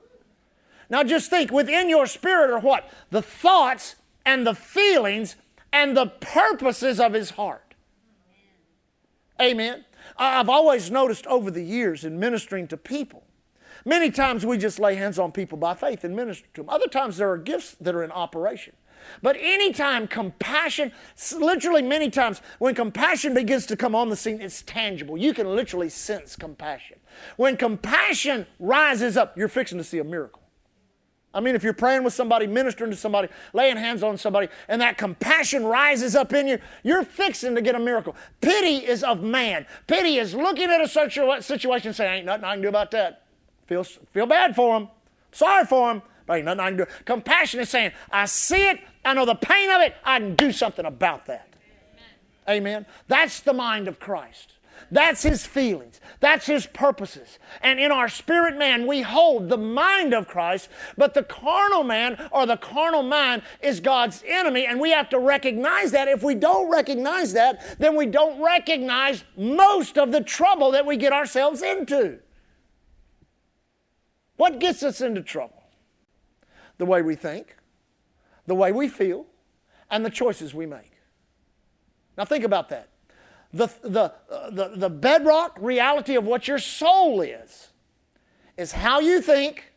Now 0.92 1.02
just 1.02 1.30
think 1.30 1.50
within 1.50 1.88
your 1.88 2.06
spirit 2.06 2.50
are 2.50 2.60
what? 2.60 2.88
The 3.08 3.22
thoughts 3.22 3.96
and 4.26 4.46
the 4.46 4.54
feelings 4.54 5.36
and 5.72 5.96
the 5.96 6.06
purposes 6.06 7.00
of 7.00 7.14
his 7.14 7.30
heart. 7.30 7.74
Amen. 9.40 9.86
I've 10.18 10.50
always 10.50 10.90
noticed 10.90 11.26
over 11.26 11.50
the 11.50 11.64
years 11.64 12.04
in 12.04 12.20
ministering 12.20 12.68
to 12.68 12.76
people, 12.76 13.24
many 13.86 14.10
times 14.10 14.44
we 14.44 14.58
just 14.58 14.78
lay 14.78 14.94
hands 14.94 15.18
on 15.18 15.32
people 15.32 15.56
by 15.56 15.72
faith 15.72 16.04
and 16.04 16.14
minister 16.14 16.46
to 16.52 16.60
them. 16.60 16.68
Other 16.68 16.88
times 16.88 17.16
there 17.16 17.30
are 17.30 17.38
gifts 17.38 17.74
that 17.80 17.94
are 17.94 18.04
in 18.04 18.12
operation. 18.12 18.74
But 19.22 19.38
anytime 19.40 20.06
compassion, 20.06 20.92
literally 21.34 21.82
many 21.82 22.10
times, 22.10 22.42
when 22.58 22.74
compassion 22.74 23.32
begins 23.32 23.64
to 23.66 23.76
come 23.76 23.94
on 23.94 24.10
the 24.10 24.16
scene, 24.16 24.42
it's 24.42 24.60
tangible. 24.60 25.16
You 25.16 25.32
can 25.32 25.56
literally 25.56 25.88
sense 25.88 26.36
compassion. 26.36 26.98
When 27.38 27.56
compassion 27.56 28.46
rises 28.60 29.16
up, 29.16 29.38
you're 29.38 29.48
fixing 29.48 29.78
to 29.78 29.84
see 29.84 29.98
a 29.98 30.04
miracle. 30.04 30.41
I 31.34 31.40
mean, 31.40 31.54
if 31.54 31.64
you're 31.64 31.72
praying 31.72 32.04
with 32.04 32.12
somebody, 32.12 32.46
ministering 32.46 32.90
to 32.90 32.96
somebody, 32.96 33.28
laying 33.52 33.76
hands 33.76 34.02
on 34.02 34.18
somebody, 34.18 34.48
and 34.68 34.82
that 34.82 34.98
compassion 34.98 35.64
rises 35.64 36.14
up 36.14 36.32
in 36.32 36.46
you, 36.46 36.58
you're 36.82 37.04
fixing 37.04 37.54
to 37.54 37.62
get 37.62 37.74
a 37.74 37.78
miracle. 37.78 38.14
Pity 38.40 38.86
is 38.86 39.02
of 39.02 39.22
man. 39.22 39.66
Pity 39.86 40.18
is 40.18 40.34
looking 40.34 40.70
at 40.70 40.80
a 40.82 40.88
situation 40.88 41.88
and 41.88 41.96
saying, 41.96 42.18
ain't 42.18 42.26
nothing 42.26 42.44
I 42.44 42.54
can 42.54 42.62
do 42.62 42.68
about 42.68 42.90
that. 42.90 43.22
Feel, 43.66 43.84
feel 43.84 44.26
bad 44.26 44.54
for 44.54 44.78
them. 44.78 44.88
Sorry 45.30 45.64
for 45.64 45.88
them. 45.88 46.02
But 46.26 46.36
ain't 46.36 46.44
nothing 46.44 46.60
I 46.60 46.68
can 46.68 46.76
do. 46.76 46.86
Compassion 47.04 47.60
is 47.60 47.70
saying, 47.70 47.92
I 48.10 48.26
see 48.26 48.68
it. 48.68 48.80
I 49.04 49.14
know 49.14 49.24
the 49.24 49.34
pain 49.34 49.70
of 49.70 49.80
it. 49.80 49.94
I 50.04 50.18
can 50.18 50.36
do 50.36 50.52
something 50.52 50.84
about 50.84 51.26
that. 51.26 51.48
Amen. 52.48 52.58
Amen. 52.58 52.86
That's 53.08 53.40
the 53.40 53.52
mind 53.52 53.88
of 53.88 53.98
Christ. 53.98 54.52
That's 54.92 55.22
his 55.22 55.46
feelings. 55.46 56.00
That's 56.20 56.44
his 56.44 56.66
purposes. 56.66 57.38
And 57.62 57.80
in 57.80 57.90
our 57.90 58.10
spirit 58.10 58.58
man, 58.58 58.86
we 58.86 59.00
hold 59.00 59.48
the 59.48 59.56
mind 59.56 60.12
of 60.12 60.28
Christ, 60.28 60.68
but 60.98 61.14
the 61.14 61.22
carnal 61.22 61.82
man 61.82 62.28
or 62.30 62.44
the 62.44 62.58
carnal 62.58 63.02
mind 63.02 63.42
is 63.62 63.80
God's 63.80 64.22
enemy, 64.26 64.66
and 64.66 64.78
we 64.78 64.90
have 64.90 65.08
to 65.08 65.18
recognize 65.18 65.92
that. 65.92 66.08
If 66.08 66.22
we 66.22 66.34
don't 66.34 66.70
recognize 66.70 67.32
that, 67.32 67.78
then 67.78 67.96
we 67.96 68.04
don't 68.04 68.42
recognize 68.42 69.24
most 69.34 69.96
of 69.96 70.12
the 70.12 70.20
trouble 70.20 70.70
that 70.72 70.84
we 70.84 70.98
get 70.98 71.14
ourselves 71.14 71.62
into. 71.62 72.18
What 74.36 74.58
gets 74.60 74.82
us 74.82 75.00
into 75.00 75.22
trouble? 75.22 75.62
The 76.76 76.84
way 76.84 77.00
we 77.00 77.14
think, 77.14 77.56
the 78.46 78.54
way 78.54 78.72
we 78.72 78.88
feel, 78.88 79.24
and 79.90 80.04
the 80.04 80.10
choices 80.10 80.52
we 80.52 80.66
make. 80.66 80.92
Now, 82.18 82.26
think 82.26 82.44
about 82.44 82.68
that 82.68 82.91
the, 83.52 83.68
the, 83.82 84.12
uh, 84.30 84.50
the, 84.50 84.72
the 84.76 84.90
bedrock 84.90 85.56
reality 85.60 86.16
of 86.16 86.24
what 86.24 86.48
your 86.48 86.58
soul 86.58 87.20
is, 87.20 87.68
is 88.56 88.72
how 88.72 89.00
you 89.00 89.20
think, 89.20 89.72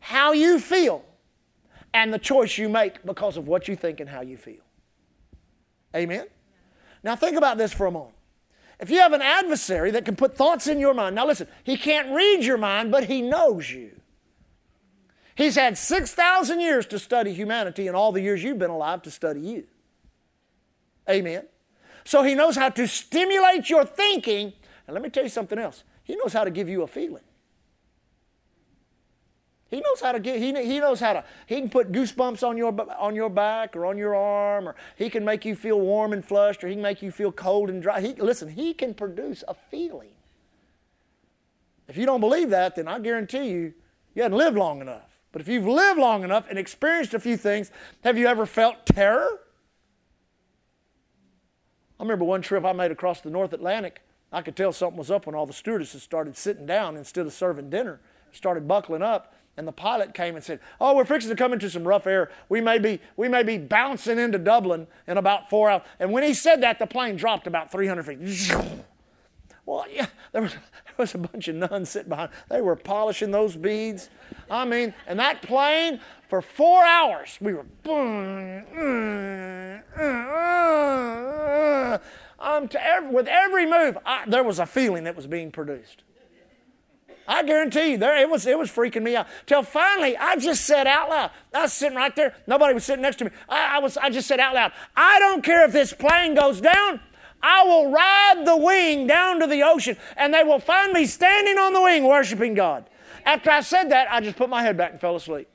how 0.00 0.32
you 0.32 0.58
feel, 0.58 1.04
and 1.94 2.12
the 2.12 2.18
choice 2.18 2.56
you 2.56 2.68
make 2.68 3.04
because 3.04 3.36
of 3.36 3.46
what 3.46 3.68
you 3.68 3.76
think 3.76 4.00
and 4.00 4.08
how 4.08 4.22
you 4.22 4.36
feel. 4.36 4.62
Amen? 5.94 6.26
Now, 7.04 7.16
think 7.16 7.36
about 7.36 7.58
this 7.58 7.72
for 7.72 7.86
a 7.86 7.90
moment. 7.90 8.14
If 8.80 8.90
you 8.90 8.98
have 8.98 9.12
an 9.12 9.22
adversary 9.22 9.90
that 9.92 10.04
can 10.04 10.16
put 10.16 10.36
thoughts 10.36 10.66
in 10.66 10.80
your 10.80 10.94
mind, 10.94 11.14
now 11.14 11.26
listen, 11.26 11.46
he 11.62 11.76
can't 11.76 12.14
read 12.14 12.44
your 12.44 12.58
mind, 12.58 12.90
but 12.90 13.04
he 13.04 13.22
knows 13.22 13.70
you. 13.70 13.92
He's 15.34 15.54
had 15.54 15.78
6,000 15.78 16.60
years 16.60 16.86
to 16.86 16.98
study 16.98 17.32
humanity 17.32 17.86
and 17.86 17.96
all 17.96 18.12
the 18.12 18.20
years 18.20 18.42
you've 18.42 18.58
been 18.58 18.70
alive 18.70 19.02
to 19.02 19.10
study 19.10 19.40
you. 19.40 19.64
Amen. 21.08 21.44
So 22.04 22.22
he 22.22 22.34
knows 22.34 22.56
how 22.56 22.68
to 22.70 22.86
stimulate 22.86 23.70
your 23.70 23.84
thinking. 23.84 24.52
And 24.86 24.94
let 24.94 25.02
me 25.02 25.10
tell 25.10 25.22
you 25.22 25.28
something 25.28 25.58
else. 25.58 25.84
He 26.04 26.16
knows 26.16 26.32
how 26.32 26.44
to 26.44 26.50
give 26.50 26.68
you 26.68 26.82
a 26.82 26.86
feeling. 26.86 27.22
He 29.72 29.80
knows 29.80 30.02
how 30.02 30.12
to 30.12 30.20
get, 30.20 30.38
he, 30.38 30.52
he 30.66 30.80
knows 30.80 31.00
how 31.00 31.14
to, 31.14 31.24
he 31.46 31.58
can 31.58 31.70
put 31.70 31.92
goosebumps 31.92 32.46
on 32.46 32.58
your, 32.58 32.78
on 32.98 33.14
your 33.14 33.30
back 33.30 33.74
or 33.74 33.86
on 33.86 33.96
your 33.96 34.14
arm, 34.14 34.68
or 34.68 34.74
he 34.96 35.08
can 35.08 35.24
make 35.24 35.46
you 35.46 35.56
feel 35.56 35.80
warm 35.80 36.12
and 36.12 36.22
flushed, 36.22 36.62
or 36.62 36.68
he 36.68 36.74
can 36.74 36.82
make 36.82 37.00
you 37.00 37.10
feel 37.10 37.32
cold 37.32 37.70
and 37.70 37.80
dry. 37.80 38.02
He, 38.02 38.12
listen, 38.12 38.50
he 38.50 38.74
can 38.74 38.92
produce 38.92 39.42
a 39.48 39.54
feeling. 39.54 40.10
If 41.88 41.96
you 41.96 42.04
don't 42.04 42.20
believe 42.20 42.50
that, 42.50 42.76
then 42.76 42.86
I 42.86 42.98
guarantee 42.98 43.48
you, 43.48 43.72
you 44.14 44.22
haven't 44.22 44.36
lived 44.36 44.58
long 44.58 44.82
enough. 44.82 45.08
But 45.32 45.40
if 45.40 45.48
you've 45.48 45.66
lived 45.66 45.98
long 45.98 46.22
enough 46.22 46.46
and 46.50 46.58
experienced 46.58 47.14
a 47.14 47.18
few 47.18 47.38
things, 47.38 47.70
have 48.04 48.18
you 48.18 48.26
ever 48.26 48.44
felt 48.44 48.84
terror? 48.84 49.40
I 52.02 52.04
remember 52.04 52.24
one 52.24 52.42
trip 52.42 52.64
I 52.64 52.72
made 52.72 52.90
across 52.90 53.20
the 53.20 53.30
North 53.30 53.52
Atlantic. 53.52 54.02
I 54.32 54.42
could 54.42 54.56
tell 54.56 54.72
something 54.72 54.98
was 54.98 55.08
up 55.08 55.24
when 55.24 55.36
all 55.36 55.46
the 55.46 55.52
stewardesses 55.52 56.02
started 56.02 56.36
sitting 56.36 56.66
down 56.66 56.96
instead 56.96 57.26
of 57.26 57.32
serving 57.32 57.70
dinner, 57.70 58.00
started 58.32 58.66
buckling 58.66 59.02
up. 59.02 59.36
And 59.56 59.68
the 59.68 59.72
pilot 59.72 60.12
came 60.12 60.34
and 60.34 60.44
said, 60.44 60.58
"Oh, 60.80 60.96
we're 60.96 61.04
fixing 61.04 61.30
to 61.30 61.36
come 61.36 61.52
into 61.52 61.70
some 61.70 61.86
rough 61.86 62.08
air. 62.08 62.28
We 62.48 62.60
may 62.60 62.80
be, 62.80 63.00
we 63.16 63.28
may 63.28 63.44
be 63.44 63.56
bouncing 63.56 64.18
into 64.18 64.38
Dublin 64.38 64.88
in 65.06 65.16
about 65.16 65.48
four 65.48 65.70
hours." 65.70 65.82
And 66.00 66.10
when 66.10 66.24
he 66.24 66.34
said 66.34 66.60
that, 66.62 66.80
the 66.80 66.88
plane 66.88 67.14
dropped 67.14 67.46
about 67.46 67.70
300 67.70 68.04
feet. 68.04 68.52
Well, 69.64 69.86
yeah, 69.88 70.06
there 70.32 70.42
was, 70.42 70.56
there 70.96 71.04
was 71.04 71.14
a 71.14 71.18
bunch 71.18 71.48
of 71.48 71.56
nuns 71.56 71.90
sitting 71.90 72.08
behind. 72.08 72.30
They 72.48 72.60
were 72.60 72.76
polishing 72.76 73.30
those 73.30 73.56
beads. 73.56 74.10
I 74.50 74.64
mean, 74.64 74.94
and 75.06 75.18
that 75.18 75.42
plane 75.42 76.00
for 76.28 76.42
four 76.42 76.84
hours, 76.84 77.38
we 77.40 77.54
were. 77.54 77.66
Um, 82.38 82.66
to 82.68 82.84
every, 82.84 83.10
with 83.10 83.28
every 83.28 83.66
move, 83.66 83.96
I, 84.04 84.24
there 84.26 84.42
was 84.42 84.58
a 84.58 84.66
feeling 84.66 85.04
that 85.04 85.14
was 85.14 85.26
being 85.26 85.50
produced. 85.50 86.02
I 87.28 87.44
guarantee 87.44 87.92
you, 87.92 87.98
there 87.98 88.16
it 88.16 88.28
was. 88.28 88.46
It 88.46 88.58
was 88.58 88.70
freaking 88.70 89.02
me 89.02 89.14
out. 89.14 89.28
Till 89.46 89.62
finally, 89.62 90.16
I 90.16 90.36
just 90.36 90.64
said 90.64 90.86
out 90.86 91.08
loud. 91.08 91.30
I 91.54 91.62
was 91.62 91.72
sitting 91.72 91.96
right 91.96 92.14
there. 92.16 92.34
Nobody 92.46 92.74
was 92.74 92.84
sitting 92.84 93.02
next 93.02 93.16
to 93.16 93.26
me. 93.26 93.30
I, 93.48 93.76
I 93.76 93.78
was. 93.78 93.96
I 93.96 94.10
just 94.10 94.26
said 94.26 94.40
out 94.40 94.54
loud. 94.54 94.72
I 94.96 95.18
don't 95.20 95.42
care 95.44 95.64
if 95.64 95.72
this 95.72 95.92
plane 95.92 96.34
goes 96.34 96.60
down. 96.60 97.00
I 97.42 97.64
will 97.64 97.90
ride 97.90 98.44
the 98.44 98.56
wing 98.56 99.06
down 99.06 99.40
to 99.40 99.46
the 99.46 99.62
ocean, 99.62 99.96
and 100.16 100.32
they 100.32 100.44
will 100.44 100.60
find 100.60 100.92
me 100.92 101.06
standing 101.06 101.58
on 101.58 101.72
the 101.72 101.82
wing 101.82 102.04
worshiping 102.04 102.54
God. 102.54 102.88
After 103.24 103.50
I 103.50 103.60
said 103.60 103.90
that, 103.90 104.10
I 104.10 104.20
just 104.20 104.36
put 104.36 104.48
my 104.48 104.62
head 104.62 104.76
back 104.76 104.92
and 104.92 105.00
fell 105.00 105.16
asleep. 105.16 105.48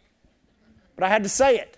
But 0.96 1.06
I 1.06 1.10
had 1.10 1.24
to 1.24 1.30
say 1.30 1.58
it. 1.58 1.78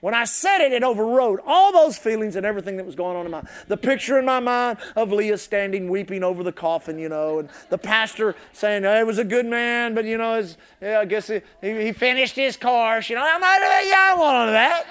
When 0.00 0.14
I 0.14 0.24
said 0.24 0.60
it, 0.60 0.72
it 0.72 0.84
overrode 0.84 1.40
all 1.44 1.72
those 1.72 1.96
feelings 1.98 2.36
and 2.36 2.44
everything 2.44 2.76
that 2.76 2.86
was 2.86 2.94
going 2.94 3.16
on 3.16 3.24
in 3.24 3.32
my 3.32 3.42
the 3.66 3.76
picture 3.76 4.18
in 4.18 4.24
my 4.24 4.40
mind 4.40 4.78
of 4.94 5.10
Leah 5.10 5.38
standing 5.38 5.88
weeping 5.88 6.22
over 6.22 6.42
the 6.42 6.52
coffin, 6.52 6.98
you 6.98 7.08
know, 7.08 7.40
and 7.40 7.48
the 7.70 7.78
pastor 7.78 8.36
saying, 8.52 8.84
hey, 8.84 8.98
"He 8.98 9.04
was 9.04 9.18
a 9.18 9.24
good 9.24 9.46
man, 9.46 9.94
but 9.94 10.04
you 10.04 10.18
know, 10.18 10.46
yeah, 10.80 11.00
I 11.00 11.06
guess 11.06 11.28
he, 11.28 11.40
he, 11.60 11.86
he 11.86 11.92
finished 11.92 12.36
his 12.36 12.56
course." 12.56 13.08
You 13.08 13.16
know, 13.16 13.24
I'm 13.26 13.40
not, 13.40 13.58
yeah, 13.60 14.14
I 14.16 14.46
of 14.46 14.52
that. 14.52 14.86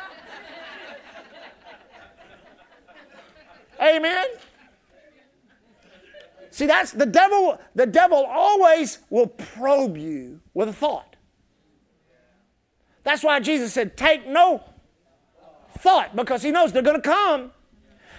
Amen. 3.86 4.26
See, 6.50 6.66
that's 6.66 6.92
the 6.92 7.06
devil. 7.06 7.60
The 7.76 7.86
devil 7.86 8.26
always 8.26 9.00
will 9.10 9.28
probe 9.28 9.98
you 9.98 10.42
with 10.54 10.70
a 10.70 10.74
thought. 10.74 11.16
That's 13.04 13.24
why 13.24 13.40
Jesus 13.42 13.74
said, 13.74 13.98
"Take 13.98 14.26
no 14.28 14.64
thought 15.86 16.16
because 16.16 16.42
he 16.42 16.52
knows 16.52 16.72
they're 16.74 16.82
going 16.82 17.02
to 17.02 17.10
come. 17.10 17.52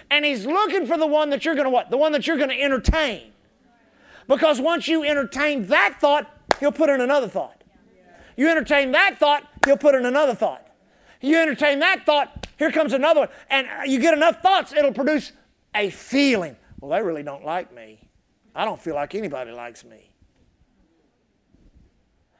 And 0.09 0.23
he's 0.23 0.45
looking 0.45 0.85
for 0.85 0.97
the 0.97 1.05
one 1.05 1.29
that 1.31 1.43
you're 1.43 1.55
going 1.55 1.65
to 1.65 1.69
what? 1.69 1.89
The 1.89 1.97
one 1.97 2.13
that 2.13 2.25
you're 2.25 2.37
going 2.37 2.49
to 2.49 2.61
entertain. 2.61 3.33
Because 4.27 4.61
once 4.61 4.87
you 4.87 5.03
entertain 5.03 5.67
that 5.67 5.97
thought, 5.99 6.31
he'll 6.59 6.71
put 6.71 6.89
in 6.89 7.01
another 7.01 7.27
thought. 7.27 7.63
You 8.37 8.49
entertain 8.49 8.91
that 8.91 9.17
thought, 9.19 9.43
he'll 9.65 9.77
put 9.77 9.95
in 9.95 10.05
another 10.05 10.33
thought. 10.33 10.65
You 11.21 11.37
entertain 11.37 11.79
that 11.79 12.05
thought, 12.05 12.47
here 12.57 12.71
comes 12.71 12.93
another 12.93 13.21
one. 13.21 13.29
And 13.49 13.67
you 13.85 13.99
get 13.99 14.13
enough 14.13 14.41
thoughts, 14.41 14.71
it'll 14.71 14.93
produce 14.93 15.33
a 15.77 15.89
feeling. 15.89 16.55
Well, 16.79 16.91
they 16.91 17.05
really 17.05 17.23
don't 17.23 17.45
like 17.45 17.73
me. 17.73 18.09
I 18.55 18.65
don't 18.65 18.81
feel 18.81 18.95
like 18.95 19.15
anybody 19.15 19.51
likes 19.51 19.85
me. 19.85 20.11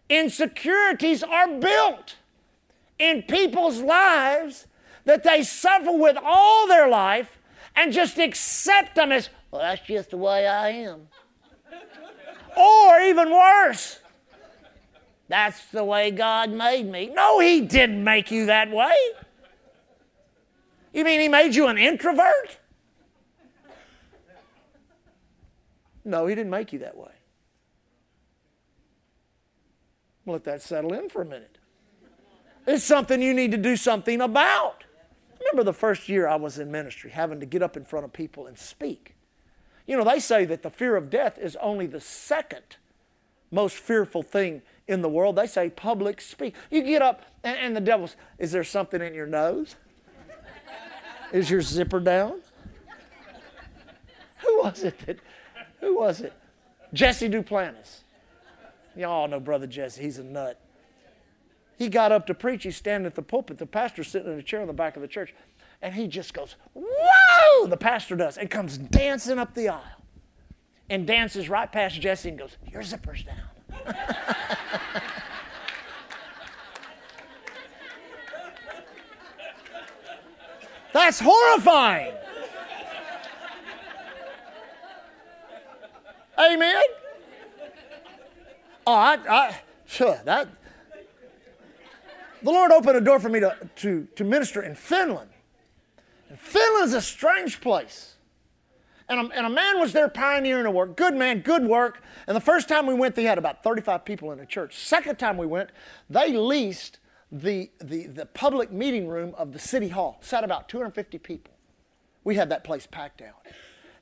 Insecurities 0.10 1.22
are 1.24 1.60
built 1.60 2.16
in 2.98 3.24
people's 3.24 3.82
lives 3.82 4.68
that 5.06 5.24
they 5.24 5.44
suffer 5.44 5.92
with 5.92 6.18
all 6.22 6.68
their 6.68 6.88
life 6.88 7.40
and 7.76 7.94
just 7.94 8.18
accept 8.18 8.96
them 8.96 9.12
as, 9.12 9.30
well, 9.52 9.62
that's 9.62 9.86
just 9.86 10.10
the 10.12 10.18
way 10.18 10.48
I 10.48 10.70
am. 10.70 11.08
or 12.58 13.00
even 13.02 13.32
worse, 13.32 14.00
that's 15.28 15.66
the 15.72 15.84
way 15.84 16.10
God 16.10 16.50
made 16.52 16.90
me. 16.90 17.12
No, 17.14 17.40
He 17.40 17.62
didn't 17.62 18.04
make 18.04 18.32
you 18.32 18.48
that 18.48 18.72
way. 18.72 18.96
You 20.94 21.04
mean 21.04 21.20
He 21.20 21.28
made 21.28 21.54
you 21.54 21.68
an 21.68 21.78
introvert? 21.78 22.58
No, 26.08 26.26
He 26.26 26.34
didn't 26.34 26.50
make 26.50 26.74
you 26.74 26.80
that 26.80 26.98
way. 26.98 27.12
Let 30.26 30.44
that 30.46 30.62
settle 30.62 30.94
in 30.94 31.10
for 31.10 31.22
a 31.22 31.26
minute. 31.26 31.58
It's 32.66 32.84
something 32.84 33.22
you 33.22 33.34
need 33.34 33.52
to 33.52 33.58
do 33.58 33.78
something 33.78 34.20
about 34.20 34.84
remember 35.52 35.64
the 35.64 35.74
first 35.74 36.10
year 36.10 36.28
I 36.28 36.36
was 36.36 36.60
in 36.60 36.72
ministry, 36.72 37.12
having 37.12 37.40
to 37.40 37.46
get 37.46 37.62
up 37.62 37.78
in 37.78 37.86
front 37.86 38.06
of 38.06 38.14
people 38.14 38.48
and 38.48 38.58
speak. 38.58 39.16
You 39.86 39.98
know, 39.98 40.04
they 40.04 40.20
say 40.20 40.46
that 40.46 40.64
the 40.64 40.70
fear 40.70 40.96
of 40.96 41.10
death 41.10 41.38
is 41.38 41.56
only 41.58 41.88
the 41.88 42.02
second 42.02 42.78
most 43.50 43.78
fearful 43.78 44.22
thing 44.22 44.62
in 44.88 45.02
the 45.02 45.10
world. 45.10 45.38
They 45.38 45.48
say 45.48 45.70
public 45.70 46.20
speak. 46.20 46.54
You 46.70 46.84
get 46.84 47.02
up, 47.02 47.22
and, 47.44 47.58
and 47.58 47.76
the 47.76 47.82
devil's, 47.82 48.18
is 48.38 48.52
there 48.52 48.66
something 48.66 49.02
in 49.02 49.14
your 49.14 49.28
nose? 49.28 49.76
Is 51.32 51.50
your 51.50 51.62
zipper 51.62 52.00
down? 52.00 52.42
Who 54.46 54.64
was 54.64 54.84
it 54.84 55.00
that, 55.06 55.20
who 55.80 55.98
was 55.98 56.22
it? 56.22 56.34
Jesse 56.94 57.30
Duplantis. 57.30 58.02
Y'all 58.96 59.28
know 59.28 59.40
Brother 59.40 59.68
Jesse, 59.68 60.02
he's 60.02 60.18
a 60.18 60.24
nut. 60.24 60.60
He 61.78 61.90
got 61.90 62.12
up 62.12 62.26
to 62.28 62.34
preach. 62.34 62.64
He's 62.64 62.76
standing 62.76 63.06
at 63.06 63.14
the 63.14 63.22
pulpit. 63.22 63.60
The 63.60 63.68
pastor's 63.68 64.08
sitting 64.08 64.34
in 64.34 64.40
a 64.40 64.44
chair 64.44 64.62
in 64.62 64.68
the 64.68 64.74
back 64.74 64.96
of 64.96 65.04
the 65.04 65.08
church. 65.08 65.36
And 65.82 65.94
he 65.94 66.08
just 66.08 66.34
goes, 66.34 66.56
Whoa! 66.74 67.68
The 67.68 67.78
pastor 67.78 68.16
does, 68.16 68.38
and 68.38 68.50
comes 68.50 68.80
dancing 68.80 69.38
up 69.38 69.54
the 69.54 69.70
aisle. 69.70 69.84
And 70.90 71.06
dances 71.06 71.50
right 71.50 71.72
past 71.72 72.02
Jesse 72.02 72.30
and 72.30 72.40
goes, 72.40 72.58
Your 72.72 72.82
zipper's 72.82 73.24
down. 73.24 73.36
That's 80.94 81.20
horrifying. 81.20 82.16
Amen. 86.40 86.82
Oh, 88.86 88.94
I, 88.94 89.18
I, 89.30 89.62
sure, 89.86 90.20
that, 90.24 90.48
the 92.42 92.52
Lord 92.52 92.72
opened 92.72 92.96
a 92.96 93.02
door 93.02 93.20
for 93.20 93.30
me 93.30 93.40
to, 93.40 93.58
to, 93.78 94.08
to 94.16 94.24
minister 94.24 94.62
in 94.62 94.76
Finland. 94.76 95.32
And 96.30 96.40
Finland 96.40 96.86
is 96.86 96.94
a 96.94 97.02
strange 97.02 97.60
place. 97.60 98.16
And 99.10 99.20
a, 99.20 99.36
and 99.36 99.46
a 99.46 99.50
man 99.50 99.80
was 99.80 99.94
there 99.94 100.10
pioneering 100.10 100.66
a 100.66 100.72
work. 100.72 100.96
Good 100.96 101.16
man, 101.16 101.40
good 101.40 101.64
work. 101.64 102.02
And 102.28 102.36
the 102.36 102.42
first 102.42 102.68
time 102.68 102.86
we 102.86 102.94
went, 102.94 103.16
they 103.16 103.24
had 103.24 103.38
about 103.38 103.64
35 103.64 104.06
people 104.06 104.32
in 104.32 104.38
the 104.38 104.46
church. 104.46 104.78
Second 104.78 105.18
time 105.18 105.38
we 105.38 105.48
went, 105.48 105.70
they 106.10 106.34
leased 106.34 107.00
the, 107.32 107.72
the, 107.80 108.08
the 108.08 108.26
public 108.26 108.72
meeting 108.72 109.08
room 109.08 109.34
of 109.38 109.54
the 109.54 109.60
city 109.60 109.90
hall. 109.90 110.18
Sat 110.22 110.44
about 110.44 110.70
250 110.70 111.18
people. 111.20 111.54
We 112.24 112.36
had 112.36 112.50
that 112.50 112.64
place 112.64 112.86
packed 112.86 113.22
out. 113.22 113.46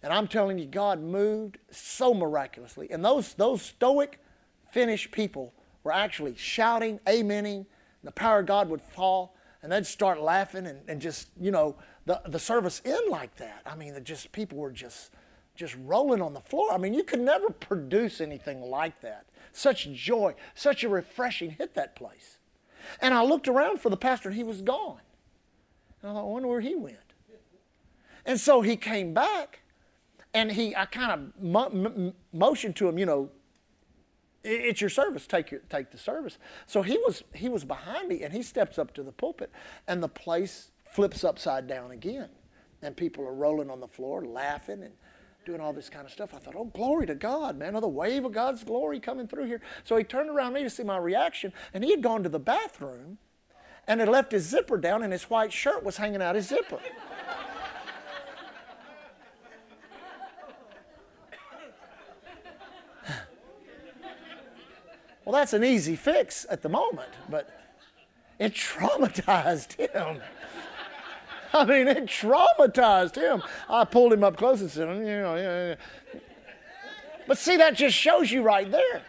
And 0.06 0.14
I'm 0.14 0.28
telling 0.28 0.60
you, 0.60 0.68
God 0.68 1.01
moved 1.01 1.58
so 1.72 2.14
miraculously. 2.14 2.91
And 2.91 3.03
those, 3.03 3.34
those 3.34 3.64
stoic 3.64 4.22
Finnish 4.72 5.10
people 5.10 5.51
were 5.84 5.91
actually 5.91 6.36
shouting, 6.36 6.99
amening, 7.08 7.66
the 8.03 8.12
power 8.12 8.41
of 8.41 8.45
God 8.45 8.70
would 8.70 8.82
fall, 8.82 9.36
and 9.64 9.72
they'd 9.72 9.84
start 9.84 10.22
laughing 10.22 10.68
and, 10.68 10.88
and 10.88 11.01
just, 11.01 11.30
you 11.41 11.49
know, 11.49 11.76
the, 12.06 12.22
the 12.28 12.38
service 12.38 12.84
end 12.86 13.10
like 13.10 13.36
that. 13.38 13.64
I 13.66 13.76
mean, 13.76 13.99
just 14.03 14.32
people 14.32 14.60
were 14.60 14.72
just 14.72 15.10
just 15.56 15.76
rolling 15.86 16.22
on 16.22 16.34
the 16.34 16.41
floor. 16.41 16.72
I 16.72 16.78
mean, 16.78 16.93
you 16.93 17.03
could 17.03 17.22
never 17.22 17.49
produce 17.49 18.22
anything 18.22 18.62
like 18.62 19.01
that. 19.01 19.26
Such 19.53 19.89
joy, 19.91 20.36
such 20.53 20.84
a 20.84 20.89
refreshing 20.89 21.51
hit 21.51 21.74
that 21.74 21.95
place. 21.95 22.38
And 23.01 23.14
I 23.14 23.24
looked 23.24 23.47
around 23.47 23.80
for 23.80 23.89
the 23.89 23.97
pastor, 23.97 24.30
and 24.30 24.38
he 24.38 24.43
was 24.43 24.62
gone. 24.62 24.99
And 26.03 26.12
I 26.12 26.14
thought, 26.14 26.20
I 26.20 26.24
wonder 26.26 26.47
where 26.47 26.62
he 26.62 26.76
went. 26.76 26.97
And 28.26 28.39
so 28.39 28.62
he 28.62 28.76
came 28.76 29.14
back, 29.14 29.62
and 30.36 30.52
he, 30.52 30.76
I 30.76 30.86
kind 30.86 31.12
of 31.12 31.42
mo- 31.42 31.70
m- 31.74 32.14
motioned 32.34 32.76
to 32.76 32.90
him, 32.90 33.00
you 33.00 33.06
know, 33.06 33.30
it's 34.44 34.80
your 34.80 34.92
service. 34.92 35.26
Take 35.26 35.50
your, 35.50 35.62
take 35.70 35.90
the 35.90 35.98
service. 35.98 36.38
So 36.68 36.84
he 36.84 36.98
was 37.00 37.24
he 37.34 37.50
was 37.50 37.64
behind 37.64 38.08
me, 38.08 38.22
and 38.22 38.32
he 38.32 38.44
steps 38.44 38.78
up 38.78 38.94
to 38.94 39.02
the 39.02 39.12
pulpit, 39.12 39.52
and 39.88 40.04
the 40.04 40.08
place 40.08 40.70
flips 40.84 41.24
upside 41.24 41.68
down 41.68 41.90
again, 41.90 42.30
and 42.84 42.96
people 42.96 43.26
are 43.26 43.34
rolling 43.34 43.72
on 43.72 43.80
the 43.80 43.88
floor, 43.88 44.24
laughing 44.24 44.84
and 44.84 44.94
doing 45.46 45.62
all 45.62 45.74
this 45.74 45.90
kind 45.90 46.06
of 46.06 46.12
stuff. 46.12 46.34
I 46.34 46.38
thought, 46.38 46.56
oh, 46.56 46.66
glory 46.66 47.08
to 47.08 47.16
God, 47.16 47.58
man! 47.58 47.70
Another 47.70 47.88
wave 47.88 48.24
of 48.24 48.34
God's 48.34 48.64
glory 48.64 49.00
coming 49.00 49.28
through 49.28 49.46
here. 49.46 49.62
So 49.84 49.98
he 49.98 50.04
turned 50.04 50.30
around 50.30 50.54
me 50.54 50.62
to 50.62 50.70
see 50.70 50.84
my 50.84 50.98
reaction, 50.98 51.52
and 51.74 51.84
he 51.84 51.90
had 51.90 52.04
gone 52.04 52.22
to 52.22 52.30
the 52.30 52.40
bathroom, 52.40 53.18
and 53.88 54.00
had 54.00 54.10
left 54.10 54.32
his 54.32 54.44
zipper 54.44 54.78
down, 54.78 55.02
and 55.02 55.12
his 55.12 55.24
white 55.24 55.54
shirt 55.54 55.84
was 55.84 55.98
hanging 55.98 56.22
out 56.22 56.36
his 56.36 56.50
zipper. 56.50 56.80
Well, 65.26 65.34
that's 65.34 65.53
an 65.53 65.63
easy 65.63 65.95
fix 65.95 66.45
at 66.49 66.61
the 66.61 66.69
moment, 66.69 67.09
but 67.30 67.49
it 68.38 68.53
traumatized 68.53 69.73
him. 69.73 70.21
I 71.53 71.65
mean, 71.65 71.88
it 71.88 72.05
traumatized 72.05 73.15
him. 73.15 73.41
I 73.67 73.86
pulled 73.86 74.13
him 74.13 74.23
up 74.23 74.38
close 74.38 74.61
and 74.61 74.69
said, 74.69 74.88
you 74.88 75.03
know, 75.03 75.36
yeah, 75.36 75.76
yeah. 76.13 76.19
But 77.28 77.39
see, 77.39 77.57
that 77.57 77.76
just 77.76 77.95
shows 77.95 78.32
you 78.32 78.43
right 78.43 78.69
there 78.69 79.01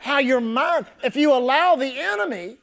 how 0.00 0.18
your 0.18 0.40
mind, 0.40 0.86
if 1.04 1.14
you 1.14 1.32
allow 1.32 1.76
the 1.76 2.00
enemy 2.00 2.56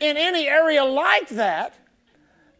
in 0.00 0.16
any 0.16 0.46
area 0.46 0.84
like 0.84 1.28
that 1.30 1.74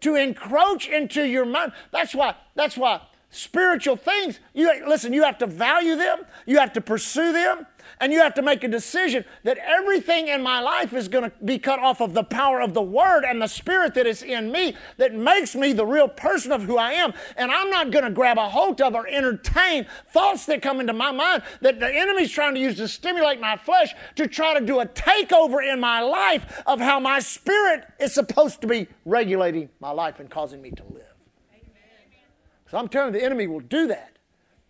to 0.00 0.14
encroach 0.14 0.88
into 0.88 1.24
your 1.24 1.44
mind, 1.44 1.72
that's 1.90 2.14
why, 2.14 2.34
that's 2.54 2.76
why 2.76 3.00
spiritual 3.30 3.96
things, 3.96 4.38
you 4.54 4.72
listen, 4.86 5.12
you 5.12 5.24
have 5.24 5.38
to 5.38 5.46
value 5.46 5.96
them, 5.96 6.20
you 6.46 6.58
have 6.58 6.72
to 6.72 6.80
pursue 6.80 7.32
them, 7.32 7.66
and 8.00 8.12
you 8.12 8.20
have 8.20 8.34
to 8.34 8.42
make 8.42 8.64
a 8.64 8.68
decision 8.68 9.24
that 9.44 9.58
everything 9.58 10.28
in 10.28 10.42
my 10.42 10.60
life 10.60 10.92
is 10.92 11.08
going 11.08 11.24
to 11.24 11.32
be 11.44 11.58
cut 11.58 11.78
off 11.78 12.00
of 12.00 12.14
the 12.14 12.24
power 12.24 12.60
of 12.60 12.74
the 12.74 12.82
Word 12.82 13.24
and 13.24 13.40
the 13.40 13.46
Spirit 13.46 13.94
that 13.94 14.06
is 14.06 14.22
in 14.22 14.52
me 14.52 14.74
that 14.96 15.14
makes 15.14 15.54
me 15.54 15.72
the 15.72 15.86
real 15.86 16.08
person 16.08 16.52
of 16.52 16.62
who 16.62 16.76
I 16.76 16.92
am. 16.92 17.12
And 17.36 17.50
I'm 17.50 17.70
not 17.70 17.90
going 17.90 18.04
to 18.04 18.10
grab 18.10 18.38
a 18.38 18.48
hold 18.48 18.80
of 18.80 18.94
or 18.94 19.06
entertain 19.06 19.86
thoughts 20.08 20.46
that 20.46 20.62
come 20.62 20.80
into 20.80 20.92
my 20.92 21.12
mind 21.12 21.42
that 21.60 21.80
the 21.80 21.94
enemy's 21.94 22.30
trying 22.30 22.54
to 22.54 22.60
use 22.60 22.76
to 22.76 22.88
stimulate 22.88 23.40
my 23.40 23.56
flesh 23.56 23.94
to 24.16 24.26
try 24.26 24.58
to 24.58 24.64
do 24.64 24.80
a 24.80 24.86
takeover 24.86 25.66
in 25.66 25.80
my 25.80 26.00
life 26.00 26.62
of 26.66 26.80
how 26.80 27.00
my 27.00 27.18
spirit 27.18 27.84
is 27.98 28.12
supposed 28.12 28.60
to 28.60 28.66
be 28.66 28.88
regulating 29.04 29.68
my 29.80 29.90
life 29.90 30.20
and 30.20 30.30
causing 30.30 30.62
me 30.62 30.70
to 30.70 30.84
live. 30.84 31.04
So 32.70 32.76
I'm 32.76 32.88
telling 32.88 33.14
you, 33.14 33.20
the 33.20 33.24
enemy 33.24 33.46
will 33.46 33.60
do 33.60 33.86
that. 33.86 34.17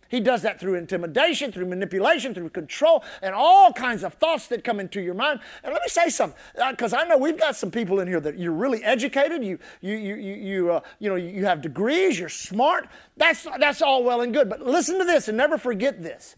He 0.09 0.19
does 0.19 0.41
that 0.41 0.59
through 0.59 0.75
intimidation, 0.75 1.51
through 1.51 1.67
manipulation, 1.67 2.33
through 2.33 2.49
control, 2.49 3.03
and 3.21 3.33
all 3.33 3.71
kinds 3.71 4.03
of 4.03 4.15
thoughts 4.15 4.47
that 4.47 4.63
come 4.63 4.79
into 4.79 4.99
your 4.99 5.13
mind. 5.13 5.39
And 5.63 5.71
let 5.71 5.81
me 5.81 5.87
say 5.87 6.09
something, 6.09 6.37
because 6.71 6.93
uh, 6.93 6.97
I 6.97 7.07
know 7.07 7.17
we've 7.17 7.39
got 7.39 7.55
some 7.55 7.71
people 7.71 7.99
in 7.99 8.07
here 8.07 8.19
that 8.19 8.37
you're 8.37 8.51
really 8.51 8.83
educated. 8.83 9.43
You, 9.43 9.59
you, 9.81 9.95
you, 9.95 10.15
you, 10.15 10.33
you, 10.35 10.71
uh, 10.71 10.81
you 10.99 11.09
know, 11.09 11.15
you 11.15 11.45
have 11.45 11.61
degrees. 11.61 12.19
You're 12.19 12.29
smart. 12.29 12.89
That's 13.17 13.47
that's 13.59 13.81
all 13.81 14.03
well 14.03 14.21
and 14.21 14.33
good. 14.33 14.49
But 14.49 14.61
listen 14.61 14.99
to 14.99 15.05
this, 15.05 15.27
and 15.27 15.37
never 15.37 15.57
forget 15.57 16.01
this. 16.01 16.35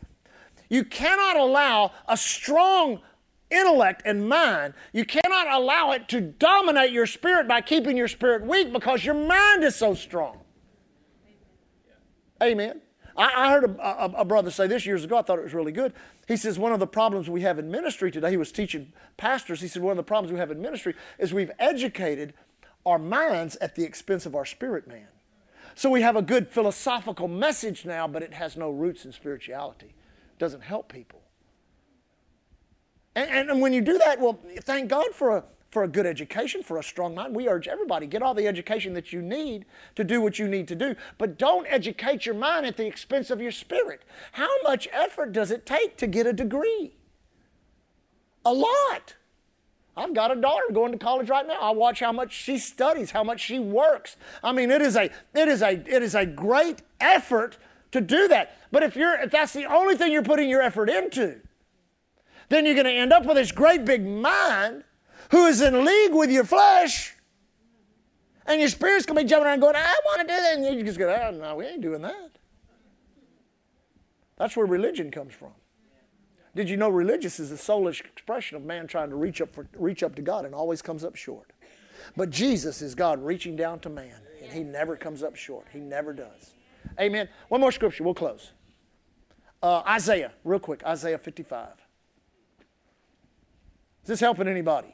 You 0.69 0.83
cannot 0.83 1.37
allow 1.37 1.91
a 2.07 2.15
strong 2.15 3.01
intellect 3.51 4.01
and 4.05 4.27
mind, 4.27 4.73
you 4.93 5.05
cannot 5.05 5.51
allow 5.51 5.91
it 5.91 6.07
to 6.09 6.21
dominate 6.21 6.91
your 6.91 7.05
spirit 7.05 7.47
by 7.47 7.61
keeping 7.61 7.97
your 7.97 8.07
spirit 8.07 8.45
weak 8.45 8.71
because 8.71 9.03
your 9.05 9.15
mind 9.15 9.63
is 9.63 9.75
so 9.75 9.93
strong. 9.93 10.39
Amen. 12.41 12.81
I, 13.17 13.47
I 13.47 13.51
heard 13.51 13.63
a, 13.63 13.81
a, 13.81 14.05
a, 14.17 14.25
brother 14.25 14.51
say 14.51 14.67
this 14.67 14.85
years 14.85 15.03
ago. 15.03 15.17
I 15.17 15.21
thought 15.21 15.39
it 15.39 15.43
was 15.43 15.53
really 15.53 15.71
good. 15.71 15.93
He 16.27 16.37
says, 16.37 16.57
One 16.57 16.71
of 16.71 16.79
the 16.79 16.87
problems 16.87 17.29
we 17.29 17.41
have 17.41 17.59
in 17.59 17.69
ministry 17.69 18.11
today, 18.11 18.31
he 18.31 18.37
was 18.37 18.51
teaching 18.51 18.93
pastors. 19.17 19.61
He 19.61 19.67
said, 19.67 19.81
One 19.81 19.91
of 19.91 19.97
the 19.97 20.03
problems 20.03 20.31
we 20.31 20.39
have 20.39 20.51
in 20.51 20.61
ministry 20.61 20.95
is 21.19 21.33
we've 21.33 21.51
educated 21.59 22.33
our 22.85 22.97
minds 22.97 23.55
at 23.57 23.75
the 23.75 23.83
expense 23.83 24.25
of 24.25 24.35
our 24.35 24.45
spirit 24.45 24.87
man. 24.87 25.07
So 25.75 25.89
we 25.89 26.01
have 26.01 26.15
a 26.15 26.21
good 26.21 26.47
philosophical 26.47 27.27
message 27.27 27.85
now, 27.85 28.07
but 28.07 28.23
it 28.23 28.33
has 28.33 28.57
no 28.57 28.69
roots 28.69 29.05
in 29.05 29.11
spirituality. 29.11 29.87
It 29.87 30.39
doesn't 30.39 30.61
help 30.61 30.91
people. 30.91 31.21
And, 33.15 33.29
and, 33.29 33.49
and 33.49 33.61
when 33.61 33.73
you 33.73 33.81
do 33.81 33.97
that, 33.97 34.19
well, 34.19 34.39
thank 34.61 34.89
God 34.89 35.11
for 35.13 35.37
a 35.37 35.43
for 35.71 35.83
a 35.83 35.87
good 35.87 36.05
education, 36.05 36.61
for 36.61 36.77
a 36.77 36.83
strong 36.83 37.15
mind. 37.15 37.33
We 37.33 37.47
urge 37.47 37.67
everybody 37.67 38.05
get 38.05 38.21
all 38.21 38.33
the 38.33 38.47
education 38.47 38.93
that 38.93 39.13
you 39.13 39.21
need 39.21 39.65
to 39.95 40.03
do 40.03 40.21
what 40.21 40.37
you 40.37 40.47
need 40.47 40.67
to 40.67 40.75
do. 40.75 40.95
But 41.17 41.37
don't 41.37 41.65
educate 41.69 42.25
your 42.25 42.35
mind 42.35 42.65
at 42.65 42.75
the 42.75 42.85
expense 42.85 43.31
of 43.31 43.41
your 43.41 43.51
spirit. 43.51 44.01
How 44.33 44.49
much 44.63 44.87
effort 44.91 45.31
does 45.31 45.49
it 45.49 45.65
take 45.65 45.95
to 45.97 46.07
get 46.07 46.27
a 46.27 46.33
degree? 46.33 46.93
A 48.43 48.53
lot. 48.53 49.15
I've 49.95 50.13
got 50.13 50.35
a 50.35 50.39
daughter 50.39 50.65
going 50.73 50.91
to 50.91 50.97
college 50.97 51.29
right 51.29 51.47
now. 51.47 51.59
I 51.61 51.71
watch 51.71 52.01
how 52.01 52.11
much 52.11 52.33
she 52.33 52.57
studies, 52.57 53.11
how 53.11 53.23
much 53.23 53.39
she 53.39 53.59
works. 53.59 54.17
I 54.43 54.51
mean, 54.51 54.71
it 54.71 54.81
is 54.81 54.95
a 54.95 55.09
it 55.33 55.47
is 55.47 55.61
a 55.61 55.71
it 55.71 56.03
is 56.03 56.15
a 56.15 56.25
great 56.25 56.81
effort 56.99 57.57
to 57.91 58.01
do 58.01 58.27
that. 58.29 58.57
But 58.71 58.83
if 58.83 58.95
you're 58.95 59.19
if 59.21 59.31
that's 59.31 59.53
the 59.53 59.65
only 59.65 59.95
thing 59.95 60.11
you're 60.11 60.23
putting 60.23 60.49
your 60.49 60.61
effort 60.61 60.89
into, 60.89 61.41
then 62.49 62.65
you're 62.65 62.75
going 62.75 62.85
to 62.85 62.91
end 62.91 63.13
up 63.13 63.25
with 63.25 63.35
this 63.35 63.51
great 63.51 63.85
big 63.85 64.05
mind 64.05 64.83
who 65.31 65.47
is 65.47 65.61
in 65.61 65.83
league 65.85 66.13
with 66.13 66.29
your 66.29 66.43
flesh. 66.43 67.15
And 68.45 68.59
your 68.59 68.69
spirit's 68.69 69.05
going 69.05 69.17
to 69.17 69.23
be 69.23 69.29
jumping 69.29 69.47
around 69.47 69.61
going, 69.61 69.75
I 69.75 69.95
want 70.05 70.21
to 70.21 70.27
do 70.27 70.39
that. 70.39 70.57
And 70.57 70.65
you 70.77 70.83
just 70.83 70.99
go, 70.99 71.09
oh, 71.09 71.31
no, 71.31 71.55
we 71.55 71.65
ain't 71.65 71.81
doing 71.81 72.01
that. 72.01 72.31
That's 74.37 74.57
where 74.57 74.65
religion 74.65 75.09
comes 75.11 75.33
from. 75.33 75.51
Did 76.55 76.69
you 76.69 76.75
know 76.75 76.89
religious 76.89 77.39
is 77.39 77.49
the 77.49 77.55
soulish 77.55 78.01
expression 78.01 78.57
of 78.57 78.63
man 78.63 78.87
trying 78.87 79.09
to 79.09 79.15
reach 79.15 79.39
up, 79.41 79.53
for, 79.53 79.67
reach 79.77 80.03
up 80.03 80.15
to 80.15 80.21
God 80.21 80.43
and 80.43 80.53
always 80.53 80.81
comes 80.81 81.05
up 81.05 81.15
short? 81.15 81.51
But 82.17 82.29
Jesus 82.29 82.81
is 82.81 82.93
God 82.93 83.23
reaching 83.23 83.55
down 83.55 83.79
to 83.81 83.89
man, 83.89 84.17
and 84.41 84.51
he 84.51 84.63
never 84.63 84.97
comes 84.97 85.23
up 85.23 85.35
short. 85.35 85.67
He 85.71 85.79
never 85.79 86.11
does. 86.11 86.55
Amen. 86.99 87.29
One 87.47 87.61
more 87.61 87.71
scripture, 87.71 88.03
we'll 88.03 88.15
close. 88.15 88.51
Uh, 89.63 89.81
Isaiah, 89.87 90.33
real 90.43 90.59
quick, 90.59 90.83
Isaiah 90.83 91.19
55. 91.19 91.69
Is 94.03 94.07
this 94.07 94.19
helping 94.19 94.47
anybody? 94.47 94.93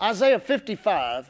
Isaiah 0.00 0.38
55. 0.38 1.28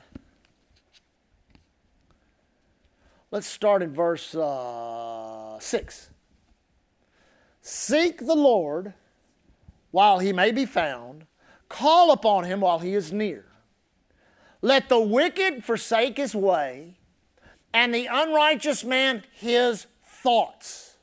Let's 3.31 3.47
start 3.47 3.83
in 3.83 3.95
verse 3.95 4.35
uh, 4.35 5.59
6. 5.59 6.11
Seek 7.63 8.27
the 8.27 8.35
Lord 8.35 8.93
while 9.91 10.19
he 10.19 10.33
may 10.35 10.53
be 10.53 10.67
found, 10.67 11.27
call 11.71 12.11
upon 12.13 12.45
him 12.45 12.61
while 12.61 12.79
he 12.79 12.95
is 12.95 13.11
near. 13.11 13.47
Let 14.61 14.89
the 14.89 15.01
wicked 15.01 15.65
forsake 15.65 16.19
his 16.19 16.35
way, 16.35 16.99
and 17.73 17.95
the 17.95 18.07
unrighteous 18.11 18.85
man 18.85 19.25
his 19.33 19.87
thoughts. 20.05 20.97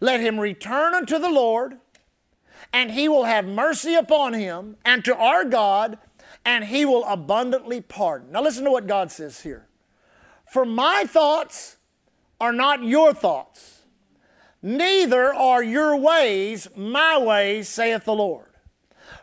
Let 0.00 0.20
him 0.20 0.38
return 0.38 0.94
unto 0.94 1.18
the 1.18 1.30
Lord, 1.30 1.78
and 2.72 2.92
he 2.92 3.08
will 3.08 3.24
have 3.24 3.44
mercy 3.44 3.94
upon 3.94 4.34
him, 4.34 4.76
and 4.84 5.04
to 5.04 5.16
our 5.16 5.44
God, 5.44 5.98
and 6.46 6.64
he 6.64 6.86
will 6.86 7.04
abundantly 7.04 7.80
pardon. 7.80 8.30
Now, 8.30 8.40
listen 8.40 8.64
to 8.64 8.70
what 8.70 8.86
God 8.86 9.10
says 9.10 9.40
here. 9.40 9.66
For 10.50 10.64
my 10.64 11.04
thoughts 11.04 11.76
are 12.40 12.52
not 12.52 12.84
your 12.84 13.12
thoughts, 13.12 13.82
neither 14.62 15.34
are 15.34 15.62
your 15.62 15.96
ways 15.96 16.68
my 16.76 17.18
ways, 17.18 17.68
saith 17.68 18.04
the 18.04 18.14
Lord. 18.14 18.46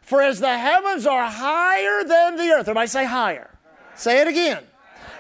For 0.01 0.21
as 0.21 0.41
the 0.41 0.57
heavens 0.57 1.05
are 1.05 1.29
higher 1.29 2.03
than 2.03 2.35
the 2.35 2.51
earth, 2.51 2.67
everybody 2.67 2.87
say 2.87 3.05
higher. 3.05 3.57
Say 3.95 4.19
it 4.19 4.27
again. 4.27 4.63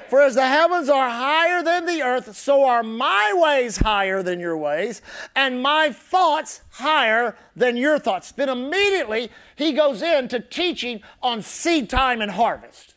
For 0.09 0.21
as 0.21 0.35
the 0.35 0.47
heavens 0.47 0.89
are 0.89 1.09
higher 1.09 1.63
than 1.63 1.85
the 1.85 2.01
earth, 2.01 2.35
so 2.35 2.63
are 2.65 2.83
my 2.83 3.33
ways 3.35 3.77
higher 3.77 4.21
than 4.21 4.39
your 4.39 4.57
ways, 4.57 5.01
and 5.35 5.61
my 5.61 5.91
thoughts 5.91 6.61
higher 6.71 7.35
than 7.55 7.77
your 7.77 7.99
thoughts. 7.99 8.31
Then 8.31 8.49
immediately 8.49 9.31
he 9.55 9.73
goes 9.73 10.01
into 10.01 10.39
teaching 10.39 11.01
on 11.21 11.41
seed 11.41 11.89
time 11.89 12.21
and 12.21 12.31
harvest. 12.31 12.95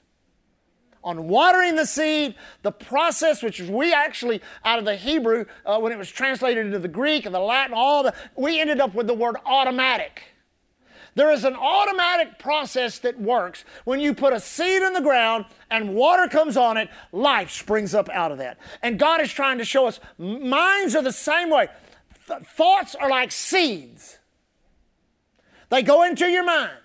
On 1.04 1.28
watering 1.28 1.76
the 1.76 1.86
seed, 1.86 2.34
the 2.62 2.72
process, 2.72 3.42
which 3.42 3.60
we 3.60 3.94
actually, 3.94 4.42
out 4.64 4.78
of 4.78 4.84
the 4.84 4.96
Hebrew, 4.96 5.44
uh, 5.64 5.78
when 5.78 5.92
it 5.92 5.98
was 5.98 6.10
translated 6.10 6.66
into 6.66 6.80
the 6.80 6.88
Greek 6.88 7.26
and 7.26 7.34
the 7.34 7.40
Latin, 7.40 7.74
all 7.74 8.02
the, 8.02 8.14
we 8.34 8.60
ended 8.60 8.80
up 8.80 8.94
with 8.94 9.06
the 9.06 9.14
word 9.14 9.36
automatic. 9.46 10.24
There 11.16 11.32
is 11.32 11.44
an 11.44 11.56
automatic 11.56 12.38
process 12.38 12.98
that 12.98 13.18
works. 13.18 13.64
When 13.84 14.00
you 14.00 14.12
put 14.12 14.34
a 14.34 14.38
seed 14.38 14.82
in 14.82 14.92
the 14.92 15.00
ground 15.00 15.46
and 15.70 15.94
water 15.94 16.28
comes 16.28 16.58
on 16.58 16.76
it, 16.76 16.90
life 17.10 17.50
springs 17.50 17.94
up 17.94 18.10
out 18.10 18.32
of 18.32 18.38
that. 18.38 18.58
And 18.82 18.98
God 18.98 19.22
is 19.22 19.32
trying 19.32 19.56
to 19.56 19.64
show 19.64 19.86
us 19.86 19.98
minds 20.18 20.94
are 20.94 21.02
the 21.02 21.10
same 21.10 21.48
way. 21.48 21.68
Th- 22.28 22.42
thoughts 22.42 22.94
are 22.94 23.08
like 23.08 23.32
seeds, 23.32 24.18
they 25.70 25.82
go 25.82 26.04
into 26.04 26.26
your 26.26 26.44
mind. 26.44 26.76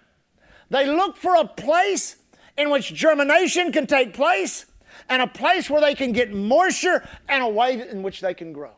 They 0.70 0.88
look 0.88 1.18
for 1.18 1.36
a 1.36 1.46
place 1.46 2.16
in 2.58 2.70
which 2.70 2.94
germination 2.94 3.74
can 3.74 3.86
take 3.86 4.14
place 4.14 4.66
and 5.10 5.22
a 5.22 5.28
place 5.28 5.70
where 5.70 5.82
they 5.82 5.94
can 5.94 6.14
get 6.14 6.34
moisture 6.34 7.06
and 7.28 7.44
a 7.44 7.50
way 7.50 7.86
in 7.90 8.02
which 8.02 8.22
they 8.22 8.34
can 8.34 8.54
grow. 8.54 8.72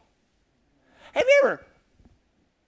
Have 1.14 1.24
you 1.24 1.42
ever? 1.44 1.66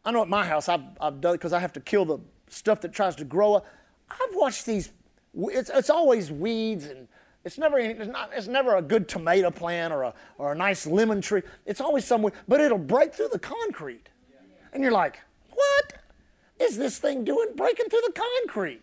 I 0.05 0.11
know 0.11 0.21
at 0.21 0.29
my 0.29 0.45
house 0.45 0.69
I've, 0.69 0.83
I've 1.01 1.19
done 1.19 1.33
because 1.33 1.51
I 1.51 1.59
have 1.59 1.73
to 1.73 1.79
kill 1.79 2.05
the 2.05 2.19
stuff 2.47 2.81
that 2.81 2.93
tries 2.93 3.15
to 3.17 3.25
grow 3.25 3.55
up. 3.55 3.65
I've 4.09 4.33
watched 4.33 4.65
these, 4.65 4.91
it's, 5.35 5.69
it's 5.69 5.89
always 5.89 6.31
weeds 6.31 6.85
and 6.85 7.07
it's 7.43 7.57
never, 7.57 7.77
it's, 7.77 8.09
not, 8.09 8.31
it's 8.33 8.47
never 8.47 8.77
a 8.77 8.81
good 8.81 9.07
tomato 9.07 9.51
plant 9.51 9.93
or 9.93 10.03
a, 10.03 10.13
or 10.37 10.53
a 10.53 10.55
nice 10.55 10.87
lemon 10.87 11.21
tree. 11.21 11.43
It's 11.65 11.79
always 11.79 12.05
somewhere, 12.05 12.33
but 12.47 12.59
it'll 12.59 12.77
break 12.77 13.13
through 13.13 13.29
the 13.31 13.39
concrete. 13.39 14.09
And 14.73 14.81
you're 14.83 14.91
like, 14.91 15.19
what 15.51 15.93
is 16.59 16.77
this 16.77 16.97
thing 16.97 17.23
doing 17.23 17.49
breaking 17.55 17.89
through 17.89 18.01
the 18.07 18.13
concrete? 18.13 18.81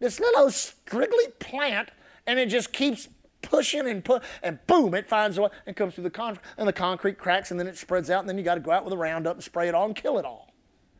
This 0.00 0.20
little 0.20 0.46
strigly 0.46 1.38
plant, 1.38 1.90
and 2.26 2.38
it 2.38 2.46
just 2.46 2.72
keeps 2.72 3.08
pushing 3.42 3.86
and 3.88 4.04
put, 4.04 4.22
and 4.42 4.58
boom, 4.66 4.94
it 4.94 5.08
finds 5.08 5.38
a 5.38 5.42
way 5.42 5.48
and 5.66 5.76
comes 5.76 5.94
through 5.94 6.04
the 6.04 6.10
concrete, 6.10 6.44
and 6.56 6.66
the 6.66 6.72
concrete 6.72 7.18
cracks, 7.18 7.50
and 7.50 7.60
then 7.60 7.66
it 7.66 7.76
spreads 7.76 8.10
out, 8.10 8.20
and 8.20 8.28
then 8.28 8.38
you 8.38 8.44
got 8.44 8.54
to 8.54 8.60
go 8.60 8.70
out 8.70 8.84
with 8.84 8.92
a 8.92 8.96
Roundup 8.96 9.34
and 9.34 9.44
spray 9.44 9.68
it 9.68 9.74
all 9.74 9.86
and 9.86 9.94
kill 9.94 10.18
it 10.18 10.24
all. 10.24 10.52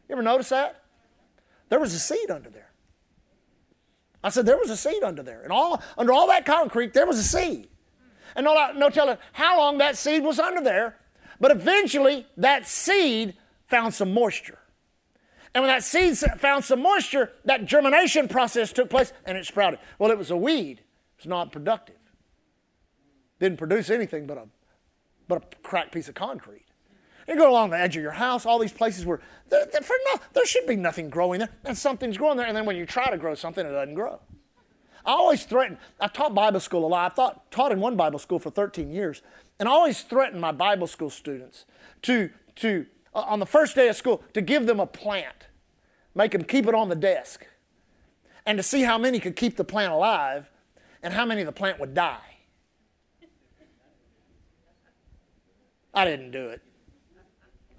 You 0.09 0.15
ever 0.15 0.23
notice 0.23 0.49
that? 0.51 0.83
There 1.69 1.81
was 1.81 1.95
a 1.95 1.99
seed 1.99 2.31
under 2.31 2.51
there. 2.51 2.71
I 4.23 4.31
said, 4.31 4.47
there 4.47 4.59
was 4.59 4.71
a 4.71 4.77
seed 4.77 5.03
under 5.03 5.23
there. 5.23 5.43
And 5.43 5.53
all 5.53 5.83
under 5.97 6.13
all 6.13 6.27
that 6.29 6.45
concrete, 6.45 6.93
there 6.93 7.07
was 7.07 7.19
a 7.19 7.23
seed. 7.23 7.69
And 8.35 8.45
no, 8.45 8.73
no 8.73 8.91
telling 8.91 9.17
how 9.33 9.59
long 9.59 9.79
that 9.79 9.97
seed 9.97 10.23
was 10.23 10.39
under 10.39 10.61
there. 10.61 10.97
But 11.41 11.51
eventually, 11.53 12.27
that 12.37 12.67
seed 12.67 13.37
found 13.67 13.95
some 13.95 14.13
moisture. 14.13 14.59
And 15.55 15.63
when 15.63 15.69
that 15.69 15.85
seed 15.85 16.19
found 16.39 16.65
some 16.65 16.83
moisture, 16.83 17.33
that 17.45 17.65
germination 17.65 18.29
process 18.29 18.73
took 18.73 18.91
place 18.91 19.13
and 19.25 19.39
it 19.39 19.47
sprouted. 19.47 19.79
Well, 19.99 20.11
it 20.11 20.19
was 20.19 20.31
a 20.31 20.37
weed. 20.37 20.79
It 20.81 21.19
was 21.19 21.27
not 21.27 21.53
productive. 21.53 21.97
Didn't 23.39 23.59
produce 23.59 23.89
anything 23.89 24.27
but 24.27 24.37
a 24.37 24.49
but 25.29 25.43
a 25.43 25.57
cracked 25.63 25.93
piece 25.93 26.09
of 26.09 26.15
concrete. 26.15 26.65
You 27.29 27.37
go 27.37 27.51
along 27.51 27.71
the 27.71 27.79
edge 27.79 27.95
of 27.95 28.03
your 28.03 28.13
house, 28.13 28.47
all 28.47 28.59
these 28.59 28.73
places 28.73 29.05
where 29.05 29.21
there, 29.51 29.67
there, 29.71 29.83
no, 29.83 30.21
there 30.33 30.47
should 30.47 30.67
be 30.67 30.77
nothing 30.77 31.11
growing 31.11 31.41
there, 31.41 31.51
and 31.65 31.77
something's 31.77 32.17
growing 32.17 32.39
there, 32.39 32.47
and 32.47 32.57
then 32.57 32.65
when 32.65 32.77
you 32.77 32.87
try 32.87 33.11
to 33.11 33.19
grow 33.19 33.35
something, 33.35 33.67
it 33.67 33.71
doesn't 33.71 33.95
grow. 33.95 34.19
I 35.05 35.13
always 35.13 35.45
threaten, 35.45 35.77
I 36.01 36.09
taught 36.09 36.35
Bible 36.35 36.61
school 36.61 36.87
a 36.87 36.89
lot. 36.89 37.13
I 37.13 37.15
thought, 37.15 37.51
taught 37.51 37.71
in 37.71 37.81
one 37.81 37.97
Bible 37.97 38.19
school 38.19 38.39
for 38.39 38.51
13 38.51 38.91
years, 38.91 39.21
and 39.61 39.69
I 39.69 39.73
always 39.73 40.03
threaten 40.03 40.41
my 40.41 40.53
Bible 40.53 40.87
school 40.87 41.11
students 41.11 41.67
to, 42.03 42.31
to 42.57 42.87
uh, 43.15 43.21
on 43.21 43.41
the 43.41 43.47
first 43.47 43.75
day 43.75 43.89
of 43.89 43.97
school, 43.97 44.23
to 44.33 44.41
give 44.41 44.67
them 44.67 44.81
a 44.81 44.87
plant, 44.87 45.49
make 46.15 46.33
them 46.33 46.45
keep 46.45 46.67
it 46.67 46.75
on 46.75 46.89
the 46.89 46.97
desk, 46.97 47.47
and 48.47 48.57
to 48.57 48.63
see 48.63 48.83
how 48.83 48.97
many 48.97 49.21
could 49.21 49.37
keep 49.37 49.57
the 49.57 49.65
plant 49.65 49.93
alive 49.93 50.51
and 51.03 51.13
how 51.13 51.27
many 51.27 51.43
the 51.43 51.53
plant 51.53 51.79
would 51.79 51.93
die. 51.93 52.39
I 55.93 56.05
didn't 56.07 56.31
do 56.31 56.49
it. 56.49 56.63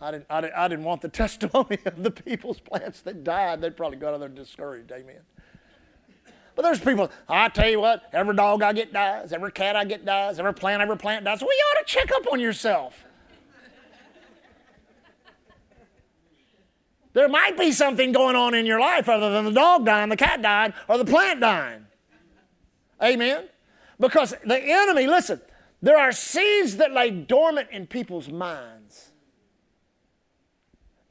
I 0.02 0.12
didn't, 0.12 0.26
I, 0.30 0.42
didn't, 0.42 0.54
I 0.56 0.68
didn't 0.68 0.86
want 0.86 1.02
the 1.02 1.10
testimony 1.10 1.78
of 1.86 2.04
the 2.04 2.12
people's 2.12 2.60
plants 2.60 3.02
that 3.02 3.24
died. 3.24 3.62
They'd 3.62 3.76
probably 3.76 3.98
go 3.98 4.08
got 4.08 4.14
other 4.14 4.30
discouraged. 4.30 4.92
Amen. 4.92 5.22
But 6.56 6.64
there's 6.64 6.80
people, 6.80 7.10
I 7.30 7.48
tell 7.48 7.70
you 7.70 7.80
what, 7.80 8.04
every 8.12 8.36
dog 8.36 8.62
I 8.64 8.74
get 8.74 8.92
dies, 8.92 9.32
every 9.32 9.52
cat 9.52 9.78
I 9.78 9.86
get 9.86 10.04
dies, 10.04 10.40
every 10.40 10.54
plant 10.54 10.82
every 10.82 10.98
plant 10.98 11.24
dies. 11.24 11.40
Well, 11.42 11.50
you 11.50 11.64
ought 11.72 11.86
to 11.86 11.86
check 11.86 12.12
up 12.12 12.28
on 12.30 12.40
yourself. 12.42 13.06
there 17.14 17.30
might 17.30 17.58
be 17.58 17.72
something 17.72 18.12
going 18.12 18.36
on 18.36 18.54
in 18.54 18.66
your 18.66 18.80
life 18.80 19.08
other 19.08 19.32
than 19.32 19.46
the 19.46 19.52
dog 19.52 19.86
dying, 19.86 20.10
the 20.10 20.18
cat 20.18 20.42
dying, 20.42 20.74
or 20.90 20.98
the 20.98 21.06
plant 21.06 21.40
dying. 21.40 21.86
Amen? 23.02 23.46
Because 23.98 24.34
the 24.46 24.60
enemy, 24.62 25.08
listen, 25.08 25.40
there 25.82 25.98
are 25.98 26.12
seeds 26.12 26.78
that 26.78 26.92
lay 26.92 27.10
dormant 27.10 27.70
in 27.72 27.88
people's 27.88 28.28
minds. 28.30 29.09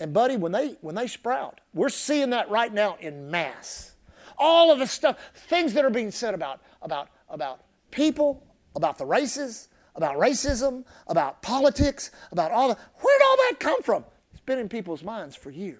And 0.01 0.13
buddy, 0.13 0.37
when 0.37 0.53
they 0.53 0.77
when 0.81 0.95
they 0.95 1.07
sprout, 1.07 1.61
we're 1.75 1.89
seeing 1.89 2.31
that 2.31 2.51
right 2.51 2.73
now 2.73 2.97
in 3.01 3.31
mass. 3.31 3.95
All 4.39 4.71
of 4.71 4.79
the 4.79 4.87
stuff, 4.87 5.19
things 5.49 5.75
that 5.75 5.85
are 5.85 5.91
being 5.91 6.11
said 6.11 6.35
about 6.35 6.61
about 6.83 7.09
about 7.29 7.63
people, 7.91 8.47
about 8.77 8.99
the 8.99 9.07
races, 9.07 9.69
about 9.95 10.17
racism, 10.17 10.85
about 11.09 11.43
politics, 11.43 12.11
about 12.31 12.53
all 12.53 12.69
the 12.69 12.77
where'd 13.03 13.23
all 13.23 13.37
that 13.37 13.57
come 13.59 13.83
from? 13.83 14.05
It's 14.33 14.41
been 14.43 14.59
in 14.59 14.69
people's 14.69 15.03
minds 15.03 15.35
for 15.35 15.51
years. 15.51 15.79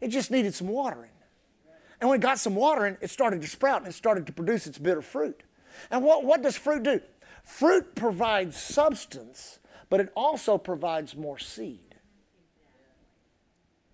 It 0.00 0.08
just 0.08 0.30
needed 0.30 0.54
some 0.54 0.68
watering. 0.68 1.10
And 2.00 2.08
when 2.08 2.20
it 2.20 2.22
got 2.22 2.38
some 2.38 2.54
watering, 2.54 2.96
it 3.00 3.10
started 3.10 3.42
to 3.42 3.48
sprout 3.48 3.82
and 3.82 3.88
it 3.88 3.94
started 3.94 4.26
to 4.26 4.32
produce 4.32 4.66
its 4.66 4.78
bitter 4.78 5.02
fruit. 5.02 5.42
And 5.90 6.04
what, 6.04 6.24
what 6.24 6.42
does 6.42 6.56
fruit 6.56 6.84
do? 6.84 7.00
Fruit 7.42 7.94
provides 7.94 8.56
substance, 8.56 9.58
but 9.90 10.00
it 10.00 10.12
also 10.14 10.58
provides 10.58 11.16
more 11.16 11.38
seed. 11.38 11.87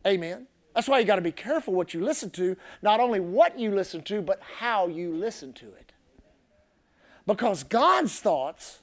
Amen. 0.07 0.47
That's 0.75 0.89
why 0.89 0.99
you 0.99 1.05
got 1.05 1.17
to 1.17 1.23
be 1.23 1.33
careful 1.33 1.75
what 1.75 1.95
you 1.95 2.05
listen 2.05 2.31
to, 2.31 2.57
not 2.83 3.01
only 3.01 3.21
what 3.21 3.59
you 3.59 3.71
listen 3.71 4.03
to, 4.03 4.21
but 4.21 4.41
how 4.59 4.89
you 4.89 5.15
listen 5.15 5.53
to 5.55 5.67
it. 5.67 5.93
Because 7.27 7.63
God's 7.63 8.19
thoughts 8.19 8.81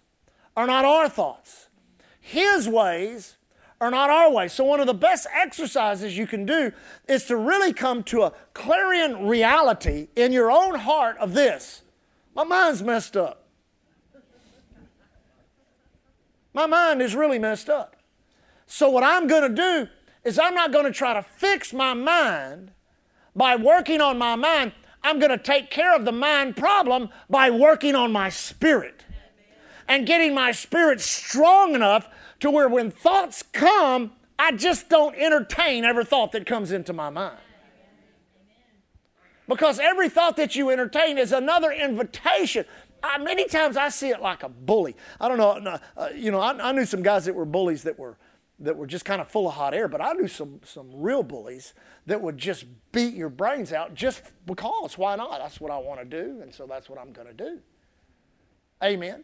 are 0.55 0.67
not 0.67 0.85
our 0.85 1.09
thoughts. 1.09 1.67
His 2.19 2.67
ways 2.67 3.37
are 3.81 3.91
not 3.91 4.09
our 4.09 4.31
ways. 4.31 4.53
So, 4.53 4.63
one 4.63 4.79
of 4.79 4.87
the 4.87 4.93
best 4.93 5.27
exercises 5.33 6.17
you 6.17 6.27
can 6.27 6.45
do 6.45 6.71
is 7.07 7.25
to 7.25 7.35
really 7.35 7.73
come 7.73 8.03
to 8.03 8.23
a 8.23 8.33
clarion 8.53 9.27
reality 9.27 10.07
in 10.15 10.31
your 10.31 10.51
own 10.51 10.75
heart 10.75 11.17
of 11.17 11.33
this 11.33 11.81
my 12.33 12.43
mind's 12.43 12.81
messed 12.81 13.17
up. 13.17 13.47
My 16.53 16.65
mind 16.65 17.01
is 17.01 17.15
really 17.15 17.39
messed 17.39 17.69
up. 17.69 17.95
So, 18.67 18.89
what 18.89 19.03
I'm 19.03 19.27
going 19.27 19.53
to 19.53 19.55
do 19.55 19.89
is 20.23 20.37
I'm 20.37 20.53
not 20.53 20.71
going 20.71 20.85
to 20.85 20.91
try 20.91 21.13
to 21.13 21.23
fix 21.23 21.73
my 21.73 21.93
mind 21.93 22.71
by 23.35 23.55
working 23.55 24.01
on 24.01 24.17
my 24.17 24.35
mind. 24.35 24.73
I'm 25.03 25.19
going 25.19 25.31
to 25.31 25.37
take 25.37 25.69
care 25.69 25.95
of 25.95 26.05
the 26.05 26.11
mind 26.11 26.55
problem 26.55 27.09
by 27.29 27.49
working 27.49 27.95
on 27.95 28.11
my 28.11 28.29
spirit 28.29 29.03
and 29.87 30.05
getting 30.05 30.33
my 30.33 30.51
spirit 30.51 31.01
strong 31.01 31.73
enough 31.73 32.07
to 32.39 32.51
where 32.51 32.69
when 32.69 32.91
thoughts 32.91 33.43
come, 33.51 34.11
I 34.37 34.51
just 34.51 34.89
don't 34.89 35.15
entertain 35.15 35.85
every 35.85 36.05
thought 36.05 36.31
that 36.33 36.45
comes 36.45 36.71
into 36.71 36.93
my 36.93 37.09
mind. 37.09 37.37
Because 39.47 39.79
every 39.79 40.07
thought 40.07 40.37
that 40.37 40.55
you 40.55 40.69
entertain 40.69 41.17
is 41.17 41.31
another 41.31 41.71
invitation. 41.71 42.65
I, 43.03 43.17
many 43.17 43.47
times 43.47 43.75
I 43.75 43.89
see 43.89 44.09
it 44.09 44.21
like 44.21 44.43
a 44.43 44.49
bully. 44.49 44.95
I 45.19 45.27
don't 45.27 45.37
know, 45.37 45.77
uh, 45.97 46.09
you 46.15 46.31
know, 46.31 46.39
I, 46.39 46.69
I, 46.69 46.71
knew 46.71 46.85
some 46.85 47.03
guys 47.03 47.25
that 47.25 47.35
were 47.35 47.45
bullies 47.45 47.83
that 47.83 47.97
were 47.97 48.17
that 48.61 48.77
were 48.77 48.87
just 48.87 49.05
kind 49.05 49.21
of 49.21 49.27
full 49.27 49.47
of 49.47 49.55
hot 49.55 49.73
air, 49.73 49.87
but 49.87 50.01
I 50.01 50.13
knew 50.13 50.27
some 50.27 50.61
some 50.63 50.89
real 50.93 51.23
bullies 51.23 51.73
that 52.05 52.21
would 52.21 52.37
just 52.37 52.65
beat 52.91 53.13
your 53.13 53.29
brains 53.29 53.73
out 53.73 53.93
just 53.93 54.21
because. 54.45 54.97
Why 54.97 55.15
not? 55.15 55.39
That's 55.39 55.59
what 55.59 55.71
I 55.71 55.77
want 55.77 55.99
to 55.99 56.05
do, 56.05 56.41
and 56.41 56.53
so 56.53 56.65
that's 56.67 56.89
what 56.89 56.99
I'm 56.99 57.11
going 57.11 57.27
to 57.27 57.33
do. 57.33 57.59
Amen. 58.83 59.23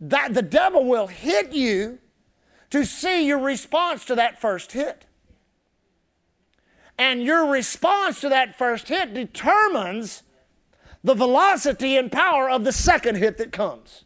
That 0.00 0.34
the 0.34 0.42
devil 0.42 0.84
will 0.84 1.06
hit 1.06 1.52
you 1.52 1.98
to 2.70 2.84
see 2.84 3.26
your 3.26 3.38
response 3.38 4.04
to 4.06 4.14
that 4.14 4.40
first 4.40 4.72
hit. 4.72 5.06
And 6.98 7.22
your 7.22 7.46
response 7.46 8.20
to 8.20 8.28
that 8.28 8.56
first 8.56 8.88
hit 8.88 9.14
determines 9.14 10.22
the 11.02 11.14
velocity 11.14 11.96
and 11.96 12.12
power 12.12 12.48
of 12.48 12.64
the 12.64 12.72
second 12.72 13.16
hit 13.16 13.38
that 13.38 13.52
comes. 13.52 14.04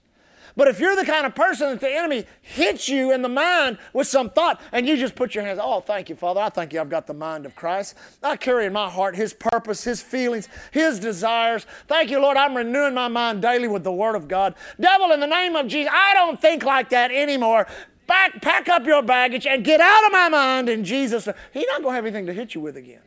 But 0.57 0.68
if 0.68 0.80
you're 0.80 0.96
the 0.96 1.04
kind 1.04 1.26
of 1.26 1.34
person 1.34 1.68
that 1.68 1.80
the 1.80 1.90
enemy 1.90 2.24
hits 2.40 2.88
you 2.88 3.12
in 3.12 3.20
the 3.20 3.28
mind 3.28 3.76
with 3.92 4.07
some 4.07 4.30
thought 4.30 4.59
and 4.72 4.88
you 4.88 4.96
just 4.96 5.14
put 5.14 5.34
your 5.34 5.44
hands, 5.44 5.61
oh, 5.62 5.80
thank 5.80 6.09
you, 6.09 6.16
Father. 6.16 6.40
I 6.40 6.48
thank 6.48 6.72
you 6.72 6.80
I've 6.80 6.88
got 6.88 7.07
the 7.07 7.14
mind 7.14 7.44
of 7.44 7.54
Christ. 7.54 7.94
I 8.22 8.36
carry 8.36 8.64
in 8.64 8.72
my 8.72 8.88
heart 8.88 9.16
his 9.16 9.34
purpose, 9.34 9.84
his 9.84 10.00
feelings, 10.00 10.48
his 10.70 10.98
desires. 10.98 11.66
Thank 11.88 12.11
you, 12.11 12.20
Lord. 12.20 12.38
I'm 12.38 12.57
renewing 12.57 12.94
my 12.94 13.09
mind 13.09 13.42
daily 13.42 13.68
with 13.68 13.84
the 13.84 13.92
word 13.92 14.16
of 14.16 14.28
God. 14.28 14.54
Devil, 14.80 15.12
in 15.12 15.20
the 15.20 15.26
name 15.26 15.57
of 15.57 15.66
Jesus, 15.66 15.92
I 15.94 16.14
don't 16.14 16.40
think 16.40 16.64
like 16.64 16.88
that 16.88 17.11
anymore. 17.11 17.66
Back, 18.07 18.40
pack 18.40 18.68
up 18.70 18.86
your 18.86 19.02
baggage 19.02 19.46
and 19.46 19.62
get 19.62 19.82
out 19.82 20.07
of 20.07 20.12
my 20.12 20.30
mind 20.30 20.70
in 20.70 20.84
Jesus' 20.84 21.28
He's 21.52 21.66
not 21.66 21.82
going 21.82 21.92
to 21.92 21.96
have 21.96 22.07
anything 22.07 22.26
to 22.26 22.32
hit 22.32 22.54
you 22.54 22.62
with 22.62 22.78
again. 22.78 23.02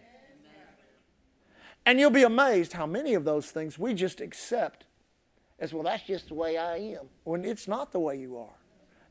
And 1.83 1.99
you'll 1.99 2.11
be 2.11 2.23
amazed 2.23 2.73
how 2.73 2.85
many 2.85 3.15
of 3.15 3.23
those 3.23 3.49
things 3.49 3.79
we 3.79 3.95
just 3.95 4.21
accept 4.21 4.85
as, 5.59 5.73
well, 5.73 5.83
that's 5.83 6.03
just 6.03 6.29
the 6.29 6.33
way 6.33 6.57
I 6.57 6.77
am. 6.77 7.09
When 7.23 7.43
it's 7.43 7.67
not 7.67 7.91
the 7.91 7.99
way 7.99 8.17
you 8.17 8.37
are. 8.37 8.55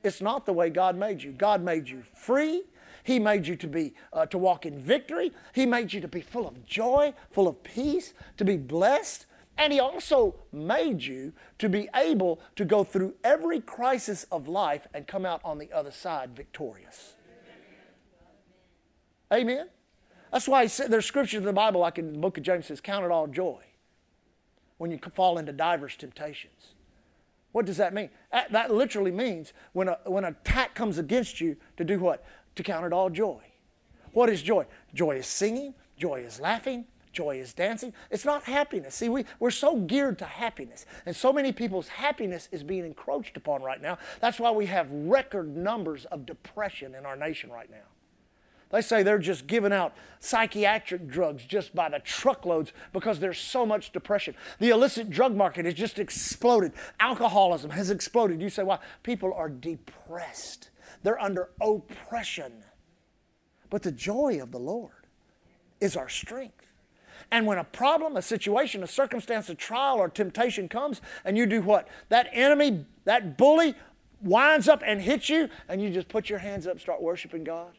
It's 0.02 0.20
not 0.20 0.46
the 0.46 0.52
way 0.52 0.70
God 0.70 0.96
made 0.96 1.22
you. 1.22 1.32
God 1.32 1.62
made 1.62 1.88
you 1.88 2.02
free. 2.14 2.62
He 3.02 3.18
made 3.18 3.46
you 3.46 3.56
to 3.56 3.66
be 3.66 3.94
uh, 4.12 4.26
to 4.26 4.38
walk 4.38 4.64
in 4.64 4.78
victory. 4.78 5.32
He 5.52 5.66
made 5.66 5.92
you 5.92 6.00
to 6.00 6.08
be 6.08 6.20
full 6.20 6.46
of 6.46 6.64
joy, 6.64 7.14
full 7.30 7.48
of 7.48 7.62
peace, 7.62 8.14
to 8.36 8.44
be 8.44 8.56
blessed. 8.56 9.26
And 9.56 9.72
he 9.72 9.80
also 9.80 10.36
made 10.52 11.02
you 11.02 11.32
to 11.58 11.68
be 11.68 11.88
able 11.94 12.40
to 12.56 12.64
go 12.64 12.84
through 12.84 13.14
every 13.24 13.60
crisis 13.60 14.24
of 14.30 14.46
life 14.46 14.86
and 14.94 15.06
come 15.06 15.26
out 15.26 15.40
on 15.44 15.58
the 15.58 15.72
other 15.72 15.90
side 15.90 16.36
victorious. 16.36 17.14
Amen. 19.32 19.68
That's 20.32 20.46
why 20.46 20.66
said, 20.66 20.90
there's 20.90 21.06
scriptures 21.06 21.38
in 21.38 21.44
the 21.44 21.52
Bible, 21.52 21.80
like 21.80 21.98
in 21.98 22.12
the 22.12 22.18
book 22.18 22.38
of 22.38 22.44
James, 22.44 22.66
says, 22.66 22.80
Count 22.80 23.04
it 23.04 23.10
all 23.10 23.26
joy 23.26 23.67
when 24.78 24.90
you 24.90 24.98
fall 25.14 25.38
into 25.38 25.52
diverse 25.52 25.96
temptations. 25.96 26.74
What 27.52 27.66
does 27.66 27.76
that 27.76 27.94
mean? 27.94 28.10
That 28.32 28.72
literally 28.72 29.10
means 29.10 29.52
when, 29.72 29.88
a, 29.88 29.98
when 30.04 30.24
an 30.24 30.36
attack 30.40 30.74
comes 30.74 30.98
against 30.98 31.40
you, 31.40 31.56
to 31.76 31.84
do 31.84 31.98
what? 31.98 32.24
To 32.56 32.62
count 32.62 32.86
it 32.86 32.92
all 32.92 33.10
joy. 33.10 33.40
What 34.12 34.28
is 34.30 34.42
joy? 34.42 34.66
Joy 34.94 35.16
is 35.16 35.26
singing, 35.26 35.74
joy 35.96 36.20
is 36.20 36.40
laughing, 36.40 36.86
joy 37.12 37.38
is 37.38 37.52
dancing. 37.54 37.92
It's 38.10 38.24
not 38.24 38.44
happiness. 38.44 38.94
See, 38.94 39.08
we, 39.08 39.24
we're 39.40 39.50
so 39.50 39.76
geared 39.76 40.18
to 40.18 40.24
happiness, 40.24 40.86
and 41.06 41.16
so 41.16 41.32
many 41.32 41.52
people's 41.52 41.88
happiness 41.88 42.48
is 42.52 42.62
being 42.62 42.84
encroached 42.84 43.36
upon 43.36 43.62
right 43.62 43.80
now. 43.80 43.98
That's 44.20 44.38
why 44.38 44.50
we 44.50 44.66
have 44.66 44.90
record 44.90 45.56
numbers 45.56 46.04
of 46.06 46.26
depression 46.26 46.94
in 46.94 47.06
our 47.06 47.16
nation 47.16 47.50
right 47.50 47.70
now. 47.70 47.86
They 48.70 48.82
say 48.82 49.02
they're 49.02 49.18
just 49.18 49.46
giving 49.46 49.72
out 49.72 49.94
psychiatric 50.20 51.08
drugs 51.08 51.44
just 51.44 51.74
by 51.74 51.88
the 51.88 52.00
truckloads 52.00 52.72
because 52.92 53.18
there's 53.18 53.38
so 53.38 53.64
much 53.64 53.92
depression. 53.92 54.34
The 54.58 54.70
illicit 54.70 55.08
drug 55.08 55.34
market 55.34 55.64
has 55.64 55.74
just 55.74 55.98
exploded. 55.98 56.72
Alcoholism 57.00 57.70
has 57.70 57.90
exploded. 57.90 58.42
You 58.42 58.50
say, 58.50 58.64
why? 58.64 58.78
People 59.02 59.32
are 59.32 59.48
depressed, 59.48 60.70
they're 61.02 61.20
under 61.20 61.50
oppression. 61.60 62.64
But 63.70 63.82
the 63.82 63.92
joy 63.92 64.40
of 64.42 64.50
the 64.50 64.58
Lord 64.58 64.92
is 65.80 65.96
our 65.96 66.08
strength. 66.08 66.66
And 67.30 67.46
when 67.46 67.58
a 67.58 67.64
problem, 67.64 68.16
a 68.16 68.22
situation, 68.22 68.82
a 68.82 68.86
circumstance, 68.86 69.50
a 69.50 69.54
trial, 69.54 69.98
or 69.98 70.08
temptation 70.08 70.68
comes, 70.68 71.02
and 71.24 71.36
you 71.36 71.44
do 71.44 71.60
what? 71.60 71.86
That 72.08 72.28
enemy, 72.32 72.86
that 73.04 73.36
bully 73.36 73.74
winds 74.22 74.68
up 74.68 74.82
and 74.84 75.00
hits 75.00 75.28
you, 75.28 75.50
and 75.68 75.82
you 75.82 75.90
just 75.90 76.08
put 76.08 76.30
your 76.30 76.38
hands 76.38 76.66
up, 76.66 76.80
start 76.80 77.02
worshiping 77.02 77.44
God. 77.44 77.76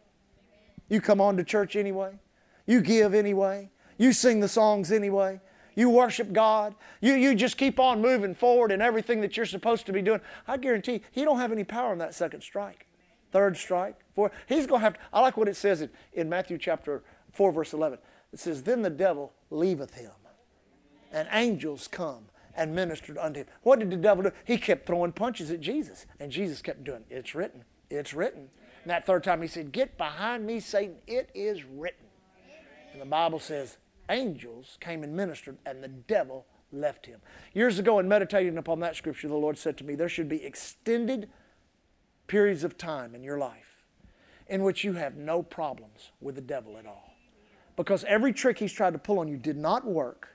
You 0.90 1.02
come 1.02 1.22
on 1.22 1.38
to 1.38 1.44
church 1.44 1.76
anyway. 1.76 2.20
You 2.66 2.82
give 2.82 3.14
anyway. 3.14 3.70
You 3.98 4.14
sing 4.14 4.40
the 4.40 4.48
songs 4.48 4.92
anyway. 4.92 5.40
you 5.76 5.90
worship 5.90 6.34
God, 6.34 6.76
you, 7.00 7.14
you 7.14 7.36
just 7.36 7.58
keep 7.58 7.80
on 7.80 8.02
moving 8.02 8.36
forward 8.36 8.72
in 8.72 8.82
everything 8.82 9.22
that 9.22 9.38
you're 9.38 9.46
supposed 9.46 9.86
to 9.86 9.94
be 9.94 10.02
doing, 10.02 10.20
I 10.48 10.58
guarantee 10.58 10.94
you, 10.94 11.00
he 11.12 11.24
don't 11.24 11.40
have 11.40 11.52
any 11.52 11.64
power 11.64 11.94
in 11.94 12.00
that 12.00 12.14
second 12.14 12.42
strike. 12.42 12.86
Third 13.32 13.56
strike, 13.58 13.96
fourth. 14.16 14.32
He's 14.48 14.66
going 14.66 14.82
to 14.82 14.84
have 14.86 14.94
to, 14.96 15.00
I 15.14 15.22
like 15.22 15.38
what 15.38 15.48
it 15.48 15.56
says 15.56 15.82
in, 15.82 15.90
in 16.14 16.28
Matthew 16.28 16.58
chapter 16.58 17.04
4, 17.32 17.52
verse 17.52 17.74
11. 17.74 18.00
It 18.34 18.40
says, 18.40 18.64
Then 18.64 18.82
the 18.82 18.90
devil 18.90 19.34
leaveth 19.52 19.94
him, 19.94 20.12
and 21.12 21.28
angels 21.32 21.88
come 21.88 22.26
and 22.56 22.76
ministered 22.76 23.18
unto 23.18 23.42
him. 23.42 23.48
What 23.62 23.80
did 23.80 23.92
the 23.92 23.98
devil 23.98 24.24
do? 24.24 24.32
He 24.44 24.58
kept 24.58 24.86
throwing 24.86 25.12
punches 25.12 25.52
at 25.52 25.62
Jesus, 25.62 26.06
and 26.20 26.32
Jesus 26.32 26.62
kept 26.62 26.84
doing, 26.84 27.04
It's 27.10 27.36
written, 27.36 27.64
it's 27.90 28.14
written. 28.14 28.50
And 28.90 28.96
that 28.96 29.06
third 29.06 29.24
time 29.24 29.44
he 29.44 29.48
said, 29.48 29.72
Get 29.72 30.00
behind 30.00 30.48
me, 30.48 30.60
Satan, 30.60 30.96
it 31.06 31.30
is 31.36 31.64
written. 31.64 32.08
And 32.92 33.00
the 33.00 33.06
Bible 33.06 33.38
says, 33.38 33.78
Angels 34.10 34.80
came 34.82 35.04
and 35.04 35.16
ministered, 35.16 35.60
and 35.64 35.84
the 35.84 35.90
devil 35.90 36.48
left 36.72 37.06
him. 37.06 37.20
Years 37.54 37.78
ago, 37.78 38.00
in 38.00 38.08
meditating 38.08 38.58
upon 38.58 38.80
that 38.80 38.96
scripture, 38.96 39.28
the 39.28 39.36
Lord 39.36 39.60
said 39.60 39.78
to 39.78 39.84
me, 39.84 39.94
There 39.94 40.10
should 40.10 40.28
be 40.28 40.44
extended 40.44 41.30
periods 42.26 42.64
of 42.64 42.80
time 42.80 43.14
in 43.14 43.22
your 43.22 43.38
life 43.38 43.86
in 44.48 44.64
which 44.64 44.84
you 44.84 44.94
have 44.94 45.16
no 45.16 45.44
problems 45.44 46.12
with 46.20 46.34
the 46.34 46.42
devil 46.42 46.76
at 46.76 46.88
all. 46.88 47.14
Because 47.76 48.04
every 48.06 48.34
trick 48.34 48.58
he's 48.58 48.74
tried 48.74 48.94
to 48.94 49.00
pull 49.00 49.20
on 49.20 49.28
you 49.28 49.38
did 49.38 49.56
not 49.56 49.86
work. 49.86 50.30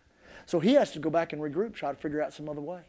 So 0.47 0.61
he 0.61 0.75
has 0.75 0.93
to 0.93 1.01
go 1.01 1.11
back 1.11 1.33
and 1.33 1.43
regroup, 1.43 1.75
try 1.75 1.91
to 1.91 1.99
figure 1.99 2.23
out 2.23 2.33
some 2.33 2.49
other 2.49 2.61
way. 2.61 2.83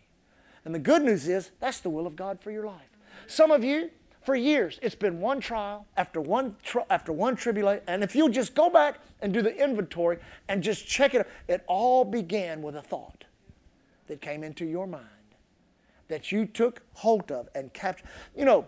And 0.64 0.76
the 0.76 0.80
good 0.80 1.02
news 1.02 1.28
is 1.28 1.50
that's 1.60 1.80
the 1.80 1.90
will 1.90 2.06
of 2.06 2.16
God 2.16 2.40
for 2.40 2.52
your 2.52 2.68
life. 2.68 2.92
Some 3.26 3.50
of 3.50 3.64
you, 3.64 3.90
for 4.26 4.36
years, 4.36 4.80
it's 4.82 4.96
been 4.96 5.20
one 5.20 5.40
trial 5.40 5.86
after 5.96 6.20
one 6.20 6.56
tri- 6.64 6.86
after 6.90 7.14
one 7.14 7.36
tribulation. 7.36 7.84
And 7.88 8.04
if 8.04 8.16
you'll 8.16 8.30
just 8.30 8.56
go 8.56 8.70
back 8.70 9.00
and 9.22 9.32
do 9.32 9.44
the 9.44 9.56
inventory 9.56 10.18
and 10.48 10.64
just 10.64 10.88
check 10.88 11.14
it, 11.14 11.28
it 11.48 11.64
all 11.68 12.04
began 12.04 12.64
with 12.64 12.76
a 12.76 12.82
thought 12.82 13.26
that 14.08 14.22
came 14.22 14.44
into 14.44 14.66
your 14.66 14.88
mind 14.88 15.06
that 16.08 16.32
you 16.32 16.46
took 16.46 16.82
hold 16.94 17.32
of 17.32 17.50
and 17.54 17.72
captured. 17.74 18.08
You 18.36 18.46
know, 18.46 18.68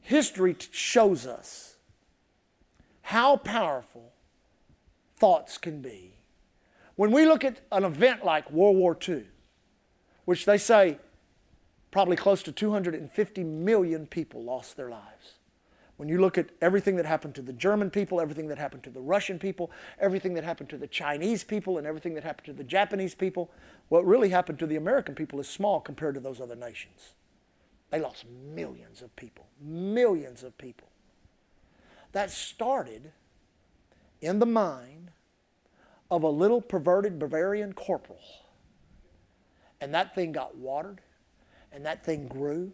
history 0.00 0.56
shows 0.72 1.26
us 1.26 1.76
how 3.02 3.36
powerful 3.36 4.12
thoughts 5.16 5.58
can 5.58 5.80
be 5.80 6.14
when 6.96 7.12
we 7.12 7.24
look 7.24 7.44
at 7.44 7.60
an 7.70 7.84
event 7.84 8.24
like 8.24 8.50
World 8.50 8.76
War 8.76 8.98
II, 9.08 9.24
which 10.24 10.44
they 10.44 10.58
say 10.58 10.98
probably 11.90 12.16
close 12.16 12.42
to 12.42 12.52
250 12.52 13.44
million 13.44 14.06
people 14.06 14.42
lost 14.42 14.76
their 14.76 14.90
lives. 14.90 15.38
When 15.96 16.08
you 16.08 16.20
look 16.20 16.38
at 16.38 16.50
everything 16.60 16.94
that 16.96 17.06
happened 17.06 17.34
to 17.34 17.42
the 17.42 17.52
German 17.52 17.90
people, 17.90 18.20
everything 18.20 18.46
that 18.48 18.58
happened 18.58 18.84
to 18.84 18.90
the 18.90 19.00
Russian 19.00 19.38
people, 19.40 19.72
everything 19.98 20.34
that 20.34 20.44
happened 20.44 20.70
to 20.70 20.78
the 20.78 20.86
Chinese 20.86 21.42
people, 21.42 21.76
and 21.76 21.86
everything 21.86 22.14
that 22.14 22.22
happened 22.22 22.46
to 22.46 22.52
the 22.52 22.62
Japanese 22.62 23.16
people, 23.16 23.50
what 23.88 24.06
really 24.06 24.28
happened 24.28 24.60
to 24.60 24.66
the 24.66 24.76
American 24.76 25.16
people 25.16 25.40
is 25.40 25.48
small 25.48 25.80
compared 25.80 26.14
to 26.14 26.20
those 26.20 26.40
other 26.40 26.54
nations. 26.54 27.14
They 27.90 28.00
lost 28.00 28.26
millions 28.28 29.02
of 29.02 29.14
people, 29.16 29.46
millions 29.60 30.44
of 30.44 30.56
people. 30.56 30.88
That 32.12 32.30
started 32.30 33.12
in 34.20 34.38
the 34.38 34.46
mind 34.46 35.10
of 36.10 36.22
a 36.22 36.28
little 36.28 36.60
perverted 36.60 37.18
Bavarian 37.18 37.72
corporal. 37.72 38.20
And 39.80 39.92
that 39.94 40.14
thing 40.14 40.32
got 40.32 40.56
watered, 40.56 41.00
and 41.72 41.84
that 41.86 42.04
thing 42.04 42.28
grew. 42.28 42.72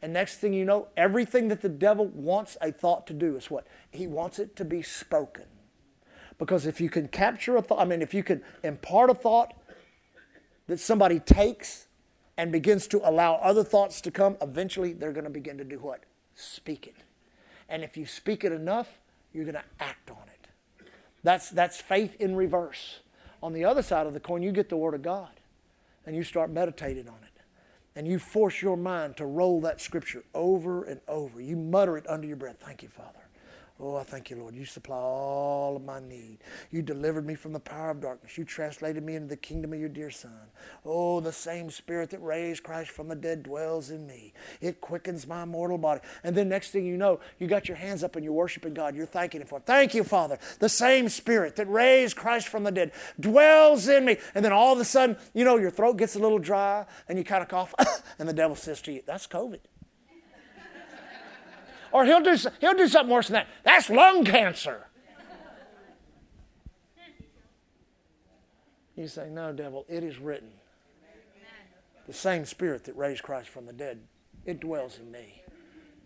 And 0.00 0.12
next 0.12 0.36
thing 0.36 0.52
you 0.52 0.64
know, 0.64 0.88
everything 0.96 1.48
that 1.48 1.60
the 1.60 1.68
devil 1.68 2.06
wants 2.06 2.56
a 2.60 2.70
thought 2.70 3.06
to 3.08 3.12
do 3.12 3.36
is 3.36 3.50
what? 3.50 3.66
He 3.90 4.06
wants 4.06 4.38
it 4.38 4.54
to 4.56 4.64
be 4.64 4.82
spoken. 4.82 5.44
Because 6.38 6.66
if 6.66 6.80
you 6.80 6.88
can 6.88 7.08
capture 7.08 7.56
a 7.56 7.62
thought, 7.62 7.80
I 7.80 7.84
mean, 7.84 8.00
if 8.00 8.14
you 8.14 8.22
can 8.22 8.42
impart 8.62 9.10
a 9.10 9.14
thought 9.14 9.54
that 10.68 10.78
somebody 10.78 11.18
takes 11.18 11.88
and 12.36 12.52
begins 12.52 12.86
to 12.88 13.00
allow 13.08 13.34
other 13.36 13.64
thoughts 13.64 14.00
to 14.02 14.12
come, 14.12 14.36
eventually 14.40 14.92
they're 14.92 15.12
going 15.12 15.24
to 15.24 15.30
begin 15.30 15.58
to 15.58 15.64
do 15.64 15.80
what? 15.80 16.04
Speak 16.34 16.86
it. 16.86 16.94
And 17.68 17.82
if 17.82 17.96
you 17.96 18.06
speak 18.06 18.44
it 18.44 18.52
enough, 18.52 19.00
you're 19.32 19.44
going 19.44 19.56
to 19.56 19.64
act 19.80 20.10
on 20.10 20.22
it. 20.28 20.86
That's, 21.24 21.50
that's 21.50 21.80
faith 21.80 22.14
in 22.20 22.36
reverse. 22.36 23.00
On 23.42 23.52
the 23.52 23.64
other 23.64 23.82
side 23.82 24.06
of 24.06 24.14
the 24.14 24.20
coin, 24.20 24.42
you 24.42 24.52
get 24.52 24.68
the 24.68 24.76
Word 24.76 24.94
of 24.94 25.02
God 25.02 25.30
and 26.06 26.14
you 26.14 26.22
start 26.22 26.50
meditating 26.50 27.08
on 27.08 27.18
it. 27.22 27.27
And 27.98 28.06
you 28.06 28.20
force 28.20 28.62
your 28.62 28.76
mind 28.76 29.16
to 29.16 29.26
roll 29.26 29.60
that 29.62 29.80
scripture 29.80 30.22
over 30.32 30.84
and 30.84 31.00
over. 31.08 31.40
You 31.40 31.56
mutter 31.56 31.96
it 31.96 32.08
under 32.08 32.28
your 32.28 32.36
breath. 32.36 32.58
Thank 32.60 32.84
you, 32.84 32.88
Father. 32.88 33.17
Oh, 33.80 33.94
I 33.94 34.02
thank 34.02 34.28
you, 34.28 34.36
Lord. 34.36 34.56
You 34.56 34.64
supply 34.64 34.96
all 34.96 35.76
of 35.76 35.84
my 35.84 36.00
need. 36.00 36.38
You 36.72 36.82
delivered 36.82 37.24
me 37.24 37.36
from 37.36 37.52
the 37.52 37.60
power 37.60 37.90
of 37.90 38.00
darkness. 38.00 38.36
You 38.36 38.44
translated 38.44 39.04
me 39.04 39.14
into 39.14 39.28
the 39.28 39.36
kingdom 39.36 39.72
of 39.72 39.78
your 39.78 39.88
dear 39.88 40.10
Son. 40.10 40.32
Oh, 40.84 41.20
the 41.20 41.32
same 41.32 41.70
Spirit 41.70 42.10
that 42.10 42.20
raised 42.20 42.64
Christ 42.64 42.90
from 42.90 43.06
the 43.06 43.14
dead 43.14 43.44
dwells 43.44 43.90
in 43.90 44.04
me. 44.04 44.32
It 44.60 44.80
quickens 44.80 45.28
my 45.28 45.44
mortal 45.44 45.78
body. 45.78 46.00
And 46.24 46.36
then 46.36 46.48
next 46.48 46.70
thing 46.70 46.86
you 46.86 46.96
know, 46.96 47.20
you 47.38 47.46
got 47.46 47.68
your 47.68 47.76
hands 47.76 48.02
up 48.02 48.16
and 48.16 48.24
you're 48.24 48.34
worshiping 48.34 48.74
God. 48.74 48.96
You're 48.96 49.06
thanking 49.06 49.42
Him 49.42 49.46
for 49.46 49.58
it. 49.58 49.66
Thank 49.66 49.94
you, 49.94 50.02
Father. 50.02 50.40
The 50.58 50.68
same 50.68 51.08
Spirit 51.08 51.54
that 51.54 51.70
raised 51.70 52.16
Christ 52.16 52.48
from 52.48 52.64
the 52.64 52.72
dead 52.72 52.90
dwells 53.20 53.86
in 53.86 54.04
me. 54.04 54.16
And 54.34 54.44
then 54.44 54.52
all 54.52 54.72
of 54.72 54.80
a 54.80 54.84
sudden, 54.84 55.16
you 55.34 55.44
know, 55.44 55.56
your 55.56 55.70
throat 55.70 55.98
gets 55.98 56.16
a 56.16 56.18
little 56.18 56.40
dry 56.40 56.84
and 57.08 57.16
you 57.16 57.22
kind 57.22 57.44
of 57.44 57.48
cough, 57.48 57.74
and 58.18 58.28
the 58.28 58.32
devil 58.32 58.56
says 58.56 58.82
to 58.82 58.92
you, 58.92 59.02
That's 59.06 59.28
COVID. 59.28 59.60
Or 61.92 62.04
he'll 62.04 62.22
do, 62.22 62.36
he'll 62.60 62.74
do 62.74 62.88
something 62.88 63.12
worse 63.12 63.28
than 63.28 63.34
that. 63.34 63.48
That's 63.64 63.90
lung 63.90 64.24
cancer. 64.24 64.88
You 68.96 69.06
say, 69.06 69.30
No, 69.30 69.52
devil, 69.52 69.86
it 69.88 70.02
is 70.02 70.18
written. 70.18 70.50
The 72.06 72.12
same 72.12 72.44
spirit 72.46 72.84
that 72.84 72.96
raised 72.96 73.22
Christ 73.22 73.48
from 73.48 73.66
the 73.66 73.72
dead, 73.72 74.00
it 74.44 74.60
dwells 74.60 74.98
in 74.98 75.12
me. 75.12 75.42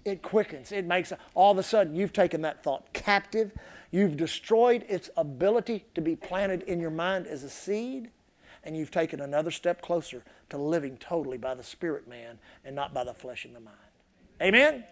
It 0.05 0.21
quickens. 0.21 0.73
It 0.73 0.85
makes, 0.85 1.13
all 1.35 1.53
of 1.53 1.59
a 1.59 1.63
sudden, 1.63 1.95
you've 1.95 2.13
taken 2.13 2.43
that 2.43 2.63
thought 2.63 2.93
captive. 2.93 3.53
You've 3.93 4.17
destroyed 4.17 4.85
its 4.89 5.11
ability 5.17 5.85
to 5.95 6.01
be 6.01 6.17
planted 6.17 6.63
in 6.63 6.81
your 6.81 6.91
mind 6.91 7.29
as 7.29 7.45
a 7.45 7.49
seed. 7.49 8.11
And 8.65 8.77
you've 8.77 8.91
taken 8.91 9.21
another 9.21 9.51
step 9.51 9.81
closer 9.81 10.25
to 10.51 10.59
living 10.59 10.97
totally 10.97 11.39
by 11.39 11.55
the 11.55 11.63
spirit 11.63 12.09
man 12.09 12.39
and 12.65 12.75
not 12.75 12.93
by 12.93 13.05
the 13.05 13.15
flesh 13.15 13.45
and 13.45 13.55
the 13.55 13.61
mind. 13.61 13.77
Amen? 14.41 14.85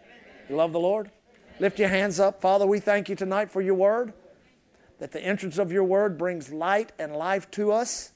You 0.51 0.57
love 0.57 0.73
the 0.73 0.81
Lord? 0.81 1.13
Lift 1.61 1.79
your 1.79 1.91
hands 1.91 2.19
up. 2.19 2.41
Father, 2.41 2.67
we 2.67 2.81
thank 2.81 3.09
you 3.09 3.15
tonight 3.15 3.53
for 3.53 3.63
your 3.63 3.77
word, 3.77 4.13
that 4.99 5.13
the 5.13 5.25
entrance 5.25 5.59
of 5.59 5.71
your 5.71 5.85
word 5.85 6.19
brings 6.19 6.53
light 6.53 6.91
and 6.99 7.15
life 7.15 7.49
to 7.53 7.71
us. 7.71 8.11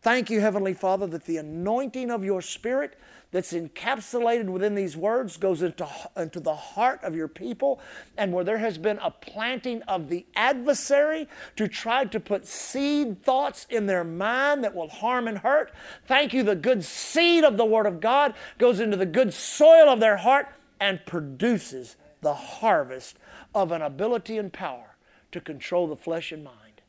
Thank 0.00 0.30
you, 0.30 0.40
Heavenly 0.40 0.74
Father, 0.74 1.08
that 1.08 1.24
the 1.24 1.38
anointing 1.38 2.08
of 2.08 2.22
your 2.22 2.40
Spirit 2.40 2.96
that's 3.32 3.52
encapsulated 3.52 4.48
within 4.48 4.76
these 4.76 4.96
words 4.96 5.36
goes 5.36 5.60
into, 5.60 5.88
into 6.16 6.38
the 6.38 6.54
heart 6.54 7.02
of 7.02 7.16
your 7.16 7.26
people, 7.26 7.80
and 8.16 8.32
where 8.32 8.44
there 8.44 8.58
has 8.58 8.78
been 8.78 8.98
a 8.98 9.10
planting 9.10 9.82
of 9.82 10.08
the 10.08 10.26
adversary 10.36 11.26
to 11.56 11.66
try 11.66 12.04
to 12.04 12.20
put 12.20 12.46
seed 12.46 13.24
thoughts 13.24 13.66
in 13.68 13.86
their 13.86 14.04
mind 14.04 14.62
that 14.62 14.76
will 14.76 14.88
harm 14.88 15.26
and 15.26 15.38
hurt. 15.38 15.72
Thank 16.06 16.32
you, 16.32 16.44
the 16.44 16.54
good 16.54 16.84
seed 16.84 17.42
of 17.42 17.56
the 17.56 17.64
Word 17.64 17.86
of 17.86 17.98
God 17.98 18.34
goes 18.58 18.78
into 18.78 18.96
the 18.96 19.04
good 19.04 19.34
soil 19.34 19.88
of 19.88 19.98
their 19.98 20.18
heart 20.18 20.46
and 20.80 21.04
produces 21.06 21.96
the 22.20 22.34
harvest 22.34 23.18
of 23.54 23.72
an 23.72 23.82
ability 23.82 24.38
and 24.38 24.52
power 24.52 24.96
to 25.32 25.40
control 25.40 25.86
the 25.86 25.96
flesh 25.96 26.32
and 26.32 26.42
mind. 26.42 26.82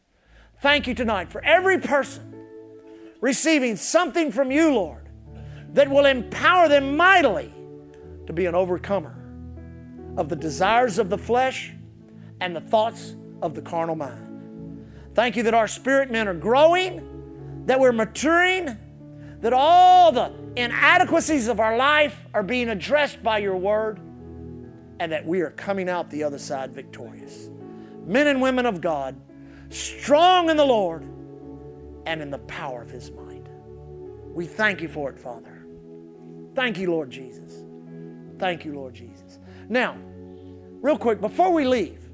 Thank 0.61 0.87
you 0.87 0.93
tonight 0.93 1.31
for 1.31 1.43
every 1.43 1.79
person 1.79 2.33
receiving 3.19 3.75
something 3.75 4.31
from 4.31 4.51
you, 4.51 4.73
Lord, 4.73 5.09
that 5.73 5.89
will 5.89 6.05
empower 6.05 6.67
them 6.67 6.97
mightily 6.97 7.53
to 8.25 8.33
be 8.33 8.45
an 8.45 8.55
overcomer 8.55 9.15
of 10.17 10.29
the 10.29 10.35
desires 10.35 10.97
of 10.97 11.09
the 11.09 11.17
flesh 11.17 11.73
and 12.39 12.55
the 12.55 12.61
thoughts 12.61 13.15
of 13.41 13.55
the 13.55 13.61
carnal 13.61 13.95
mind. 13.95 14.87
Thank 15.13 15.35
you 15.35 15.43
that 15.43 15.53
our 15.53 15.67
spirit 15.67 16.11
men 16.11 16.27
are 16.27 16.33
growing, 16.33 17.63
that 17.65 17.79
we're 17.79 17.91
maturing, 17.91 18.77
that 19.41 19.53
all 19.53 20.11
the 20.11 20.31
inadequacies 20.55 21.47
of 21.47 21.59
our 21.59 21.77
life 21.77 22.25
are 22.33 22.43
being 22.43 22.69
addressed 22.69 23.23
by 23.23 23.39
your 23.39 23.57
word, 23.57 23.99
and 24.99 25.11
that 25.11 25.25
we 25.25 25.41
are 25.41 25.51
coming 25.51 25.89
out 25.89 26.09
the 26.09 26.23
other 26.23 26.37
side 26.37 26.73
victorious. 26.73 27.49
Men 28.05 28.27
and 28.27 28.41
women 28.41 28.65
of 28.65 28.81
God, 28.81 29.15
strong 29.69 30.49
in 30.49 30.57
the 30.57 30.65
Lord 30.65 31.03
and 32.05 32.21
in 32.21 32.29
the 32.29 32.39
power 32.39 32.81
of 32.81 32.89
his 32.89 33.11
might. 33.11 33.47
We 34.33 34.45
thank 34.45 34.81
you 34.81 34.87
for 34.87 35.09
it, 35.09 35.19
Father. 35.19 35.65
Thank 36.55 36.77
you, 36.77 36.91
Lord 36.91 37.09
Jesus. 37.09 37.63
Thank 38.37 38.65
you, 38.65 38.73
Lord 38.73 38.93
Jesus. 38.93 39.39
Now, 39.69 39.97
real 40.81 40.97
quick, 40.97 41.21
before 41.21 41.51
we 41.51 41.65
leave, 41.65 42.09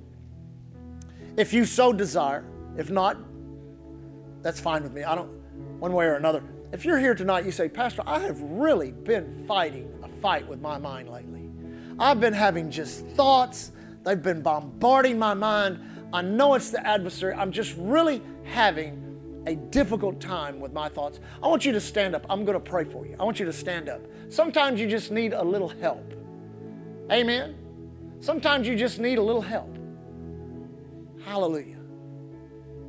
if 1.37 1.53
you 1.53 1.65
so 1.65 1.93
desire, 1.93 2.45
if 2.77 2.89
not, 2.89 3.17
that's 4.41 4.59
fine 4.59 4.83
with 4.83 4.93
me. 4.93 5.03
I 5.03 5.15
don't, 5.15 5.29
one 5.79 5.93
way 5.93 6.05
or 6.05 6.15
another. 6.15 6.43
If 6.71 6.83
you're 6.83 6.99
here 6.99 7.15
tonight, 7.15 7.45
you 7.45 7.51
say, 7.51 7.69
Pastor, 7.69 8.03
I 8.05 8.19
have 8.19 8.39
really 8.41 8.91
been 8.91 9.45
fighting 9.47 9.91
a 10.03 10.07
fight 10.07 10.47
with 10.47 10.61
my 10.61 10.77
mind 10.77 11.09
lately. 11.09 11.49
I've 11.97 12.19
been 12.19 12.33
having 12.33 12.69
just 12.69 13.05
thoughts, 13.07 13.71
they've 14.03 14.21
been 14.21 14.41
bombarding 14.41 15.17
my 15.17 15.33
mind. 15.33 15.79
I 16.13 16.21
know 16.21 16.53
it's 16.55 16.69
the 16.69 16.85
adversary. 16.85 17.33
I'm 17.33 17.51
just 17.51 17.75
really 17.77 18.21
having 18.43 19.07
a 19.47 19.55
difficult 19.55 20.19
time 20.19 20.59
with 20.59 20.73
my 20.73 20.89
thoughts, 20.89 21.21
I 21.41 21.47
want 21.47 21.63
you 21.63 21.71
to 21.71 21.79
stand 21.79 22.13
up. 22.13 22.25
I'm 22.29 22.43
going 22.43 22.61
to 22.61 22.69
pray 22.69 22.83
for 22.83 23.05
you. 23.05 23.15
I 23.17 23.23
want 23.23 23.39
you 23.39 23.45
to 23.45 23.53
stand 23.53 23.87
up. 23.87 24.01
Sometimes 24.27 24.79
you 24.79 24.87
just 24.87 25.09
need 25.09 25.31
a 25.31 25.41
little 25.41 25.69
help. 25.69 26.13
Amen. 27.09 27.55
Sometimes 28.19 28.67
you 28.67 28.75
just 28.75 28.99
need 28.99 29.17
a 29.17 29.21
little 29.21 29.41
help. 29.41 29.73
Hallelujah. 31.23 31.79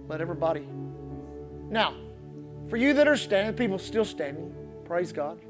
Let 0.09 0.21
everybody. 0.21 0.67
Now, 1.71 1.95
for 2.69 2.77
you 2.77 2.95
that 2.95 3.09
are 3.09 3.17
standing, 3.17 3.55
people 3.55 3.79
still 3.79 4.05
standing, 4.05 4.55
praise 4.85 5.13
God. 5.13 5.41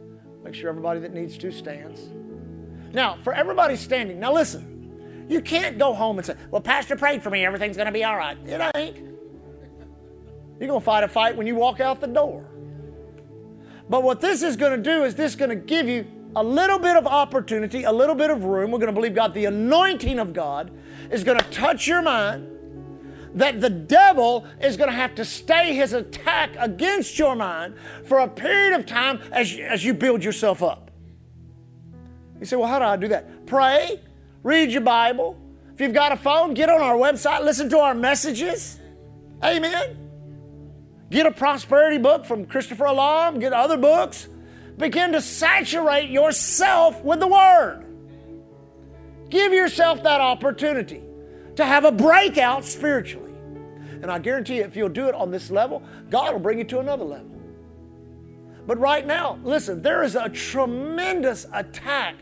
Make 0.44 0.54
sure 0.54 0.68
everybody 0.68 1.00
that 1.00 1.12
needs 1.12 1.36
to 1.38 1.50
stands. 1.50 2.08
Now, 2.92 3.18
for 3.22 3.32
everybody 3.32 3.76
standing, 3.76 4.18
now 4.20 4.32
listen, 4.32 5.26
you 5.28 5.40
can't 5.40 5.78
go 5.78 5.92
home 5.92 6.18
and 6.18 6.26
say, 6.26 6.34
Well, 6.50 6.62
Pastor 6.62 6.96
prayed 6.96 7.22
for 7.22 7.30
me, 7.30 7.44
everything's 7.44 7.76
going 7.76 7.86
to 7.86 7.92
be 7.92 8.04
all 8.04 8.16
right. 8.16 8.38
It 8.46 8.70
ain't. 8.74 8.96
You're 10.58 10.68
going 10.68 10.80
to 10.80 10.84
fight 10.84 11.04
a 11.04 11.08
fight 11.08 11.36
when 11.36 11.46
you 11.46 11.54
walk 11.54 11.80
out 11.80 12.00
the 12.00 12.06
door. 12.06 12.44
But 13.88 14.02
what 14.02 14.20
this 14.20 14.42
is 14.42 14.56
going 14.56 14.82
to 14.82 14.82
do 14.82 15.04
is 15.04 15.14
this 15.14 15.32
is 15.32 15.36
going 15.36 15.50
to 15.50 15.56
give 15.56 15.88
you 15.88 16.06
a 16.36 16.42
little 16.42 16.78
bit 16.78 16.96
of 16.96 17.06
opportunity, 17.06 17.84
a 17.84 17.92
little 17.92 18.14
bit 18.14 18.30
of 18.30 18.44
room. 18.44 18.70
We're 18.70 18.78
going 18.78 18.88
to 18.88 18.92
believe 18.92 19.14
God, 19.14 19.34
the 19.34 19.46
anointing 19.46 20.18
of 20.18 20.32
God 20.32 20.70
is 21.10 21.24
going 21.24 21.38
to 21.38 21.50
touch 21.50 21.86
your 21.86 22.02
mind. 22.02 22.57
That 23.34 23.60
the 23.60 23.70
devil 23.70 24.46
is 24.60 24.76
going 24.76 24.90
to 24.90 24.96
have 24.96 25.14
to 25.16 25.24
stay 25.24 25.74
his 25.74 25.92
attack 25.92 26.50
against 26.58 27.18
your 27.18 27.36
mind 27.36 27.74
for 28.04 28.20
a 28.20 28.28
period 28.28 28.78
of 28.78 28.86
time 28.86 29.20
as, 29.32 29.54
as 29.58 29.84
you 29.84 29.94
build 29.94 30.24
yourself 30.24 30.62
up. 30.62 30.90
You 32.40 32.46
say, 32.46 32.56
well, 32.56 32.68
how 32.68 32.78
do 32.78 32.84
I 32.84 32.96
do 32.96 33.08
that? 33.08 33.46
Pray, 33.46 34.00
read 34.42 34.70
your 34.70 34.80
Bible. 34.80 35.38
If 35.74 35.80
you've 35.80 35.92
got 35.92 36.12
a 36.12 36.16
phone, 36.16 36.54
get 36.54 36.68
on 36.68 36.80
our 36.80 36.94
website, 36.94 37.44
listen 37.44 37.68
to 37.70 37.78
our 37.78 37.94
messages. 37.94 38.78
Amen. 39.44 39.96
Get 41.10 41.26
a 41.26 41.30
prosperity 41.30 41.98
book 41.98 42.26
from 42.26 42.46
Christopher 42.46 42.86
Alarm, 42.86 43.40
get 43.40 43.52
other 43.52 43.76
books. 43.76 44.28
Begin 44.76 45.12
to 45.12 45.20
saturate 45.20 46.10
yourself 46.10 47.02
with 47.02 47.20
the 47.20 47.26
Word. 47.26 47.84
Give 49.28 49.52
yourself 49.52 50.02
that 50.04 50.20
opportunity 50.20 51.02
to 51.58 51.66
have 51.66 51.84
a 51.84 51.90
breakout 51.90 52.64
spiritually. 52.64 53.32
And 54.00 54.12
I 54.12 54.20
guarantee 54.20 54.58
you, 54.58 54.62
if 54.62 54.76
you'll 54.76 54.88
do 54.88 55.08
it 55.08 55.14
on 55.16 55.32
this 55.32 55.50
level, 55.50 55.82
God 56.08 56.32
will 56.32 56.38
bring 56.38 56.58
you 56.58 56.64
to 56.66 56.78
another 56.78 57.04
level. 57.04 57.32
But 58.64 58.78
right 58.78 59.04
now, 59.04 59.40
listen, 59.42 59.82
there 59.82 60.04
is 60.04 60.14
a 60.14 60.28
tremendous 60.28 61.46
attack 61.52 62.14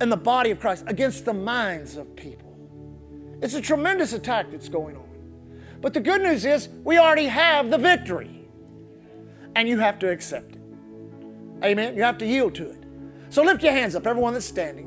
in 0.00 0.08
the 0.08 0.16
body 0.16 0.52
of 0.52 0.60
Christ 0.60 0.84
against 0.86 1.24
the 1.24 1.32
minds 1.32 1.96
of 1.96 2.14
people. 2.14 2.56
It's 3.42 3.54
a 3.54 3.60
tremendous 3.60 4.12
attack 4.12 4.52
that's 4.52 4.68
going 4.68 4.94
on. 4.94 5.08
But 5.80 5.92
the 5.92 6.00
good 6.00 6.22
news 6.22 6.44
is 6.44 6.68
we 6.84 6.96
already 6.98 7.26
have 7.26 7.70
the 7.72 7.78
victory. 7.78 8.48
And 9.56 9.68
you 9.68 9.80
have 9.80 9.98
to 9.98 10.10
accept 10.12 10.54
it. 10.54 10.62
Amen. 11.64 11.96
You 11.96 12.04
have 12.04 12.18
to 12.18 12.26
yield 12.26 12.54
to 12.54 12.70
it. 12.70 12.84
So 13.30 13.42
lift 13.42 13.64
your 13.64 13.72
hands 13.72 13.96
up, 13.96 14.06
everyone 14.06 14.34
that's 14.34 14.46
standing. 14.46 14.85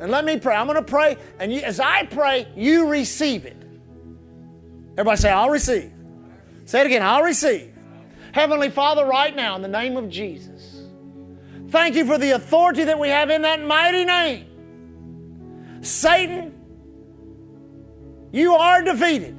And 0.00 0.10
let 0.10 0.24
me 0.24 0.38
pray. 0.38 0.54
I'm 0.54 0.66
going 0.66 0.76
to 0.76 0.82
pray, 0.82 1.16
and 1.40 1.52
you, 1.52 1.60
as 1.60 1.80
I 1.80 2.04
pray, 2.04 2.46
you 2.54 2.88
receive 2.88 3.46
it. 3.46 3.56
Everybody 4.92 5.16
say, 5.16 5.30
I'll 5.30 5.50
receive. 5.50 5.92
Say 6.66 6.80
it 6.80 6.86
again, 6.86 7.02
I'll 7.02 7.22
receive. 7.22 7.72
Heavenly 8.32 8.70
Father, 8.70 9.04
right 9.06 9.34
now, 9.34 9.56
in 9.56 9.62
the 9.62 9.68
name 9.68 9.96
of 9.96 10.08
Jesus, 10.08 10.82
thank 11.70 11.94
you 11.96 12.04
for 12.04 12.18
the 12.18 12.32
authority 12.32 12.84
that 12.84 12.98
we 12.98 13.08
have 13.08 13.30
in 13.30 13.42
that 13.42 13.62
mighty 13.62 14.04
name. 14.04 14.46
Satan, 15.80 16.54
you 18.32 18.54
are 18.54 18.82
defeated. 18.82 19.36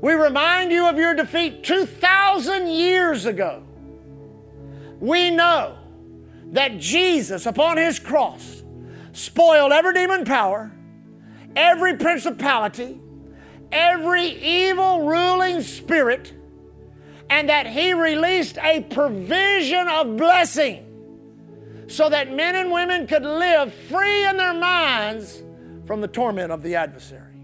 We 0.00 0.12
remind 0.12 0.72
you 0.72 0.86
of 0.86 0.98
your 0.98 1.14
defeat 1.14 1.62
2,000 1.62 2.66
years 2.66 3.24
ago. 3.24 3.62
We 5.00 5.30
know 5.30 5.78
that 6.52 6.78
Jesus, 6.78 7.46
upon 7.46 7.76
his 7.76 7.98
cross, 7.98 8.63
spoiled 9.14 9.72
every 9.72 9.94
demon 9.94 10.24
power, 10.24 10.70
every 11.56 11.96
principality, 11.96 13.00
every 13.72 14.26
evil 14.26 15.06
ruling 15.06 15.62
spirit, 15.62 16.34
and 17.30 17.48
that 17.48 17.66
he 17.66 17.94
released 17.94 18.58
a 18.58 18.80
provision 18.82 19.88
of 19.88 20.16
blessing 20.16 20.84
so 21.86 22.08
that 22.08 22.32
men 22.32 22.54
and 22.56 22.70
women 22.70 23.06
could 23.06 23.22
live 23.22 23.72
free 23.72 24.26
in 24.26 24.36
their 24.36 24.52
minds 24.52 25.42
from 25.86 26.00
the 26.00 26.08
torment 26.08 26.50
of 26.50 26.62
the 26.62 26.74
adversary. 26.74 27.34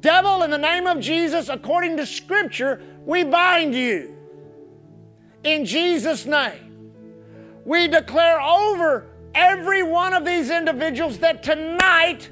Devil, 0.00 0.42
in 0.42 0.50
the 0.50 0.58
name 0.58 0.86
of 0.86 1.00
Jesus, 1.00 1.48
according 1.48 1.96
to 1.96 2.06
Scripture, 2.06 2.80
we 3.04 3.24
bind 3.24 3.74
you. 3.74 4.14
In 5.44 5.64
Jesus' 5.64 6.26
name. 6.26 6.92
We 7.64 7.88
declare 7.88 8.40
over 8.40 9.06
every 9.38 9.84
one 9.84 10.12
of 10.12 10.24
these 10.24 10.50
individuals 10.50 11.18
that 11.18 11.44
tonight 11.44 12.28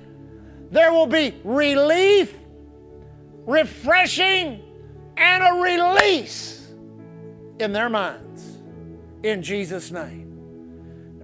there 0.72 0.92
will 0.92 1.06
be 1.06 1.40
relief, 1.44 2.34
refreshing, 3.46 4.60
and 5.16 5.42
a 5.42 5.62
release 5.62 6.68
in 7.60 7.72
their 7.72 7.88
minds. 7.88 8.58
In 9.22 9.40
Jesus' 9.40 9.92
name. 9.92 10.24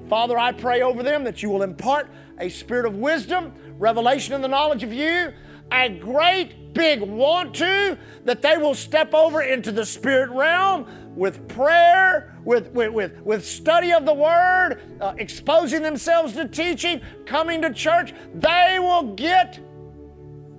Father, 0.08 0.38
I 0.38 0.52
pray 0.52 0.82
over 0.82 1.02
them 1.02 1.24
that 1.24 1.42
you 1.42 1.50
will 1.50 1.62
impart 1.62 2.08
a 2.38 2.48
spirit 2.48 2.86
of 2.86 2.96
wisdom, 2.96 3.52
revelation, 3.78 4.34
and 4.34 4.44
the 4.44 4.48
knowledge 4.48 4.84
of 4.84 4.92
you 4.92 5.32
a 5.72 5.88
great 5.88 6.74
big 6.74 7.00
want 7.00 7.54
to 7.54 7.98
that 8.24 8.42
they 8.42 8.56
will 8.56 8.74
step 8.74 9.14
over 9.14 9.42
into 9.42 9.72
the 9.72 9.84
spirit 9.84 10.30
realm 10.30 10.86
with 11.14 11.46
prayer, 11.48 12.34
with, 12.44 12.68
with, 12.70 12.92
with, 12.92 13.20
with 13.22 13.44
study 13.44 13.92
of 13.92 14.04
the 14.06 14.14
word, 14.14 14.80
uh, 15.00 15.14
exposing 15.18 15.82
themselves 15.82 16.32
to 16.34 16.48
teaching, 16.48 17.00
coming 17.26 17.62
to 17.62 17.72
church. 17.72 18.14
They 18.34 18.78
will 18.80 19.14
get 19.14 19.60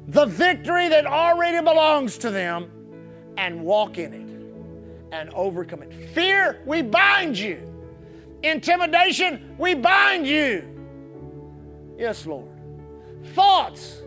the 0.08 0.26
victory 0.26 0.90
that 0.90 1.06
already 1.06 1.64
belongs 1.64 2.18
to 2.20 2.30
them 2.30 2.70
and 3.38 3.64
walk 3.64 3.98
in 3.98 4.14
it 4.14 5.16
and 5.16 5.30
overcome 5.32 5.82
it. 5.84 5.94
Fear, 6.14 6.62
we 6.66 6.82
bind 6.82 7.38
you. 7.38 7.62
Intimidation, 8.44 9.56
we 9.58 9.74
bind 9.74 10.28
you. 10.28 10.70
Yes, 11.98 12.26
Lord. 12.26 12.50
Thoughts, 13.28 14.02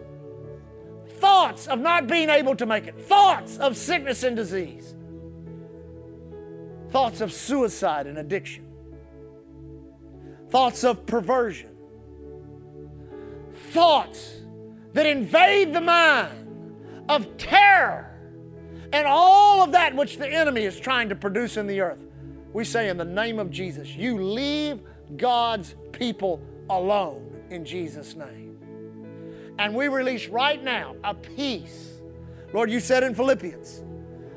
thoughts 1.19 1.67
of 1.69 1.79
not 1.81 2.07
being 2.07 2.29
able 2.29 2.55
to 2.57 2.67
make 2.67 2.87
it, 2.87 3.01
thoughts 3.01 3.57
of 3.59 3.77
sickness 3.77 4.23
and 4.23 4.37
disease, 4.37 4.95
thoughts 6.91 7.21
of 7.21 7.33
suicide 7.33 8.07
and 8.07 8.19
addiction, 8.19 8.67
thoughts 10.51 10.85
of 10.85 11.07
perversion, 11.07 11.71
thoughts 13.71 14.33
that 14.93 15.07
invade 15.07 15.75
the 15.75 15.81
mind 15.81 16.49
of 17.09 17.37
terror 17.37 18.13
and 18.93 19.07
all 19.07 19.63
of 19.63 19.73
that 19.73 19.95
which 19.95 20.17
the 20.17 20.29
enemy 20.29 20.63
is 20.63 20.79
trying 20.79 21.09
to 21.09 21.17
produce 21.17 21.57
in 21.57 21.67
the 21.67 21.81
earth. 21.81 22.03
We 22.53 22.65
say, 22.65 22.89
in 22.89 22.97
the 22.97 23.05
name 23.05 23.39
of 23.39 23.51
Jesus, 23.51 23.95
you 23.95 24.23
leave 24.23 24.81
God's 25.17 25.75
people 25.93 26.41
alone 26.71 27.31
in 27.51 27.65
Jesus' 27.65 28.17
name. 28.17 28.57
And 29.59 29.75
we 29.75 29.89
release 29.89 30.29
right 30.29 30.63
now 30.63 30.97
a 31.05 31.15
peace. 31.15 32.01
Lord, 32.53 32.71
you 32.71 32.81
said 32.81 33.03
in 33.03 33.15
Philippians, 33.15 33.83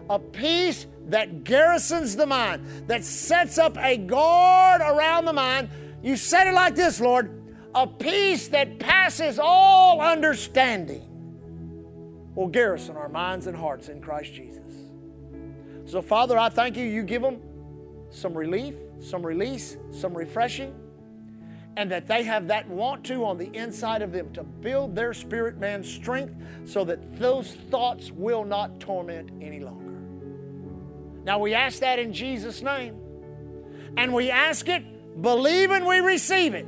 a 0.10 0.20
peace 0.20 0.88
that 1.08 1.44
garrisons 1.44 2.16
the 2.16 2.26
mind, 2.26 2.66
that 2.88 3.04
sets 3.04 3.58
up 3.58 3.78
a 3.78 3.98
guard 3.98 4.82
around 4.82 5.26
the 5.26 5.34
mind. 5.34 5.70
You 6.02 6.18
said 6.18 6.48
it 6.48 6.54
like 6.54 6.76
this, 6.76 7.00
Lord 7.00 7.40
a 7.76 7.86
peace 7.86 8.48
that 8.50 8.80
passes 8.80 9.40
all 9.40 10.02
understanding 10.02 11.06
will 12.36 12.48
garrison 12.48 12.96
our 12.98 13.10
minds 13.10 13.48
and 13.48 13.56
hearts 13.56 13.90
in 13.90 14.02
Christ 14.02 14.34
Jesus. 14.34 14.74
So, 15.86 16.02
Father, 16.02 16.38
I 16.38 16.50
thank 16.50 16.78
you. 16.78 16.86
You 16.86 17.04
give 17.04 17.22
them 17.22 17.40
some 18.10 18.34
relief, 18.34 18.76
some 19.00 19.26
release, 19.26 19.78
some 19.92 20.18
refreshing 20.18 20.74
and 21.78 21.90
that 21.92 22.08
they 22.08 22.24
have 22.24 22.48
that 22.48 22.68
want 22.68 23.06
to 23.06 23.24
on 23.24 23.38
the 23.38 23.50
inside 23.56 24.02
of 24.02 24.12
them 24.12 24.34
to 24.34 24.44
build 24.44 24.96
their 24.96 25.14
spirit 25.14 25.58
man's 25.60 25.90
strength 25.90 26.34
so 26.66 26.84
that 26.84 27.18
those 27.18 27.54
thoughts 27.70 28.12
will 28.12 28.44
not 28.44 28.80
torment 28.80 29.30
any 29.42 29.60
longer. 29.60 29.89
Now 31.30 31.38
we 31.38 31.54
ask 31.54 31.82
that 31.82 32.00
in 32.00 32.12
Jesus' 32.12 32.64
name. 32.64 33.00
And 33.96 34.16
we 34.16 34.32
ask 34.32 34.68
it 34.68 35.22
believing 35.22 35.86
we 35.86 36.00
receive 36.00 36.56
it. 36.56 36.66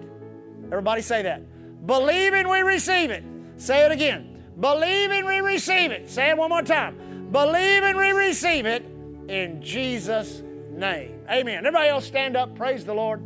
Everybody 0.65 1.01
say 1.01 1.23
that. 1.23 1.87
Believing 1.87 2.47
we 2.47 2.59
receive 2.59 3.09
it. 3.09 3.23
Say 3.57 3.87
it 3.87 3.91
again. 3.91 4.43
Believing 4.59 5.25
we 5.25 5.39
receive 5.39 5.89
it. 5.89 6.07
Say 6.11 6.29
it 6.29 6.37
one 6.37 6.51
more 6.51 6.61
time. 6.61 7.31
Believing 7.31 7.97
we 7.97 8.11
receive 8.11 8.67
it 8.67 8.85
in 9.27 9.63
Jesus' 9.63 10.43
name. 10.69 11.25
Amen. 11.27 11.65
Everybody 11.65 11.89
else 11.89 12.05
stand 12.05 12.37
up. 12.37 12.55
Praise 12.55 12.85
the 12.85 12.93
Lord. 12.93 13.23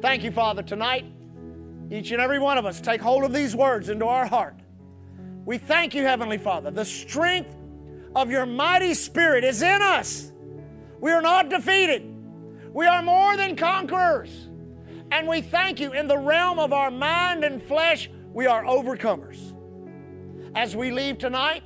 Thank 0.00 0.22
you, 0.22 0.30
Father, 0.30 0.62
tonight. 0.62 1.06
Each 1.90 2.12
and 2.12 2.20
every 2.20 2.38
one 2.38 2.56
of 2.56 2.66
us 2.66 2.80
take 2.80 3.00
hold 3.00 3.24
of 3.24 3.32
these 3.32 3.56
words 3.56 3.88
into 3.88 4.06
our 4.06 4.26
heart. 4.26 4.54
We 5.44 5.58
thank 5.58 5.92
you, 5.92 6.04
Heavenly 6.04 6.38
Father, 6.38 6.70
the 6.70 6.84
strength 6.84 7.52
of 8.14 8.30
your 8.30 8.46
mighty 8.46 8.94
spirit 8.94 9.42
is 9.42 9.60
in 9.60 9.82
us. 9.82 10.30
We 11.06 11.12
are 11.12 11.22
not 11.22 11.50
defeated. 11.50 12.02
We 12.72 12.84
are 12.88 13.00
more 13.00 13.36
than 13.36 13.54
conquerors. 13.54 14.48
And 15.12 15.28
we 15.28 15.40
thank 15.40 15.78
you 15.78 15.92
in 15.92 16.08
the 16.08 16.18
realm 16.18 16.58
of 16.58 16.72
our 16.72 16.90
mind 16.90 17.44
and 17.44 17.62
flesh, 17.62 18.10
we 18.32 18.46
are 18.48 18.64
overcomers. 18.64 19.54
As 20.56 20.74
we 20.74 20.90
leave 20.90 21.18
tonight, 21.18 21.62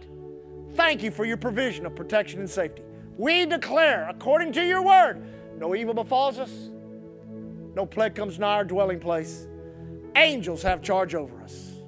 thank 0.74 1.03
you 1.03 1.11
for 1.11 1.24
your 1.24 1.38
provision 1.38 1.86
of 1.86 1.97
protection 1.97 2.41
and 2.41 2.51
safety. 2.51 2.82
We 3.16 3.47
declare, 3.47 4.11
according 4.11 4.53
to 4.53 4.62
your 4.62 4.82
word, 4.82 5.24
no 5.57 5.74
evil 5.74 5.95
befalls 5.95 6.38
us, 6.38 6.68
no 7.74 7.86
plague 7.86 8.14
comes 8.14 8.38
nigh 8.38 8.57
our 8.57 8.64
dwelling 8.64 9.01
place. 9.01 9.49
Angels 10.16 10.62
have 10.64 10.82
charge 10.82 11.14
over 11.14 11.41
us. 11.41 11.80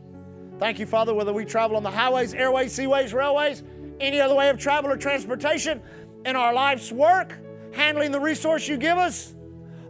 Thank 0.58 0.78
you, 0.78 0.86
Father, 0.86 1.12
whether 1.12 1.34
we 1.34 1.44
travel 1.44 1.76
on 1.76 1.82
the 1.82 1.90
highways, 1.90 2.32
airways, 2.32 2.74
seaways, 2.74 3.12
railways, 3.12 3.62
any 4.00 4.22
other 4.22 4.34
way 4.34 4.48
of 4.48 4.58
travel 4.58 4.90
or 4.90 4.96
transportation, 4.96 5.82
in 6.24 6.36
our 6.36 6.52
life's 6.52 6.92
work, 6.92 7.34
handling 7.72 8.12
the 8.12 8.20
resource 8.20 8.68
you 8.68 8.76
give 8.76 8.98
us, 8.98 9.34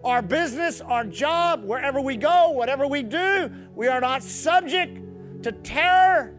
our 0.05 0.22
business, 0.22 0.80
our 0.80 1.05
job, 1.05 1.64
wherever 1.64 2.01
we 2.01 2.16
go, 2.16 2.51
whatever 2.51 2.87
we 2.87 3.03
do, 3.03 3.51
we 3.74 3.87
are 3.89 4.01
not 4.01 4.22
subject 4.22 4.99
to 5.43 5.53
terror, 5.53 6.35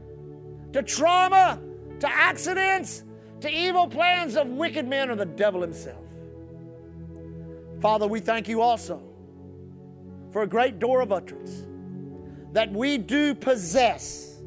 to 0.73 0.83
trauma, 0.83 1.59
to 1.99 2.09
accidents, 2.09 3.03
to 3.39 3.49
evil 3.49 3.87
plans 3.87 4.35
of 4.35 4.47
wicked 4.47 4.87
men 4.87 5.09
or 5.09 5.15
the 5.15 5.25
devil 5.25 5.61
himself. 5.61 6.03
Father, 7.81 8.07
we 8.07 8.19
thank 8.19 8.47
you 8.47 8.61
also 8.61 9.01
for 10.31 10.43
a 10.43 10.47
great 10.47 10.79
door 10.79 11.01
of 11.01 11.11
utterance 11.11 11.67
that 12.53 12.71
we 12.71 12.97
do 12.97 13.35
possess 13.35 14.41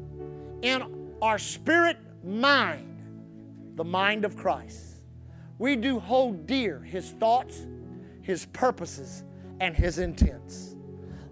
in 0.61 1.15
our 1.21 1.37
spirit 1.37 1.97
mind 2.23 2.97
the 3.75 3.83
mind 3.83 4.25
of 4.25 4.35
Christ. 4.35 4.86
We 5.59 5.75
do 5.75 5.99
hold 5.99 6.45
dear 6.45 6.79
his 6.79 7.11
thoughts, 7.11 7.65
his 8.21 8.45
purposes, 8.47 9.23
and 9.59 9.75
his 9.75 9.99
intents. 9.99 10.75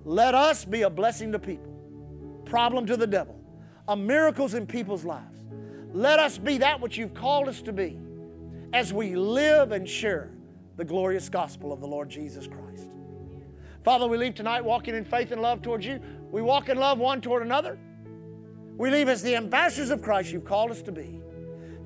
Let 0.04 0.36
us 0.36 0.66
be 0.66 0.84
a 0.84 0.90
blessing 0.90 1.32
to 1.32 1.40
people, 1.40 1.74
problem 2.46 2.86
to 2.88 2.98
the 2.98 3.08
devil, 3.08 3.40
a 3.88 3.96
miracles 3.96 4.54
in 4.54 4.66
people's 4.68 5.06
lives. 5.06 5.40
Let 5.94 6.20
us 6.20 6.38
be 6.38 6.58
that 6.60 6.82
which 6.82 6.98
you've 6.98 7.14
called 7.14 7.48
us 7.48 7.62
to 7.64 7.74
be 7.74 7.98
as 8.74 8.92
we 8.92 9.16
live 9.16 9.72
and 9.72 9.88
share 9.88 10.32
the 10.78 10.84
glorious 10.84 11.30
gospel 11.30 11.72
of 11.72 11.80
the 11.80 11.88
Lord 11.88 12.10
Jesus 12.10 12.48
Christ. 12.48 12.90
Father, 13.84 14.08
we 14.08 14.18
leave 14.18 14.36
tonight 14.36 14.64
walking 14.66 14.96
in 14.96 15.06
faith 15.06 15.32
and 15.32 15.42
love 15.42 15.62
towards 15.62 15.86
you. 15.86 16.00
We 16.32 16.42
walk 16.42 16.70
in 16.70 16.78
love 16.78 16.98
one 16.98 17.22
toward 17.22 17.44
another. 17.44 17.78
We 18.78 18.90
leave 18.90 19.08
as 19.08 19.22
the 19.22 19.36
ambassadors 19.36 19.92
of 19.92 20.02
Christ 20.02 20.32
you've 20.32 20.44
called 20.44 20.72
us 20.72 20.82
to 20.82 20.92
be. 20.92 21.22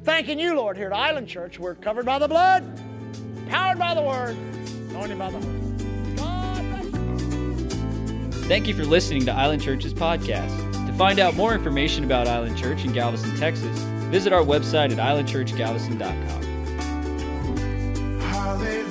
Thanking 0.03 0.39
you, 0.39 0.55
Lord, 0.55 0.77
here 0.77 0.87
at 0.87 0.93
Island 0.93 1.27
Church. 1.27 1.59
We're 1.59 1.75
covered 1.75 2.05
by 2.05 2.19
the 2.19 2.27
blood, 2.27 2.63
powered 3.49 3.77
by 3.77 3.93
the 3.93 4.01
word, 4.01 4.35
anointed 4.89 5.19
by 5.19 5.31
the 5.31 5.39
Holy. 5.39 5.59
Thank 8.47 8.67
you 8.67 8.73
for 8.73 8.83
listening 8.83 9.25
to 9.25 9.31
Island 9.31 9.61
Church's 9.61 9.93
podcast. 9.93 10.87
To 10.87 10.93
find 10.93 11.19
out 11.19 11.35
more 11.35 11.53
information 11.53 12.03
about 12.03 12.27
Island 12.27 12.57
Church 12.57 12.83
in 12.83 12.93
Galveston, 12.93 13.35
Texas, 13.37 13.77
visit 14.09 14.33
our 14.33 14.41
website 14.41 14.91
at 14.91 14.97
islandchurchgalveston.com. 14.97 16.43
Hallelujah. 18.21 18.88